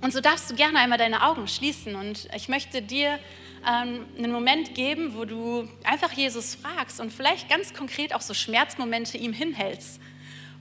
Und 0.00 0.12
so 0.12 0.20
darfst 0.20 0.50
du 0.50 0.56
gerne 0.56 0.80
einmal 0.80 0.98
deine 0.98 1.22
Augen 1.22 1.46
schließen 1.46 1.94
und 1.94 2.28
ich 2.34 2.48
möchte 2.48 2.82
dir 2.82 3.20
ähm, 3.68 4.06
einen 4.18 4.32
Moment 4.32 4.74
geben, 4.74 5.14
wo 5.14 5.24
du 5.26 5.68
einfach 5.84 6.12
Jesus 6.12 6.56
fragst 6.56 6.98
und 6.98 7.12
vielleicht 7.12 7.48
ganz 7.48 7.72
konkret 7.72 8.14
auch 8.14 8.22
so 8.22 8.34
Schmerzmomente 8.34 9.16
ihm 9.16 9.32
hinhältst 9.32 10.00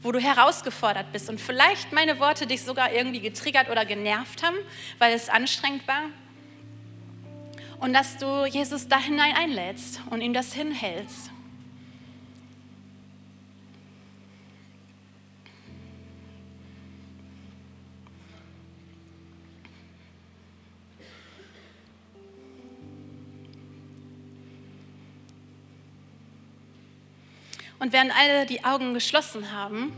wo 0.02 0.14
du 0.14 0.20
herausgefordert 0.22 1.12
bist 1.12 1.30
und 1.30 1.42
vielleicht 1.42 1.92
meine 1.92 2.22
Worte 2.22 2.48
dich 2.48 2.64
sogar 2.64 2.94
irgendwie 2.94 3.20
getriggert 3.20 3.70
oder 3.70 3.84
genervt 3.84 4.44
haben, 4.44 4.56
weil 4.98 5.14
es 5.14 5.28
anstrengend 5.28 5.86
war. 5.90 6.04
Und 7.82 7.92
dass 7.92 8.16
du 8.16 8.46
Jesus 8.46 8.88
da 8.88 8.98
hinein 8.98 9.36
einlädst 9.36 10.00
und 10.10 10.22
ihm 10.22 10.32
das 10.34 10.54
hinhältst. 10.54 11.32
Und 27.80 27.94
während 27.94 28.12
alle 28.16 28.46
die 28.46 28.64
Augen 28.64 28.94
geschlossen 28.94 29.52
haben, 29.52 29.94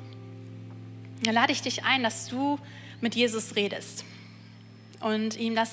dann 1.23 1.34
lade 1.34 1.51
ich 1.51 1.61
dich 1.61 1.84
ein, 1.84 2.03
dass 2.03 2.27
du 2.27 2.59
mit 3.01 3.15
Jesus 3.15 3.55
redest. 3.55 4.05
und 4.99 5.36
ihm 5.36 5.55
das 5.55 5.71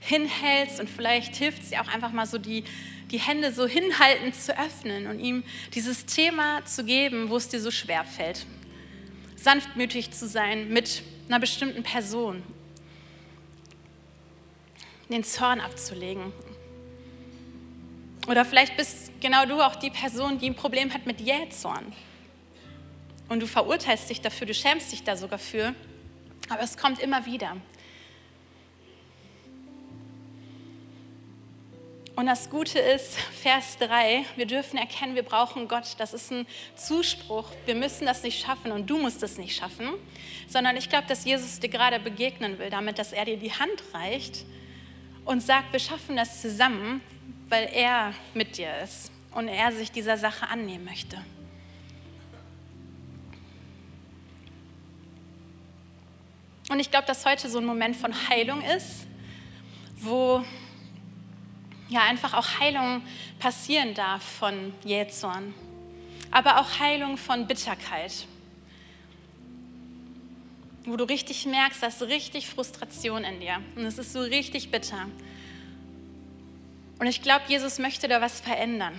hinhältst 0.00 0.80
und 0.80 0.90
vielleicht 0.90 1.34
hilft 1.36 1.62
es 1.62 1.70
dir 1.70 1.80
auch 1.80 1.88
einfach 1.88 2.12
mal 2.12 2.26
so 2.26 2.36
die, 2.36 2.64
die 3.10 3.18
Hände 3.18 3.52
so 3.52 3.66
hinhaltend 3.66 4.34
zu 4.34 4.56
öffnen 4.58 5.06
und 5.06 5.18
ihm 5.18 5.42
dieses 5.74 6.04
Thema 6.04 6.64
zu 6.64 6.84
geben, 6.84 7.30
wo 7.30 7.36
es 7.36 7.48
dir 7.48 7.60
so 7.60 7.70
schwer 7.70 8.04
fällt. 8.04 8.46
Sanftmütig 9.36 10.10
zu 10.10 10.28
sein 10.28 10.68
mit 10.68 11.02
einer 11.28 11.40
bestimmten 11.40 11.82
Person. 11.82 12.42
Den 15.08 15.24
Zorn 15.24 15.60
abzulegen. 15.60 16.32
Oder 18.26 18.44
vielleicht 18.44 18.76
bist 18.76 19.20
genau 19.20 19.46
du 19.46 19.60
auch 19.60 19.76
die 19.76 19.90
Person, 19.90 20.38
die 20.38 20.50
ein 20.50 20.56
Problem 20.56 20.92
hat 20.92 21.06
mit 21.06 21.20
Jähzorn. 21.20 21.92
Und 23.28 23.40
du 23.40 23.46
verurteilst 23.46 24.10
dich 24.10 24.20
dafür, 24.20 24.46
du 24.46 24.54
schämst 24.54 24.92
dich 24.92 25.04
da 25.04 25.16
sogar 25.16 25.38
für. 25.38 25.74
Aber 26.48 26.62
es 26.62 26.76
kommt 26.76 27.00
immer 27.00 27.26
wieder. 27.26 27.56
Und 32.16 32.26
das 32.26 32.48
Gute 32.48 32.78
ist, 32.78 33.18
Vers 33.42 33.76
3, 33.78 34.24
wir 34.36 34.46
dürfen 34.46 34.78
erkennen, 34.78 35.16
wir 35.16 35.22
brauchen 35.22 35.68
Gott. 35.68 35.96
Das 35.98 36.14
ist 36.14 36.32
ein 36.32 36.46
Zuspruch. 36.74 37.50
Wir 37.66 37.74
müssen 37.74 38.06
das 38.06 38.22
nicht 38.22 38.42
schaffen 38.42 38.72
und 38.72 38.88
du 38.88 38.96
musst 38.96 39.22
es 39.22 39.36
nicht 39.36 39.54
schaffen, 39.54 39.90
sondern 40.48 40.78
ich 40.78 40.88
glaube, 40.88 41.06
dass 41.08 41.26
Jesus 41.26 41.60
dir 41.60 41.68
gerade 41.68 42.00
begegnen 42.00 42.58
will, 42.58 42.70
damit, 42.70 42.98
dass 42.98 43.12
er 43.12 43.26
dir 43.26 43.36
die 43.36 43.52
Hand 43.52 43.82
reicht 43.92 44.46
und 45.26 45.42
sagt, 45.42 45.74
wir 45.74 45.80
schaffen 45.80 46.16
das 46.16 46.40
zusammen, 46.40 47.02
weil 47.48 47.68
er 47.72 48.12
mit 48.34 48.56
dir 48.58 48.70
ist 48.82 49.10
und 49.32 49.48
er 49.48 49.72
sich 49.72 49.92
dieser 49.92 50.16
Sache 50.16 50.48
annehmen 50.48 50.84
möchte. 50.84 51.18
Und 56.68 56.80
ich 56.80 56.90
glaube, 56.90 57.06
dass 57.06 57.24
heute 57.24 57.48
so 57.48 57.58
ein 57.58 57.66
Moment 57.66 57.94
von 57.96 58.12
Heilung 58.28 58.60
ist, 58.62 59.06
wo 59.98 60.44
ja 61.88 62.02
einfach 62.02 62.34
auch 62.34 62.58
Heilung 62.58 63.02
passieren 63.38 63.94
darf 63.94 64.22
von 64.24 64.72
Jähzorn, 64.84 65.54
aber 66.32 66.60
auch 66.60 66.80
Heilung 66.80 67.16
von 67.16 67.46
Bitterkeit, 67.46 68.26
wo 70.84 70.96
du 70.96 71.04
richtig 71.04 71.46
merkst, 71.46 71.82
da 71.82 71.86
ist 71.86 72.02
richtig 72.02 72.48
Frustration 72.48 73.22
in 73.22 73.40
dir 73.40 73.60
und 73.76 73.84
es 73.84 73.98
ist 73.98 74.12
so 74.12 74.20
richtig 74.20 74.70
bitter. 74.72 75.06
Und 76.98 77.06
ich 77.06 77.22
glaube, 77.22 77.42
Jesus 77.48 77.78
möchte 77.78 78.08
da 78.08 78.20
was 78.20 78.40
verändern. 78.40 78.98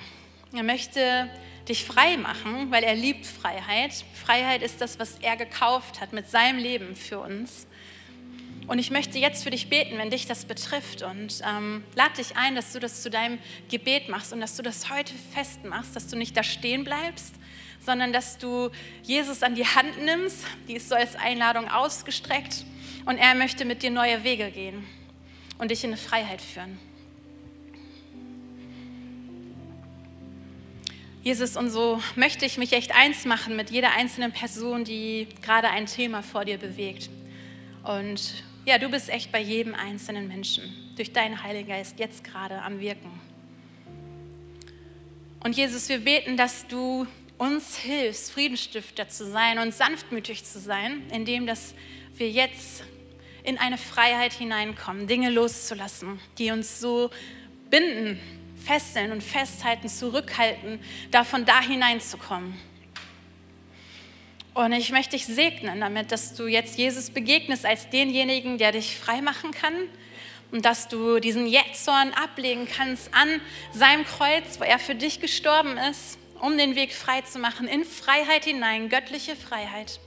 Er 0.53 0.63
möchte 0.63 1.29
dich 1.67 1.83
frei 1.83 2.17
machen, 2.17 2.71
weil 2.71 2.83
er 2.83 2.95
liebt 2.95 3.25
Freiheit. 3.25 3.91
Freiheit 4.13 4.61
ist 4.61 4.81
das, 4.81 4.99
was 4.99 5.17
er 5.19 5.35
gekauft 5.35 5.99
hat 5.99 6.13
mit 6.13 6.29
seinem 6.29 6.59
Leben 6.59 6.95
für 6.95 7.19
uns. 7.19 7.67
Und 8.67 8.79
ich 8.79 8.91
möchte 8.91 9.17
jetzt 9.17 9.43
für 9.43 9.49
dich 9.49 9.69
beten, 9.69 9.97
wenn 9.97 10.09
dich 10.09 10.25
das 10.27 10.45
betrifft. 10.45 11.01
Und 11.01 11.41
ähm, 11.47 11.83
lade 11.95 12.15
dich 12.17 12.35
ein, 12.35 12.55
dass 12.55 12.73
du 12.73 12.79
das 12.79 13.01
zu 13.01 13.09
deinem 13.09 13.39
Gebet 13.69 14.09
machst 14.09 14.33
und 14.33 14.41
dass 14.41 14.55
du 14.55 14.63
das 14.63 14.89
heute 14.89 15.13
festmachst, 15.33 15.95
dass 15.95 16.07
du 16.07 16.17
nicht 16.17 16.35
da 16.35 16.43
stehen 16.43 16.83
bleibst, 16.83 17.35
sondern 17.79 18.13
dass 18.13 18.37
du 18.37 18.69
Jesus 19.03 19.41
an 19.41 19.55
die 19.55 19.65
Hand 19.65 20.03
nimmst. 20.03 20.45
Die 20.67 20.73
ist 20.73 20.89
so 20.89 20.95
als 20.95 21.15
Einladung 21.15 21.69
ausgestreckt. 21.69 22.65
Und 23.05 23.17
er 23.17 23.35
möchte 23.35 23.63
mit 23.63 23.83
dir 23.83 23.91
neue 23.91 24.23
Wege 24.23 24.51
gehen 24.51 24.85
und 25.57 25.71
dich 25.71 25.83
in 25.83 25.91
eine 25.91 25.97
Freiheit 25.97 26.41
führen. 26.41 26.77
Jesus, 31.28 31.57
und 31.57 31.69
so 31.71 32.01
möchte 32.15 32.45
ich 32.45 32.57
mich 32.57 32.71
echt 32.71 32.95
eins 32.95 33.25
machen 33.25 33.57
mit 33.57 33.69
jeder 33.69 33.91
einzelnen 33.91 34.32
Person, 34.32 34.86
die 34.86 35.28
gerade 35.41 35.67
ein 35.67 35.86
Thema 35.86 36.23
vor 36.23 36.45
dir 36.45 36.57
bewegt. 36.57 37.09
Und 37.84 38.45
ja, 38.63 38.78
du 38.78 38.88
bist 38.88 39.09
echt 39.09 39.30
bei 39.34 39.41
jedem 39.41 39.75
einzelnen 39.75 40.30
Menschen 40.30 40.63
durch 40.95 41.11
deinen 41.11 41.43
Heiligen 41.43 41.67
Geist 41.67 41.99
jetzt 41.99 42.23
gerade 42.23 42.61
am 42.61 42.80
Wirken. 42.80 43.11
Und 45.43 45.57
Jesus, 45.57 45.89
wir 45.89 45.97
beten, 45.99 46.38
dass 46.38 46.65
du 46.65 47.05
uns 47.38 47.75
hilfst, 47.75 48.32
Friedensstifter 48.32 49.09
zu 49.09 49.30
sein 49.30 49.59
und 49.59 49.73
sanftmütig 49.73 50.45
zu 50.45 50.61
sein, 50.61 51.01
indem 51.11 51.45
dass 51.45 51.75
wir 52.15 52.32
jetzt 52.32 52.86
in 53.43 53.57
eine 53.57 53.78
Freiheit 53.78 54.32
hineinkommen, 54.32 55.07
Dinge 55.07 55.30
loszulassen, 55.30 56.21
die 56.38 56.51
uns 56.51 56.80
so 56.80 57.09
binden, 57.69 58.17
fesseln 58.68 59.11
und 59.11 59.24
festhalten, 59.24 59.88
zurückhalten, 59.88 60.80
davon 61.11 61.45
da 61.45 61.61
hineinzukommen. 61.61 62.59
Und 64.53 64.72
ich 64.74 64.91
möchte 64.91 65.11
dich 65.11 65.26
segnen 65.26 65.80
damit, 65.80 66.11
dass 66.11 66.34
du 66.34 66.47
jetzt 66.47 66.78
Jesus 66.78 67.11
begegnest 67.11 67.65
als 67.65 67.89
denjenigen, 67.89 68.57
der 68.57 68.72
dich 68.72 68.97
frei 68.97 69.22
machen 69.22 69.51
kann 69.51 69.74
und 70.51 70.65
dass 70.65 70.88
du 70.88 71.20
diesen 71.20 71.47
Jetzorn 71.47 72.11
ablegen 72.13 72.68
kannst 72.68 73.13
an 73.13 73.39
seinem 73.72 74.03
Kreuz, 74.03 74.59
wo 74.59 74.63
er 74.63 74.80
für 74.80 74.95
dich 74.95 75.20
gestorben 75.20 75.78
ist, 75.78 76.18
um 76.41 76.57
den 76.57 76.76
Weg 76.76 76.93
frei 76.93 77.22
zu 77.22 77.39
machen, 77.39 77.68
in 77.68 77.86
Freiheit 77.86 78.45
hinein, 78.45 78.89
göttliche 78.89 79.36
Freiheit. 79.36 79.99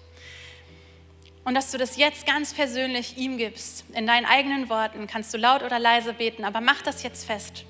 Und 1.44 1.54
dass 1.54 1.70
du 1.70 1.78
das 1.78 1.96
jetzt 1.96 2.26
ganz 2.26 2.52
persönlich 2.52 3.16
ihm 3.16 3.38
gibst, 3.38 3.84
in 3.94 4.06
deinen 4.06 4.26
eigenen 4.26 4.68
Worten, 4.68 5.06
kannst 5.06 5.32
du 5.32 5.38
laut 5.38 5.62
oder 5.62 5.78
leise 5.78 6.12
beten, 6.12 6.44
aber 6.44 6.60
mach 6.60 6.82
das 6.82 7.02
jetzt 7.02 7.24
fest. 7.24 7.64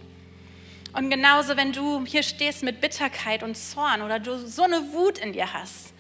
Und 0.93 1.11
genauso, 1.11 1.57
wenn 1.57 1.73
du 1.73 2.05
hier 2.05 2.23
stehst 2.23 2.63
mit 2.63 2.81
Bitterkeit 2.81 3.43
und 3.43 3.57
Zorn 3.57 4.03
oder 4.03 4.19
du 4.19 4.39
so 4.39 4.63
eine 4.63 4.93
Wut 4.93 5.19
in 5.19 5.33
dir 5.33 5.53
hast, 5.53 5.93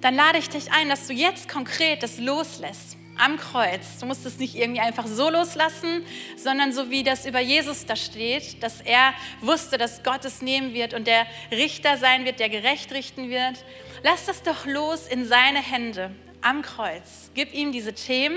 dann 0.00 0.14
lade 0.14 0.38
ich 0.38 0.48
dich 0.48 0.70
ein, 0.72 0.88
dass 0.88 1.06
du 1.06 1.14
jetzt 1.14 1.48
konkret 1.48 2.02
das 2.02 2.18
loslässt 2.18 2.96
am 3.16 3.36
Kreuz. 3.38 3.98
Du 4.00 4.06
musst 4.06 4.26
es 4.26 4.38
nicht 4.38 4.54
irgendwie 4.54 4.80
einfach 4.80 5.06
so 5.06 5.30
loslassen, 5.30 6.04
sondern 6.36 6.72
so 6.72 6.90
wie 6.90 7.02
das 7.02 7.26
über 7.26 7.40
Jesus 7.40 7.86
da 7.86 7.96
steht, 7.96 8.62
dass 8.62 8.80
er 8.80 9.14
wusste, 9.40 9.78
dass 9.78 10.02
Gott 10.02 10.24
es 10.24 10.42
nehmen 10.42 10.74
wird 10.74 10.94
und 10.94 11.06
der 11.06 11.26
Richter 11.50 11.96
sein 11.96 12.24
wird, 12.24 12.40
der 12.40 12.48
gerecht 12.48 12.92
richten 12.92 13.30
wird. 13.30 13.64
Lass 14.02 14.26
das 14.26 14.42
doch 14.42 14.66
los 14.66 15.06
in 15.06 15.26
seine 15.26 15.60
Hände 15.62 16.10
am 16.40 16.62
Kreuz. 16.62 17.30
Gib 17.34 17.54
ihm 17.54 17.72
diese 17.72 17.94
Themen 17.94 18.36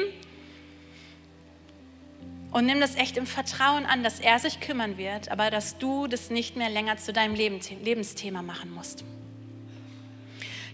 und 2.52 2.66
nimm 2.66 2.80
das 2.80 2.96
echt 2.96 3.18
im 3.18 3.28
Vertrauen 3.28 3.86
an, 3.86 4.04
dass 4.04 4.20
er 4.20 4.40
sich 4.40 4.60
kümmern 4.60 4.98
wird, 4.98 5.30
aber 5.30 5.52
dass 5.52 5.78
du 5.78 6.08
das 6.08 6.30
nicht 6.30 6.56
mehr 6.56 6.70
länger 6.70 6.98
zu 6.98 7.14
deinem 7.14 7.36
Lebensthema 7.36 8.42
machen 8.42 8.74
musst. 8.74 9.04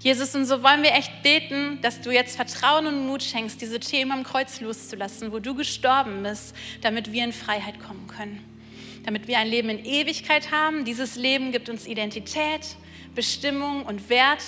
Jesus, 0.03 0.35
und 0.35 0.45
so 0.45 0.61
wollen 0.63 0.83
wir 0.83 0.91
echt 0.91 1.23
beten, 1.23 1.79
dass 1.81 2.01
du 2.01 2.11
jetzt 2.11 2.35
Vertrauen 2.35 2.87
und 2.87 3.07
Mut 3.07 3.23
schenkst, 3.23 3.61
diese 3.61 3.79
Themen 3.79 4.11
am 4.11 4.23
Kreuz 4.25 4.59
loszulassen, 4.59 5.31
wo 5.31 5.39
du 5.39 5.55
gestorben 5.55 6.23
bist, 6.23 6.53
damit 6.81 7.13
wir 7.13 7.23
in 7.23 7.31
Freiheit 7.31 7.79
kommen 7.79 8.07
können. 8.07 8.43
Damit 9.05 9.29
wir 9.29 9.39
ein 9.39 9.47
Leben 9.47 9.69
in 9.69 9.85
Ewigkeit 9.85 10.51
haben. 10.51 10.83
Dieses 10.83 11.15
Leben 11.15 11.53
gibt 11.53 11.69
uns 11.69 11.87
Identität, 11.87 12.75
Bestimmung 13.15 13.85
und 13.85 14.09
Wert. 14.09 14.43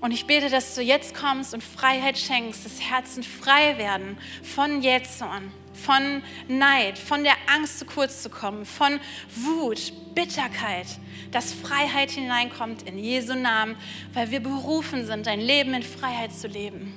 Und 0.00 0.12
ich 0.12 0.24
bete, 0.24 0.48
dass 0.48 0.74
du 0.74 0.80
jetzt 0.80 1.14
kommst 1.14 1.52
und 1.52 1.62
Freiheit 1.62 2.16
schenkst, 2.16 2.64
dass 2.64 2.80
Herzen 2.80 3.22
frei 3.22 3.76
werden 3.76 4.16
von 4.42 4.80
Jähzorn, 4.80 5.52
von 5.76 6.22
Neid, 6.48 6.98
von 6.98 7.22
der 7.22 7.34
Angst, 7.54 7.78
zu 7.78 7.84
kurz 7.84 8.22
zu 8.22 8.30
kommen, 8.30 8.64
von 8.64 8.98
Wut, 9.34 9.92
Bitterkeit, 10.14 10.86
dass 11.30 11.52
Freiheit 11.52 12.10
hineinkommt 12.10 12.82
in 12.82 12.98
Jesu 12.98 13.34
Namen, 13.34 13.76
weil 14.12 14.30
wir 14.30 14.40
berufen 14.40 15.06
sind, 15.06 15.28
ein 15.28 15.40
Leben 15.40 15.74
in 15.74 15.82
Freiheit 15.82 16.32
zu 16.32 16.48
leben. 16.48 16.94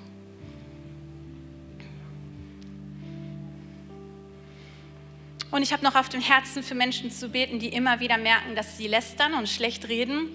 Und 5.52 5.64
ich 5.64 5.74
habe 5.74 5.84
noch 5.84 5.96
auf 5.96 6.10
dem 6.10 6.22
Herzen 6.22 6.62
für 6.62 6.76
Menschen 6.76 7.12
zu 7.12 7.30
beten, 7.30 7.60
die 7.60 7.70
immer 7.70 8.00
wieder 8.00 8.18
merken, 8.18 8.56
dass 8.56 8.78
sie 8.78 8.88
lästern 8.88 9.34
und 9.34 9.50
schlecht 9.50 9.88
reden 9.90 10.30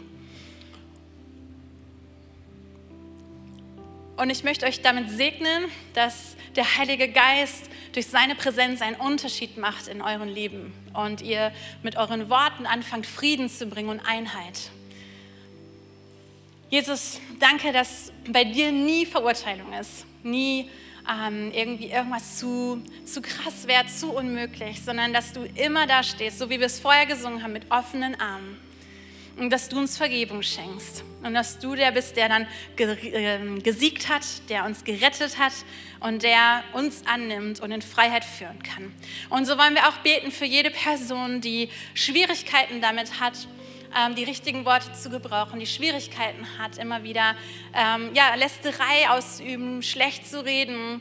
Und 4.24 4.30
ich 4.30 4.42
möchte 4.42 4.64
euch 4.64 4.80
damit 4.80 5.10
segnen, 5.10 5.66
dass 5.92 6.34
der 6.56 6.78
Heilige 6.78 7.08
Geist 7.08 7.68
durch 7.92 8.06
seine 8.06 8.34
Präsenz 8.34 8.80
einen 8.80 8.96
Unterschied 8.96 9.58
macht 9.58 9.86
in 9.86 10.00
eurem 10.00 10.30
Leben 10.30 10.72
und 10.94 11.20
ihr 11.20 11.52
mit 11.82 11.96
euren 11.96 12.30
Worten 12.30 12.64
anfangt, 12.64 13.04
Frieden 13.04 13.50
zu 13.50 13.66
bringen 13.66 13.90
und 13.90 14.00
Einheit. 14.00 14.70
Jesus, 16.70 17.20
danke, 17.38 17.70
dass 17.74 18.12
bei 18.26 18.44
dir 18.44 18.72
nie 18.72 19.04
Verurteilung 19.04 19.74
ist, 19.74 20.06
nie 20.22 20.70
ähm, 21.06 21.52
irgendwie 21.52 21.90
irgendwas 21.90 22.38
zu, 22.38 22.82
zu 23.04 23.20
krass 23.20 23.66
wäre, 23.66 23.84
zu 23.88 24.10
unmöglich, 24.10 24.80
sondern 24.82 25.12
dass 25.12 25.34
du 25.34 25.44
immer 25.54 25.86
da 25.86 26.02
stehst, 26.02 26.38
so 26.38 26.48
wie 26.48 26.58
wir 26.58 26.66
es 26.68 26.80
vorher 26.80 27.04
gesungen 27.04 27.42
haben, 27.42 27.52
mit 27.52 27.70
offenen 27.70 28.18
Armen 28.18 28.56
und 29.36 29.50
dass 29.50 29.68
du 29.68 29.78
uns 29.78 29.96
Vergebung 29.96 30.42
schenkst 30.42 31.04
und 31.22 31.34
dass 31.34 31.58
du 31.58 31.74
der 31.74 31.92
bist, 31.92 32.16
der 32.16 32.28
dann 32.28 32.46
ähm, 32.78 33.62
gesiegt 33.62 34.08
hat, 34.08 34.22
der 34.48 34.64
uns 34.64 34.84
gerettet 34.84 35.38
hat 35.38 35.52
und 36.00 36.22
der 36.22 36.62
uns 36.72 37.02
annimmt 37.06 37.60
und 37.60 37.72
in 37.72 37.82
Freiheit 37.82 38.24
führen 38.24 38.62
kann. 38.62 38.92
Und 39.30 39.46
so 39.46 39.58
wollen 39.58 39.74
wir 39.74 39.88
auch 39.88 39.98
beten 39.98 40.30
für 40.30 40.44
jede 40.44 40.70
Person, 40.70 41.40
die 41.40 41.68
Schwierigkeiten 41.94 42.80
damit 42.80 43.20
hat, 43.20 43.48
ähm, 43.96 44.14
die 44.14 44.24
richtigen 44.24 44.64
Worte 44.64 44.92
zu 44.92 45.10
gebrauchen, 45.10 45.60
die 45.60 45.66
Schwierigkeiten 45.66 46.46
hat, 46.58 46.78
immer 46.78 47.02
wieder 47.02 47.36
ähm, 47.74 48.10
ja, 48.14 48.34
Lästerei 48.34 49.08
auszuüben, 49.10 49.82
schlecht 49.82 50.28
zu 50.28 50.44
reden 50.44 51.00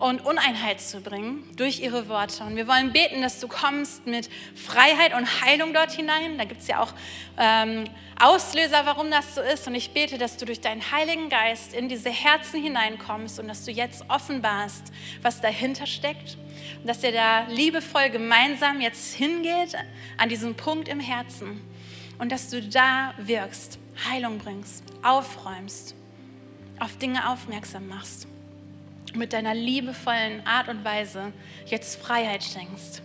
und 0.00 0.24
Uneinheit 0.24 0.80
zu 0.80 1.02
bringen 1.02 1.44
durch 1.56 1.80
ihre 1.80 2.08
Worte. 2.08 2.42
Und 2.44 2.56
wir 2.56 2.66
wollen 2.66 2.90
beten, 2.90 3.20
dass 3.20 3.38
du 3.38 3.48
kommst 3.48 4.06
mit 4.06 4.30
Freiheit 4.54 5.14
und 5.14 5.42
Heilung 5.42 5.74
dort 5.74 5.92
hinein. 5.92 6.38
Da 6.38 6.44
gibt 6.44 6.62
es 6.62 6.68
ja 6.68 6.80
auch 6.80 6.94
ähm, 7.38 7.84
Auslöser, 8.18 8.86
warum 8.86 9.10
das 9.10 9.34
so 9.34 9.42
ist. 9.42 9.68
Und 9.68 9.74
ich 9.74 9.90
bete, 9.90 10.16
dass 10.16 10.38
du 10.38 10.46
durch 10.46 10.62
deinen 10.62 10.90
Heiligen 10.90 11.28
Geist 11.28 11.74
in 11.74 11.90
diese 11.90 12.08
Herzen 12.08 12.62
hineinkommst 12.62 13.38
und 13.38 13.48
dass 13.48 13.66
du 13.66 13.72
jetzt 13.72 14.04
offenbarst, 14.08 14.84
was 15.20 15.42
dahinter 15.42 15.86
steckt. 15.86 16.38
Und 16.80 16.88
dass 16.88 17.04
ihr 17.04 17.12
da 17.12 17.46
liebevoll 17.48 18.08
gemeinsam 18.08 18.80
jetzt 18.80 19.14
hingeht 19.14 19.76
an 20.16 20.30
diesen 20.30 20.54
Punkt 20.54 20.88
im 20.88 21.00
Herzen. 21.00 21.60
Und 22.18 22.32
dass 22.32 22.48
du 22.48 22.62
da 22.62 23.12
wirkst, 23.18 23.78
Heilung 24.10 24.38
bringst, 24.38 24.82
aufräumst, 25.02 25.94
auf 26.78 26.96
Dinge 26.96 27.28
aufmerksam 27.30 27.86
machst 27.86 28.26
mit 29.14 29.32
deiner 29.32 29.54
liebevollen 29.54 30.46
Art 30.46 30.68
und 30.68 30.84
Weise 30.84 31.32
jetzt 31.66 32.00
Freiheit 32.00 32.44
schenkst. 32.44 33.02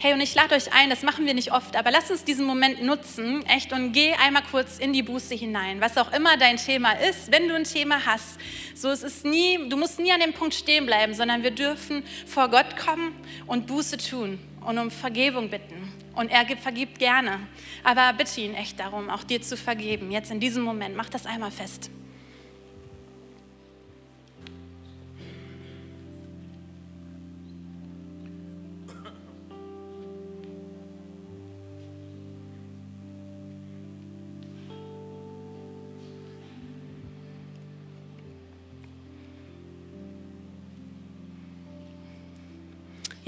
Hey, 0.00 0.12
und 0.12 0.20
ich 0.20 0.32
lade 0.36 0.54
euch 0.54 0.72
ein, 0.72 0.90
das 0.90 1.02
machen 1.02 1.26
wir 1.26 1.34
nicht 1.34 1.50
oft, 1.50 1.74
aber 1.74 1.90
lass 1.90 2.08
uns 2.08 2.22
diesen 2.22 2.46
Moment 2.46 2.84
nutzen, 2.84 3.44
echt, 3.46 3.72
und 3.72 3.92
geh 3.92 4.12
einmal 4.12 4.44
kurz 4.48 4.78
in 4.78 4.92
die 4.92 5.02
Buße 5.02 5.34
hinein, 5.34 5.80
was 5.80 5.98
auch 5.98 6.12
immer 6.12 6.36
dein 6.36 6.56
Thema 6.56 6.92
ist. 6.92 7.32
Wenn 7.32 7.48
du 7.48 7.56
ein 7.56 7.64
Thema 7.64 8.06
hast, 8.06 8.38
so 8.76 8.90
es 8.90 9.02
ist 9.02 9.24
nie, 9.24 9.58
du 9.68 9.76
musst 9.76 9.98
nie 9.98 10.12
an 10.12 10.20
dem 10.20 10.32
Punkt 10.32 10.54
stehen 10.54 10.86
bleiben, 10.86 11.14
sondern 11.14 11.42
wir 11.42 11.50
dürfen 11.50 12.04
vor 12.26 12.48
Gott 12.48 12.76
kommen 12.76 13.12
und 13.48 13.66
Buße 13.66 13.96
tun 13.96 14.38
und 14.64 14.78
um 14.78 14.92
Vergebung 14.92 15.50
bitten. 15.50 15.92
Und 16.14 16.30
er 16.30 16.46
vergibt 16.56 17.00
gerne. 17.00 17.40
Aber 17.82 18.12
bitte 18.12 18.40
ihn 18.40 18.54
echt 18.54 18.78
darum, 18.78 19.10
auch 19.10 19.24
dir 19.24 19.42
zu 19.42 19.56
vergeben. 19.56 20.12
Jetzt 20.12 20.30
in 20.30 20.38
diesem 20.38 20.62
Moment, 20.62 20.96
mach 20.96 21.08
das 21.08 21.26
einmal 21.26 21.50
fest. 21.50 21.90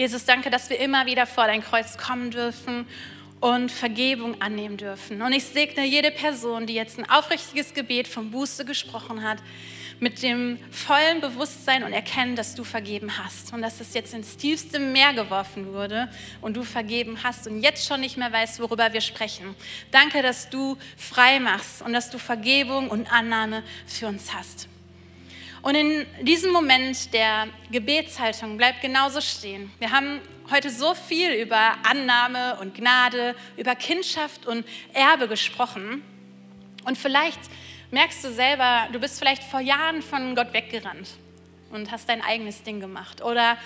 Jesus, 0.00 0.24
danke, 0.24 0.48
dass 0.48 0.70
wir 0.70 0.80
immer 0.80 1.04
wieder 1.04 1.26
vor 1.26 1.44
dein 1.44 1.62
Kreuz 1.62 1.98
kommen 1.98 2.30
dürfen 2.30 2.86
und 3.38 3.70
Vergebung 3.70 4.40
annehmen 4.40 4.78
dürfen. 4.78 5.20
Und 5.20 5.34
ich 5.34 5.44
segne 5.44 5.84
jede 5.84 6.10
Person, 6.10 6.66
die 6.66 6.72
jetzt 6.72 6.98
ein 6.98 7.10
aufrichtiges 7.10 7.74
Gebet 7.74 8.08
vom 8.08 8.30
Buße 8.30 8.64
gesprochen 8.64 9.22
hat, 9.22 9.42
mit 9.98 10.22
dem 10.22 10.58
vollen 10.70 11.20
Bewusstsein 11.20 11.84
und 11.84 11.92
Erkennen, 11.92 12.34
dass 12.34 12.54
du 12.54 12.64
vergeben 12.64 13.18
hast 13.18 13.52
und 13.52 13.60
dass 13.60 13.78
es 13.82 13.92
jetzt 13.92 14.14
ins 14.14 14.38
tiefste 14.38 14.78
Meer 14.78 15.12
geworfen 15.12 15.74
wurde 15.74 16.08
und 16.40 16.56
du 16.56 16.62
vergeben 16.62 17.18
hast 17.22 17.46
und 17.46 17.60
jetzt 17.60 17.86
schon 17.86 18.00
nicht 18.00 18.16
mehr 18.16 18.32
weißt, 18.32 18.58
worüber 18.58 18.94
wir 18.94 19.02
sprechen. 19.02 19.54
Danke, 19.90 20.22
dass 20.22 20.48
du 20.48 20.78
frei 20.96 21.40
machst 21.40 21.82
und 21.82 21.92
dass 21.92 22.08
du 22.08 22.16
Vergebung 22.16 22.88
und 22.88 23.12
Annahme 23.12 23.62
für 23.86 24.06
uns 24.06 24.32
hast. 24.32 24.69
Und 25.62 25.74
in 25.74 26.06
diesem 26.22 26.52
Moment 26.52 27.12
der 27.12 27.48
Gebetshaltung 27.70 28.56
bleibt 28.56 28.80
genauso 28.80 29.20
stehen. 29.20 29.70
Wir 29.78 29.90
haben 29.90 30.20
heute 30.50 30.70
so 30.70 30.94
viel 30.94 31.32
über 31.32 31.74
Annahme 31.82 32.56
und 32.60 32.74
Gnade, 32.74 33.34
über 33.58 33.74
Kindschaft 33.74 34.46
und 34.46 34.64
Erbe 34.94 35.28
gesprochen. 35.28 36.02
Und 36.86 36.96
vielleicht 36.96 37.40
merkst 37.90 38.24
du 38.24 38.32
selber, 38.32 38.88
du 38.90 38.98
bist 38.98 39.18
vielleicht 39.18 39.44
vor 39.44 39.60
Jahren 39.60 40.00
von 40.00 40.34
Gott 40.34 40.52
weggerannt 40.54 41.08
und 41.70 41.90
hast 41.90 42.08
dein 42.08 42.22
eigenes 42.22 42.62
Ding 42.62 42.80
gemacht. 42.80 43.22
Oder 43.22 43.58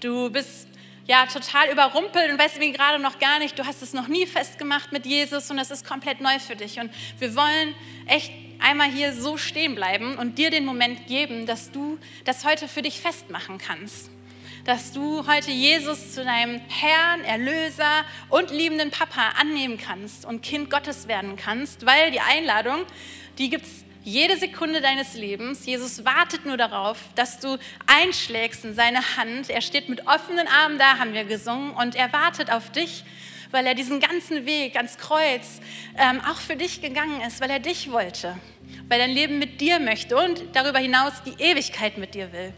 du 0.00 0.30
bist 0.30 0.68
ja 1.06 1.26
total 1.26 1.70
überrumpelt 1.70 2.30
und 2.30 2.38
weißt 2.38 2.56
irgendwie 2.56 2.72
gerade 2.72 2.98
noch 3.02 3.18
gar 3.18 3.38
nicht, 3.40 3.58
du 3.58 3.66
hast 3.66 3.82
es 3.82 3.92
noch 3.92 4.08
nie 4.08 4.26
festgemacht 4.26 4.90
mit 4.92 5.04
Jesus 5.04 5.50
und 5.50 5.58
es 5.58 5.70
ist 5.70 5.86
komplett 5.86 6.22
neu 6.22 6.38
für 6.38 6.56
dich. 6.56 6.78
Und 6.80 6.90
wir 7.18 7.34
wollen 7.36 7.74
echt 8.06 8.32
einmal 8.62 8.90
hier 8.90 9.12
so 9.12 9.36
stehen 9.36 9.74
bleiben 9.74 10.16
und 10.16 10.38
dir 10.38 10.50
den 10.50 10.64
Moment 10.64 11.06
geben, 11.06 11.46
dass 11.46 11.70
du 11.70 11.98
das 12.24 12.44
heute 12.44 12.68
für 12.68 12.82
dich 12.82 13.00
festmachen 13.00 13.58
kannst. 13.58 14.10
Dass 14.64 14.92
du 14.92 15.26
heute 15.26 15.50
Jesus 15.50 16.14
zu 16.14 16.24
deinem 16.24 16.60
Herrn, 16.68 17.24
Erlöser 17.24 18.04
und 18.28 18.50
liebenden 18.50 18.90
Papa 18.90 19.30
annehmen 19.40 19.76
kannst 19.76 20.24
und 20.24 20.42
Kind 20.42 20.70
Gottes 20.70 21.08
werden 21.08 21.36
kannst, 21.36 21.84
weil 21.84 22.12
die 22.12 22.20
Einladung, 22.20 22.84
die 23.38 23.50
gibt 23.50 23.66
es 23.66 23.84
jede 24.04 24.36
Sekunde 24.36 24.80
deines 24.80 25.14
Lebens. 25.14 25.66
Jesus 25.66 26.04
wartet 26.04 26.44
nur 26.44 26.56
darauf, 26.56 26.98
dass 27.14 27.38
du 27.38 27.58
einschlägst 27.86 28.64
in 28.64 28.74
seine 28.74 29.16
Hand. 29.16 29.48
Er 29.48 29.60
steht 29.60 29.88
mit 29.88 30.06
offenen 30.06 30.48
Armen 30.48 30.78
da, 30.78 30.98
haben 30.98 31.12
wir 31.12 31.24
gesungen, 31.24 31.72
und 31.72 31.94
er 31.94 32.12
wartet 32.12 32.50
auf 32.50 32.70
dich 32.70 33.04
weil 33.52 33.66
er 33.66 33.74
diesen 33.74 34.00
ganzen 34.00 34.44
Weg 34.44 34.76
ans 34.76 34.98
Kreuz 34.98 35.60
ähm, 35.96 36.20
auch 36.20 36.40
für 36.40 36.56
dich 36.56 36.82
gegangen 36.82 37.20
ist, 37.20 37.40
weil 37.40 37.50
er 37.50 37.60
dich 37.60 37.92
wollte, 37.92 38.36
weil 38.88 38.98
er 38.98 39.04
ein 39.06 39.14
Leben 39.14 39.38
mit 39.38 39.60
dir 39.60 39.78
möchte 39.78 40.16
und 40.16 40.42
darüber 40.54 40.80
hinaus 40.80 41.12
die 41.24 41.40
Ewigkeit 41.40 41.98
mit 41.98 42.14
dir 42.14 42.32
will. 42.32 42.52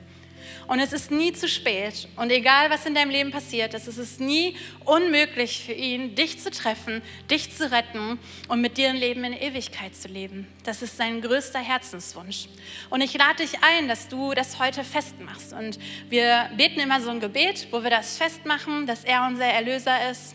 Und 0.66 0.78
es 0.78 0.92
ist 0.92 1.11
nie 1.11 1.32
zu 1.32 1.47
spät. 1.47 2.09
Und 2.16 2.30
egal, 2.30 2.70
was 2.70 2.86
in 2.86 2.95
deinem 2.95 3.11
Leben 3.11 3.30
passiert 3.30 3.74
ist, 3.74 3.86
es 3.86 3.99
ist 3.99 4.20
nie 4.20 4.57
unmöglich 4.84 5.62
für 5.64 5.72
ihn, 5.72 6.14
dich 6.14 6.40
zu 6.40 6.51
treffen, 6.51 7.03
dich 7.30 7.55
zu 7.55 7.70
retten 7.70 8.18
und 8.49 8.61
mit 8.61 8.78
dir 8.78 8.88
ein 8.88 8.97
Leben 8.97 9.24
in 9.24 9.34
Ewigkeit 9.34 9.95
zu 9.95 10.09
leben. 10.09 10.47
Das 10.64 10.80
ist 10.80 10.97
sein 10.97 11.20
größter 11.20 11.59
Herzenswunsch. 11.59 12.47
Und 12.88 13.03
ich 13.03 13.12
lade 13.14 13.42
dich 13.42 13.62
ein, 13.62 13.88
dass 13.88 14.09
du 14.09 14.32
das 14.32 14.59
heute 14.59 14.84
festmachst. 14.84 15.53
Und 15.53 15.78
wir 16.09 16.51
beten 16.57 16.80
immer 16.80 17.01
so 17.01 17.11
ein 17.11 17.20
Gebet, 17.20 17.68
wo 17.70 17.82
wir 17.82 17.90
das 17.90 18.16
festmachen, 18.16 18.86
dass 18.86 19.05
er 19.05 19.26
unser 19.26 19.47
Erlöser 19.47 20.11
ist 20.11 20.34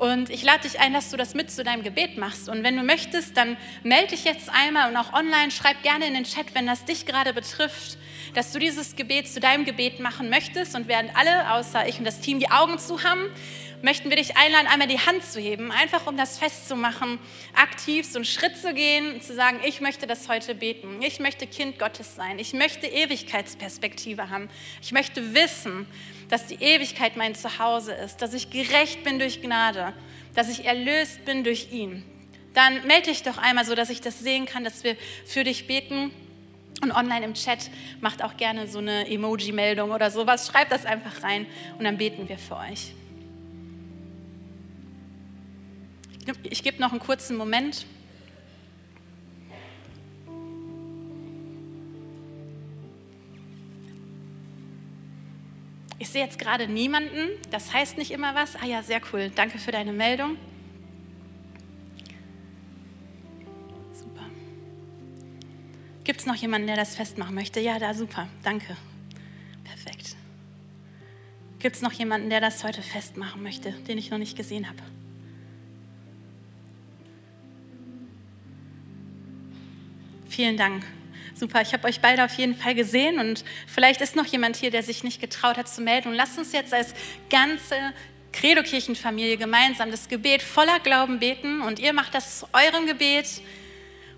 und 0.00 0.30
ich 0.30 0.42
lade 0.42 0.62
dich 0.62 0.80
ein, 0.80 0.94
dass 0.94 1.10
du 1.10 1.18
das 1.18 1.34
mit 1.34 1.50
zu 1.50 1.62
deinem 1.62 1.82
Gebet 1.82 2.16
machst. 2.16 2.48
Und 2.48 2.62
wenn 2.62 2.74
du 2.74 2.82
möchtest, 2.82 3.36
dann 3.36 3.58
melde 3.82 4.08
dich 4.08 4.24
jetzt 4.24 4.48
einmal 4.48 4.88
und 4.88 4.96
auch 4.96 5.12
online, 5.12 5.50
schreib 5.50 5.82
gerne 5.82 6.06
in 6.06 6.14
den 6.14 6.24
Chat, 6.24 6.54
wenn 6.54 6.66
das 6.66 6.86
dich 6.86 7.04
gerade 7.04 7.34
betrifft, 7.34 7.98
dass 8.32 8.50
du 8.50 8.58
dieses 8.58 8.96
Gebet 8.96 9.28
zu 9.28 9.40
deinem 9.40 9.66
Gebet 9.66 10.00
machen 10.00 10.30
möchtest. 10.30 10.74
Und 10.74 10.88
während 10.88 11.14
alle, 11.14 11.52
außer 11.52 11.86
ich 11.86 11.98
und 11.98 12.06
das 12.06 12.20
Team, 12.20 12.40
die 12.40 12.50
Augen 12.50 12.78
zu 12.78 13.02
haben, 13.02 13.20
möchten 13.82 14.08
wir 14.08 14.16
dich 14.16 14.38
einladen, 14.38 14.68
einmal 14.68 14.88
die 14.88 14.98
Hand 14.98 15.22
zu 15.22 15.38
heben, 15.38 15.70
einfach 15.70 16.06
um 16.06 16.16
das 16.16 16.38
festzumachen, 16.38 17.18
aktiv 17.54 18.06
so 18.06 18.18
einen 18.18 18.24
Schritt 18.24 18.56
zu 18.56 18.72
gehen 18.72 19.14
und 19.14 19.22
zu 19.22 19.34
sagen, 19.34 19.60
ich 19.64 19.82
möchte 19.82 20.06
das 20.06 20.30
heute 20.30 20.54
beten. 20.54 21.02
Ich 21.02 21.20
möchte 21.20 21.46
Kind 21.46 21.78
Gottes 21.78 22.16
sein. 22.16 22.38
Ich 22.38 22.54
möchte 22.54 22.86
Ewigkeitsperspektive 22.86 24.30
haben. 24.30 24.48
Ich 24.80 24.92
möchte 24.92 25.34
wissen, 25.34 25.86
dass 26.30 26.46
die 26.46 26.62
Ewigkeit 26.62 27.16
mein 27.16 27.34
Zuhause 27.34 27.92
ist, 27.92 28.22
dass 28.22 28.32
ich 28.32 28.50
gerecht 28.50 29.04
bin 29.04 29.18
durch 29.18 29.42
Gnade, 29.42 29.92
dass 30.34 30.48
ich 30.48 30.64
erlöst 30.64 31.24
bin 31.24 31.44
durch 31.44 31.72
ihn. 31.72 32.04
Dann 32.54 32.86
melde 32.86 33.10
dich 33.10 33.22
doch 33.22 33.38
einmal 33.38 33.64
so, 33.64 33.74
dass 33.74 33.90
ich 33.90 34.00
das 34.00 34.20
sehen 34.20 34.46
kann, 34.46 34.64
dass 34.64 34.82
wir 34.84 34.96
für 35.26 35.44
dich 35.44 35.66
beten. 35.66 36.10
Und 36.82 36.92
online 36.92 37.26
im 37.26 37.34
Chat 37.34 37.70
macht 38.00 38.22
auch 38.24 38.36
gerne 38.36 38.66
so 38.66 38.78
eine 38.78 39.06
Emoji-Meldung 39.06 39.90
oder 39.90 40.10
sowas. 40.10 40.46
Schreibt 40.46 40.72
das 40.72 40.86
einfach 40.86 41.22
rein 41.22 41.46
und 41.78 41.84
dann 41.84 41.98
beten 41.98 42.28
wir 42.28 42.38
für 42.38 42.56
euch. 42.56 42.94
Ich 46.44 46.62
gebe 46.62 46.80
noch 46.80 46.92
einen 46.92 47.00
kurzen 47.00 47.36
Moment. 47.36 47.86
Ich 56.00 56.08
sehe 56.08 56.24
jetzt 56.24 56.38
gerade 56.38 56.66
niemanden, 56.66 57.28
das 57.50 57.74
heißt 57.74 57.98
nicht 57.98 58.10
immer 58.10 58.34
was. 58.34 58.56
Ah 58.56 58.64
ja, 58.64 58.82
sehr 58.82 59.02
cool. 59.12 59.30
Danke 59.34 59.58
für 59.58 59.70
deine 59.70 59.92
Meldung. 59.92 60.38
Super. 63.92 64.24
Gibt 66.02 66.20
es 66.20 66.26
noch 66.26 66.36
jemanden, 66.36 66.68
der 66.68 66.76
das 66.76 66.96
festmachen 66.96 67.34
möchte? 67.34 67.60
Ja, 67.60 67.78
da 67.78 67.92
super. 67.92 68.28
Danke. 68.42 68.78
Perfekt. 69.62 70.16
Gibt 71.58 71.76
es 71.76 71.82
noch 71.82 71.92
jemanden, 71.92 72.30
der 72.30 72.40
das 72.40 72.64
heute 72.64 72.80
festmachen 72.80 73.42
möchte, 73.42 73.72
den 73.86 73.98
ich 73.98 74.10
noch 74.10 74.16
nicht 74.16 74.38
gesehen 74.38 74.66
habe? 74.66 74.82
Vielen 80.30 80.56
Dank. 80.56 80.82
Super, 81.40 81.62
ich 81.62 81.72
habe 81.72 81.88
euch 81.88 82.00
beide 82.00 82.22
auf 82.22 82.34
jeden 82.34 82.54
Fall 82.54 82.74
gesehen 82.74 83.18
und 83.18 83.46
vielleicht 83.66 84.02
ist 84.02 84.14
noch 84.14 84.26
jemand 84.26 84.56
hier, 84.56 84.70
der 84.70 84.82
sich 84.82 85.02
nicht 85.04 85.22
getraut 85.22 85.56
hat 85.56 85.70
zu 85.70 85.80
melden. 85.80 86.08
Und 86.08 86.14
lasst 86.14 86.36
uns 86.36 86.52
jetzt 86.52 86.74
als 86.74 86.92
ganze 87.30 87.76
Credo-Kirchenfamilie 88.34 89.38
gemeinsam 89.38 89.90
das 89.90 90.10
Gebet 90.10 90.42
voller 90.42 90.80
Glauben 90.80 91.18
beten 91.18 91.62
und 91.62 91.78
ihr 91.78 91.94
macht 91.94 92.14
das 92.14 92.40
zu 92.40 92.46
eurem 92.52 92.86
Gebet, 92.86 93.40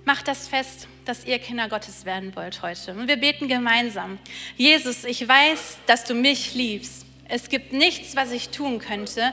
macht 0.05 0.27
das 0.27 0.49
fest, 0.49 0.89
dass 1.05 1.25
ihr 1.25 1.39
Kinder 1.39 1.69
Gottes 1.69 2.05
werden 2.05 2.35
wollt 2.35 2.61
heute. 2.61 2.93
Und 2.93 3.07
wir 3.07 3.19
beten 3.19 3.47
gemeinsam. 3.47 4.19
Jesus, 4.57 5.05
ich 5.05 5.29
weiß, 5.29 5.79
dass 5.87 6.03
du 6.03 6.15
mich 6.15 6.55
liebst. 6.55 7.07
Es 7.29 7.49
gibt 7.49 7.73
nichts, 7.73 8.17
was 8.17 8.33
ich 8.33 8.49
tun 8.49 8.81
könnte, 8.81 9.33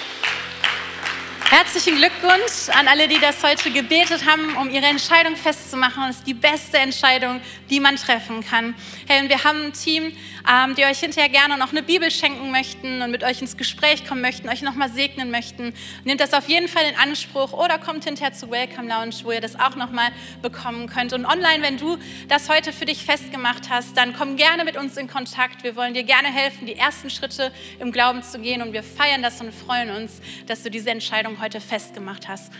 Herzlichen 1.51 1.97
Glückwunsch 1.97 2.69
an 2.69 2.87
alle, 2.87 3.09
die 3.09 3.19
das 3.19 3.43
heute 3.43 3.71
gebetet 3.71 4.25
haben, 4.25 4.55
um 4.55 4.69
ihre 4.69 4.85
Entscheidung 4.85 5.35
festzumachen. 5.35 6.03
Das 6.07 6.15
ist 6.19 6.25
die 6.25 6.33
beste 6.33 6.77
Entscheidung, 6.77 7.41
die 7.69 7.81
man 7.81 7.97
treffen 7.97 8.41
kann. 8.41 8.73
Hey, 9.05 9.21
und 9.21 9.27
wir 9.27 9.43
haben 9.43 9.65
ein 9.65 9.73
Team, 9.73 10.13
ähm, 10.49 10.75
die 10.75 10.85
euch 10.85 10.99
hinterher 10.99 11.29
gerne 11.29 11.57
noch 11.57 11.71
eine 11.71 11.83
Bibel 11.83 12.11
schenken 12.11 12.51
möchten 12.51 13.01
und 13.01 13.11
mit 13.11 13.23
euch 13.23 13.41
ins 13.41 13.57
Gespräch 13.57 14.07
kommen 14.07 14.21
möchten, 14.21 14.49
euch 14.49 14.61
nochmal 14.61 14.89
segnen 14.89 15.31
möchten. 15.31 15.73
Nehmt 16.03 16.21
das 16.21 16.33
auf 16.33 16.47
jeden 16.47 16.67
Fall 16.67 16.83
in 16.89 16.95
Anspruch 16.95 17.53
oder 17.53 17.77
kommt 17.77 18.03
hinterher 18.03 18.33
zu 18.33 18.49
Welcome 18.49 18.87
Lounge, 18.87 19.15
wo 19.23 19.31
ihr 19.31 19.41
das 19.41 19.59
auch 19.59 19.75
nochmal 19.75 20.09
bekommen 20.41 20.87
könnt. 20.87 21.13
Und 21.13 21.25
online, 21.25 21.61
wenn 21.61 21.77
du 21.77 21.97
das 22.27 22.49
heute 22.49 22.73
für 22.73 22.85
dich 22.85 23.03
festgemacht 23.05 23.69
hast, 23.69 23.97
dann 23.97 24.13
komm 24.13 24.35
gerne 24.35 24.63
mit 24.63 24.77
uns 24.77 24.97
in 24.97 25.07
Kontakt. 25.07 25.63
Wir 25.63 25.75
wollen 25.75 25.93
dir 25.93 26.03
gerne 26.03 26.29
helfen, 26.29 26.65
die 26.65 26.75
ersten 26.75 27.09
Schritte 27.09 27.51
im 27.79 27.91
Glauben 27.91 28.23
zu 28.23 28.39
gehen 28.39 28.61
und 28.61 28.73
wir 28.73 28.83
feiern 28.83 29.21
das 29.21 29.41
und 29.41 29.53
freuen 29.53 29.89
uns, 29.89 30.21
dass 30.47 30.63
du 30.63 30.71
diese 30.71 30.89
Entscheidung 30.91 31.41
heute 31.41 31.61
festgemacht 31.61 32.27
hast. 32.27 32.51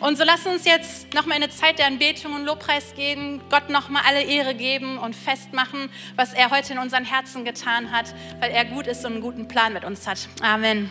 Und 0.00 0.16
so 0.16 0.24
lass 0.24 0.46
uns 0.46 0.64
jetzt 0.64 1.12
nochmal 1.12 1.36
in 1.36 1.44
eine 1.44 1.52
Zeit 1.52 1.78
der 1.78 1.86
Anbetung 1.86 2.34
und 2.34 2.44
Lobpreis 2.44 2.94
gehen, 2.94 3.40
Gott 3.50 3.68
nochmal 3.68 4.02
alle 4.06 4.22
Ehre 4.22 4.54
geben 4.54 4.98
und 4.98 5.14
festmachen, 5.14 5.90
was 6.16 6.32
er 6.32 6.50
heute 6.50 6.72
in 6.72 6.78
unseren 6.78 7.04
Herzen 7.30 7.44
getan 7.44 7.92
hat, 7.92 8.12
weil 8.40 8.50
er 8.50 8.64
gut 8.64 8.88
ist 8.88 9.04
und 9.04 9.12
einen 9.12 9.20
guten 9.20 9.46
Plan 9.46 9.72
mit 9.72 9.84
uns 9.84 10.06
hat. 10.06 10.28
Amen. 10.42 10.90